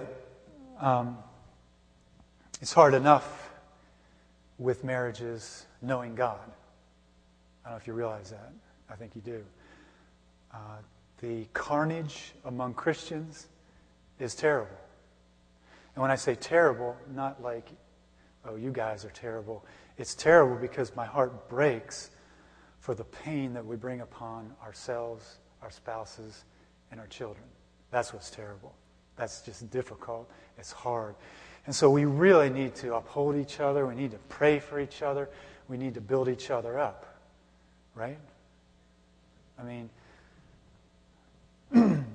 um, 0.81 1.19
it's 2.61 2.73
hard 2.73 2.95
enough 2.95 3.51
with 4.57 4.83
marriages 4.83 5.67
knowing 5.83 6.15
God. 6.15 6.39
I 7.63 7.69
don't 7.69 7.73
know 7.73 7.77
if 7.77 7.85
you 7.85 7.93
realize 7.93 8.31
that. 8.31 8.51
I 8.89 8.95
think 8.95 9.11
you 9.15 9.21
do. 9.21 9.45
Uh, 10.51 10.57
the 11.21 11.45
carnage 11.53 12.33
among 12.43 12.73
Christians 12.73 13.45
is 14.17 14.33
terrible. 14.33 14.77
And 15.93 16.01
when 16.01 16.09
I 16.09 16.15
say 16.15 16.33
terrible, 16.33 16.97
not 17.13 17.43
like, 17.43 17.69
oh, 18.45 18.55
you 18.55 18.71
guys 18.71 19.05
are 19.05 19.11
terrible. 19.11 19.63
It's 19.99 20.15
terrible 20.15 20.55
because 20.55 20.95
my 20.95 21.05
heart 21.05 21.49
breaks 21.49 22.09
for 22.79 22.95
the 22.95 23.03
pain 23.03 23.53
that 23.53 23.63
we 23.63 23.75
bring 23.75 24.01
upon 24.01 24.55
ourselves, 24.63 25.37
our 25.61 25.69
spouses, 25.69 26.45
and 26.89 26.99
our 26.99 27.07
children. 27.07 27.45
That's 27.91 28.13
what's 28.13 28.29
terrible. 28.29 28.73
That's 29.15 29.41
just 29.41 29.69
difficult. 29.71 30.29
It's 30.57 30.71
hard. 30.71 31.15
And 31.65 31.75
so 31.75 31.89
we 31.89 32.05
really 32.05 32.49
need 32.49 32.75
to 32.75 32.95
uphold 32.95 33.35
each 33.35 33.59
other. 33.59 33.85
We 33.85 33.95
need 33.95 34.11
to 34.11 34.17
pray 34.29 34.59
for 34.59 34.79
each 34.79 35.01
other. 35.01 35.29
We 35.67 35.77
need 35.77 35.93
to 35.95 36.01
build 36.01 36.29
each 36.29 36.49
other 36.51 36.79
up. 36.79 37.05
Right? 37.95 38.17
I 39.57 39.63
mean, 39.63 39.89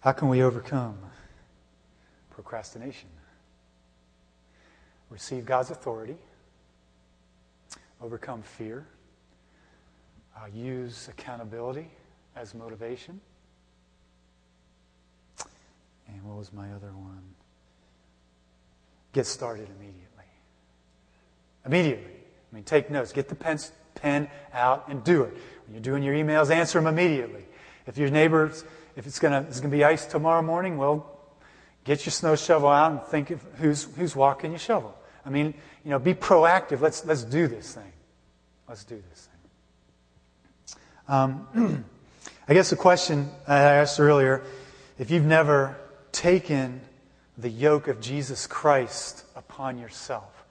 how 0.00 0.12
can 0.12 0.28
we 0.28 0.42
overcome 0.42 0.98
procrastination? 2.30 3.08
Receive 5.08 5.46
God's 5.46 5.70
authority, 5.70 6.16
overcome 8.04 8.42
fear, 8.42 8.86
uh, 10.36 10.46
use 10.52 11.08
accountability 11.08 11.88
as 12.36 12.54
motivation. 12.54 13.18
And 16.08 16.22
what 16.22 16.36
was 16.36 16.52
my 16.52 16.70
other 16.72 16.92
one? 16.92 17.22
Get 19.14 19.26
started 19.26 19.68
immediately. 19.78 20.24
Immediately. 21.64 22.12
I 22.52 22.54
mean, 22.54 22.64
take 22.64 22.90
notes. 22.90 23.12
Get 23.12 23.28
the 23.28 23.34
pen, 23.34 23.58
pen 23.94 24.28
out 24.52 24.88
and 24.88 25.02
do 25.02 25.22
it. 25.22 25.34
When 25.64 25.72
you're 25.72 25.80
doing 25.80 26.02
your 26.02 26.14
emails, 26.14 26.50
answer 26.50 26.78
them 26.78 26.86
immediately. 26.86 27.46
If 27.86 27.96
your 27.96 28.10
neighbors, 28.10 28.64
if 28.96 29.06
it's 29.06 29.18
to 29.18 29.46
it's 29.48 29.60
gonna 29.60 29.72
be 29.72 29.82
ice 29.82 30.04
tomorrow 30.04 30.42
morning, 30.42 30.76
well, 30.76 31.10
get 31.84 32.04
your 32.04 32.12
snow 32.12 32.36
shovel 32.36 32.68
out 32.68 32.92
and 32.92 33.02
think 33.04 33.30
of 33.30 33.42
who's, 33.54 33.84
who's 33.96 34.14
walking 34.14 34.50
your 34.50 34.58
shovel. 34.58 34.94
I 35.24 35.30
mean, 35.30 35.54
you 35.84 35.90
know, 35.90 35.98
be 35.98 36.12
proactive. 36.12 36.82
Let's, 36.82 37.06
let's 37.06 37.24
do 37.24 37.46
this 37.46 37.72
thing. 37.72 37.93
Let's 38.68 38.84
do 38.84 39.02
this 39.10 39.28
thing. 39.28 40.80
Um, 41.08 41.84
I 42.48 42.54
guess 42.54 42.70
the 42.70 42.76
question 42.76 43.30
I 43.46 43.58
asked 43.58 44.00
earlier 44.00 44.42
if 44.98 45.10
you've 45.10 45.24
never 45.24 45.76
taken 46.12 46.80
the 47.36 47.50
yoke 47.50 47.88
of 47.88 48.00
Jesus 48.00 48.46
Christ 48.46 49.24
upon 49.34 49.78
yourself, 49.78 50.44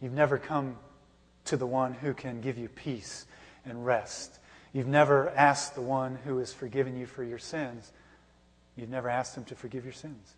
you've 0.00 0.12
never 0.12 0.38
come 0.38 0.76
to 1.46 1.56
the 1.56 1.66
one 1.66 1.94
who 1.94 2.14
can 2.14 2.40
give 2.40 2.58
you 2.58 2.68
peace 2.68 3.26
and 3.64 3.84
rest. 3.84 4.38
You've 4.72 4.86
never 4.86 5.30
asked 5.30 5.74
the 5.74 5.80
one 5.80 6.18
who 6.24 6.38
has 6.38 6.52
forgiven 6.52 6.96
you 6.96 7.06
for 7.06 7.22
your 7.22 7.38
sins. 7.38 7.90
You've 8.76 8.90
never 8.90 9.08
asked 9.08 9.36
him 9.36 9.44
to 9.44 9.54
forgive 9.54 9.84
your 9.84 9.92
sins. 9.92 10.34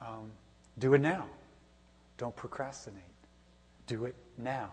Um, 0.00 0.30
do 0.78 0.94
it 0.94 1.00
now. 1.00 1.26
Don't 2.18 2.34
procrastinate. 2.34 3.02
Do 3.86 4.04
it 4.04 4.14
now. 4.36 4.70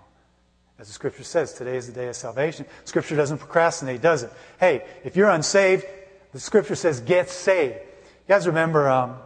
As 0.81 0.87
the 0.87 0.93
scripture 0.93 1.23
says, 1.23 1.53
today 1.53 1.77
is 1.77 1.85
the 1.85 1.93
day 1.93 2.07
of 2.07 2.15
salvation. 2.15 2.65
Scripture 2.85 3.15
doesn't 3.15 3.37
procrastinate, 3.37 4.01
does 4.01 4.23
it? 4.23 4.33
Hey, 4.59 4.83
if 5.03 5.15
you're 5.15 5.29
unsaved, 5.29 5.85
the 6.33 6.39
scripture 6.39 6.73
says, 6.73 7.01
get 7.01 7.29
saved. 7.29 7.75
You 7.75 8.27
guys 8.27 8.47
remember 8.47 8.89
um, 8.89 9.17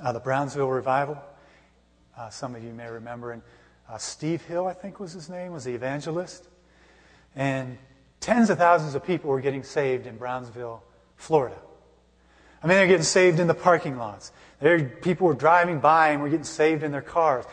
uh, 0.00 0.12
the 0.12 0.20
Brownsville 0.20 0.68
revival? 0.68 1.20
Uh, 2.16 2.30
some 2.30 2.54
of 2.54 2.62
you 2.62 2.72
may 2.72 2.86
remember. 2.86 3.32
And 3.32 3.42
uh, 3.90 3.98
Steve 3.98 4.42
Hill, 4.42 4.68
I 4.68 4.74
think 4.74 5.00
was 5.00 5.12
his 5.12 5.28
name, 5.28 5.50
was 5.50 5.64
the 5.64 5.74
evangelist. 5.74 6.46
And 7.34 7.76
tens 8.20 8.48
of 8.48 8.58
thousands 8.58 8.94
of 8.94 9.04
people 9.04 9.30
were 9.30 9.40
getting 9.40 9.64
saved 9.64 10.06
in 10.06 10.18
Brownsville, 10.18 10.84
Florida. 11.16 11.58
I 12.62 12.68
mean, 12.68 12.76
they're 12.76 12.86
getting 12.86 13.02
saved 13.02 13.40
in 13.40 13.48
the 13.48 13.54
parking 13.54 13.98
lots. 13.98 14.30
There, 14.60 14.84
people 14.84 15.26
were 15.26 15.34
driving 15.34 15.80
by 15.80 16.10
and 16.10 16.22
were 16.22 16.28
getting 16.28 16.44
saved 16.44 16.84
in 16.84 16.92
their 16.92 17.02
cars. 17.02 17.44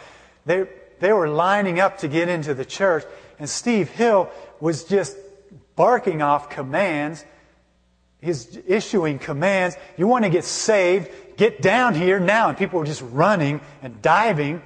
They, 0.46 0.68
they 1.00 1.14
were 1.14 1.28
lining 1.28 1.80
up 1.80 2.00
to 2.00 2.08
get 2.08 2.30
into 2.30 2.54
the 2.54 2.66
church, 2.66 3.04
and 3.40 3.50
Steve 3.50 3.90
Hill 3.90 4.30
was 4.60 4.84
just 4.84 5.18
barking 5.76 6.22
off 6.22 6.50
commands. 6.50 7.26
He's 8.22 8.58
issuing 8.68 9.20
commands. 9.20 9.76
You 9.98 10.08
want 10.08 10.24
to 10.24 10.30
get 10.30 10.46
saved? 10.46 11.10
Get 11.38 11.62
down 11.62 11.94
here 11.94 12.20
now. 12.20 12.50
And 12.50 12.58
people 12.58 12.80
were 12.80 12.86
just 12.86 13.04
running 13.12 13.62
and 13.82 14.02
diving 14.02 14.62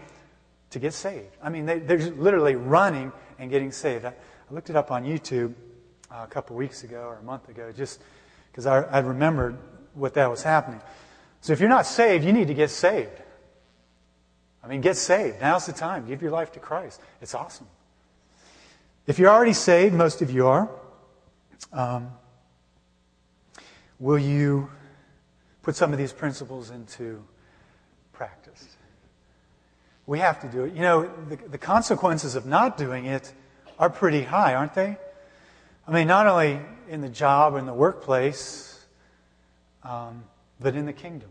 to 0.70 0.80
get 0.80 0.94
saved. 0.94 1.36
I 1.42 1.50
mean, 1.50 1.66
they, 1.66 1.80
they're 1.80 1.98
literally 1.98 2.56
running 2.56 3.12
and 3.40 3.50
getting 3.50 3.72
saved. 3.72 4.06
I, 4.06 4.10
I 4.10 4.54
looked 4.54 4.70
it 4.70 4.76
up 4.76 4.92
on 4.92 5.04
YouTube 5.04 5.54
uh, 6.12 6.22
a 6.24 6.28
couple 6.28 6.56
weeks 6.56 6.84
ago 6.84 7.02
or 7.02 7.18
a 7.18 7.24
month 7.24 7.50
ago 7.50 7.72
just 7.76 8.02
because 8.52 8.66
I, 8.66 8.82
I 8.82 9.00
remembered 9.00 9.58
what 9.94 10.14
that 10.14 10.30
was 10.30 10.44
happening. 10.44 10.82
So 11.42 11.54
if 11.54 11.60
you're 11.60 11.70
not 11.70 11.86
saved, 11.86 12.24
you 12.24 12.34
need 12.34 12.48
to 12.48 12.54
get 12.54 12.70
saved. 12.70 13.12
I 14.64 14.68
mean, 14.68 14.82
get 14.82 14.98
saved. 14.98 15.42
Now's 15.42 15.66
the 15.66 15.74
time. 15.74 16.06
Give 16.06 16.22
your 16.22 16.32
life 16.32 16.52
to 16.54 16.60
Christ. 16.60 17.02
It's 17.22 17.34
awesome. 17.34 17.68
If 19.08 19.18
you're 19.18 19.32
already 19.32 19.54
saved, 19.54 19.96
most 19.96 20.22
of 20.22 20.30
you 20.30 20.48
are, 20.48 20.70
um, 21.74 22.12
will 24.00 24.20
you 24.20 24.70
put 25.64 25.76
some 25.76 25.92
of 25.92 25.98
these 25.98 26.14
principles 26.14 26.70
into 26.70 27.24
practice? 28.14 28.68
We 30.06 30.20
have 30.20 30.42
to 30.42 30.48
do 30.48 30.66
it. 30.66 30.74
You 30.74 30.82
know, 30.82 31.12
the, 31.30 31.38
the 31.38 31.58
consequences 31.58 32.36
of 32.36 32.46
not 32.46 32.78
doing 32.78 33.06
it 33.06 33.34
are 33.78 33.90
pretty 33.90 34.24
high, 34.24 34.56
aren't 34.56 34.74
they? 34.74 34.98
I 35.88 35.92
mean, 35.92 36.08
not 36.08 36.28
only 36.28 36.60
in 36.90 37.02
the 37.02 37.10
job 37.10 37.54
or 37.54 37.60
in 37.60 37.66
the 37.66 37.74
workplace, 37.74 38.86
um, 39.84 40.24
but 40.60 40.76
in 40.76 40.86
the 40.86 40.94
kingdom. 40.94 41.30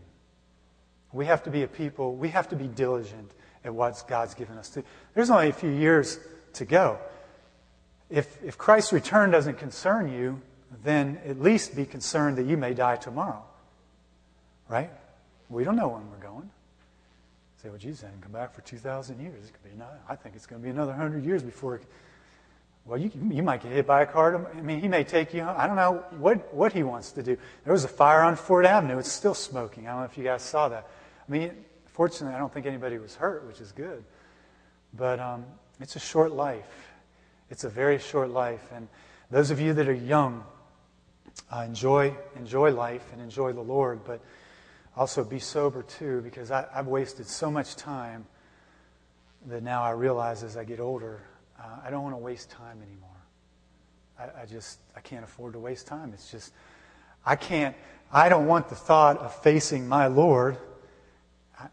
We 1.11 1.25
have 1.25 1.43
to 1.43 1.49
be 1.49 1.63
a 1.63 1.67
people, 1.67 2.15
we 2.15 2.29
have 2.29 2.49
to 2.49 2.55
be 2.55 2.67
diligent 2.67 3.31
at 3.63 3.73
what 3.73 4.03
God's 4.07 4.33
given 4.33 4.57
us 4.57 4.69
to. 4.69 4.83
There's 5.13 5.29
only 5.29 5.49
a 5.49 5.53
few 5.53 5.69
years 5.69 6.19
to 6.53 6.65
go. 6.65 6.99
If, 8.09 8.41
if 8.43 8.57
Christ's 8.57 8.93
return 8.93 9.31
doesn't 9.31 9.57
concern 9.57 10.11
you, 10.11 10.41
then 10.83 11.19
at 11.25 11.39
least 11.39 11.75
be 11.75 11.85
concerned 11.85 12.37
that 12.37 12.45
you 12.45 12.57
may 12.57 12.73
die 12.73 12.95
tomorrow. 12.95 13.43
Right? 14.67 14.89
We 15.49 15.63
don't 15.63 15.75
know 15.75 15.89
when 15.89 16.09
we're 16.11 16.27
going. 16.27 16.49
Say, 17.61 17.69
well, 17.69 17.77
Jesus 17.77 18.01
didn't 18.01 18.21
come 18.21 18.31
back 18.31 18.53
for 18.53 18.61
2,000 18.61 19.19
years. 19.19 19.45
It 19.45 19.53
could 19.53 19.63
be 19.63 19.75
another, 19.75 19.99
I 20.07 20.15
think 20.15 20.35
it's 20.35 20.45
going 20.45 20.61
to 20.61 20.63
be 20.63 20.69
another 20.69 20.91
100 20.91 21.25
years 21.25 21.43
before 21.43 21.81
well, 22.89 22.97
you, 22.97 23.11
you 23.29 23.43
might 23.43 23.61
get 23.61 23.71
hit 23.71 23.85
by 23.85 24.01
a 24.01 24.05
car. 24.07 24.47
I 24.51 24.61
mean, 24.61 24.81
he 24.81 24.87
may 24.87 25.03
take 25.03 25.33
you 25.33 25.43
home. 25.43 25.55
I 25.57 25.67
don't 25.67 25.75
know 25.75 26.03
what, 26.17 26.51
what 26.53 26.73
he 26.73 26.81
wants 26.81 27.11
to 27.13 27.23
do. 27.23 27.37
There 27.63 27.73
was 27.73 27.83
a 27.83 27.89
fire 27.89 28.21
on 28.21 28.35
Fort 28.35 28.65
Avenue. 28.65 28.97
It's 28.97 29.11
still 29.11 29.35
smoking. 29.35 29.87
I 29.87 29.91
don't 29.91 29.99
know 29.99 30.05
if 30.05 30.17
you 30.17 30.23
guys 30.23 30.41
saw 30.41 30.69
that. 30.69 30.87
I 31.29 31.31
mean, 31.31 31.51
fortunately, 31.85 32.35
I 32.35 32.39
don't 32.39 32.51
think 32.51 32.65
anybody 32.65 32.97
was 32.97 33.15
hurt, 33.15 33.45
which 33.45 33.61
is 33.61 33.71
good. 33.71 34.03
But 34.93 35.19
um, 35.19 35.45
it's 35.79 35.95
a 35.95 35.99
short 35.99 36.31
life. 36.31 36.89
It's 37.51 37.63
a 37.63 37.69
very 37.69 37.99
short 37.99 38.31
life. 38.31 38.67
And 38.73 38.87
those 39.29 39.51
of 39.51 39.59
you 39.59 39.73
that 39.73 39.87
are 39.87 39.93
young, 39.93 40.43
uh, 41.51 41.59
enjoy, 41.67 42.15
enjoy 42.35 42.71
life 42.71 43.05
and 43.13 43.21
enjoy 43.21 43.53
the 43.53 43.61
Lord, 43.61 44.03
but 44.05 44.21
also 44.97 45.23
be 45.23 45.37
sober 45.37 45.83
too, 45.83 46.21
because 46.21 46.49
I, 46.49 46.65
I've 46.73 46.87
wasted 46.87 47.27
so 47.27 47.51
much 47.51 47.75
time 47.75 48.25
that 49.45 49.61
now 49.61 49.83
I 49.83 49.91
realize 49.91 50.43
as 50.43 50.57
I 50.57 50.63
get 50.63 50.79
older, 50.79 51.21
uh, 51.59 51.77
I 51.85 51.91
don't 51.91 52.03
want 52.03 52.15
to 52.15 52.19
waste 52.19 52.49
time 52.49 52.81
anymore. 52.81 53.09
I, 54.19 54.41
I 54.41 54.45
just, 54.47 54.79
I 54.95 54.99
can't 55.01 55.23
afford 55.23 55.53
to 55.53 55.59
waste 55.59 55.85
time. 55.85 56.11
It's 56.13 56.31
just, 56.31 56.53
I 57.23 57.35
can't, 57.35 57.75
I 58.11 58.29
don't 58.29 58.47
want 58.47 58.67
the 58.67 58.75
thought 58.75 59.19
of 59.19 59.33
facing 59.43 59.87
my 59.87 60.07
Lord. 60.07 60.57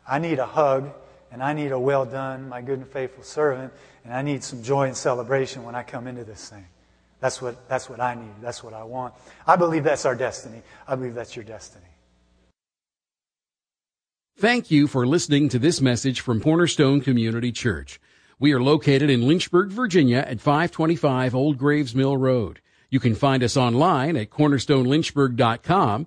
I, 0.06 0.18
need 0.18 0.38
a 0.38 0.46
hug 0.46 0.90
and 1.30 1.42
I 1.42 1.52
need 1.52 1.72
a 1.72 1.78
well 1.78 2.04
done, 2.04 2.48
my 2.48 2.62
good 2.62 2.78
and 2.78 2.88
faithful 2.88 3.22
servant, 3.22 3.72
and 4.04 4.12
I 4.12 4.22
need 4.22 4.42
some 4.42 4.62
joy 4.62 4.86
and 4.86 4.96
celebration 4.96 5.62
when 5.64 5.74
I 5.74 5.82
come 5.82 6.06
into 6.06 6.24
this 6.24 6.48
thing. 6.48 6.66
That's 7.20 7.40
what, 7.40 7.68
that's 7.68 7.88
what 7.88 8.00
I 8.00 8.14
need. 8.14 8.34
That's 8.40 8.62
what 8.62 8.74
I 8.74 8.84
want. 8.84 9.14
I 9.46 9.56
believe 9.56 9.84
that's 9.84 10.04
our 10.04 10.14
destiny. 10.14 10.62
I 10.86 10.94
believe 10.94 11.14
that's 11.14 11.34
your 11.34 11.44
destiny. 11.44 11.86
Thank 14.38 14.70
you 14.70 14.86
for 14.86 15.06
listening 15.06 15.48
to 15.48 15.58
this 15.58 15.80
message 15.80 16.20
from 16.20 16.42
Cornerstone 16.42 17.00
Community 17.00 17.52
Church. 17.52 17.98
We 18.38 18.52
are 18.52 18.60
located 18.60 19.08
in 19.08 19.26
Lynchburg, 19.26 19.70
Virginia 19.70 20.18
at 20.18 20.42
525 20.42 21.34
Old 21.34 21.56
Graves 21.56 21.94
Mill 21.94 22.18
Road. 22.18 22.60
You 22.90 23.00
can 23.00 23.14
find 23.14 23.42
us 23.42 23.56
online 23.56 24.14
at 24.14 24.28
cornerstonelynchburg.com. 24.28 26.06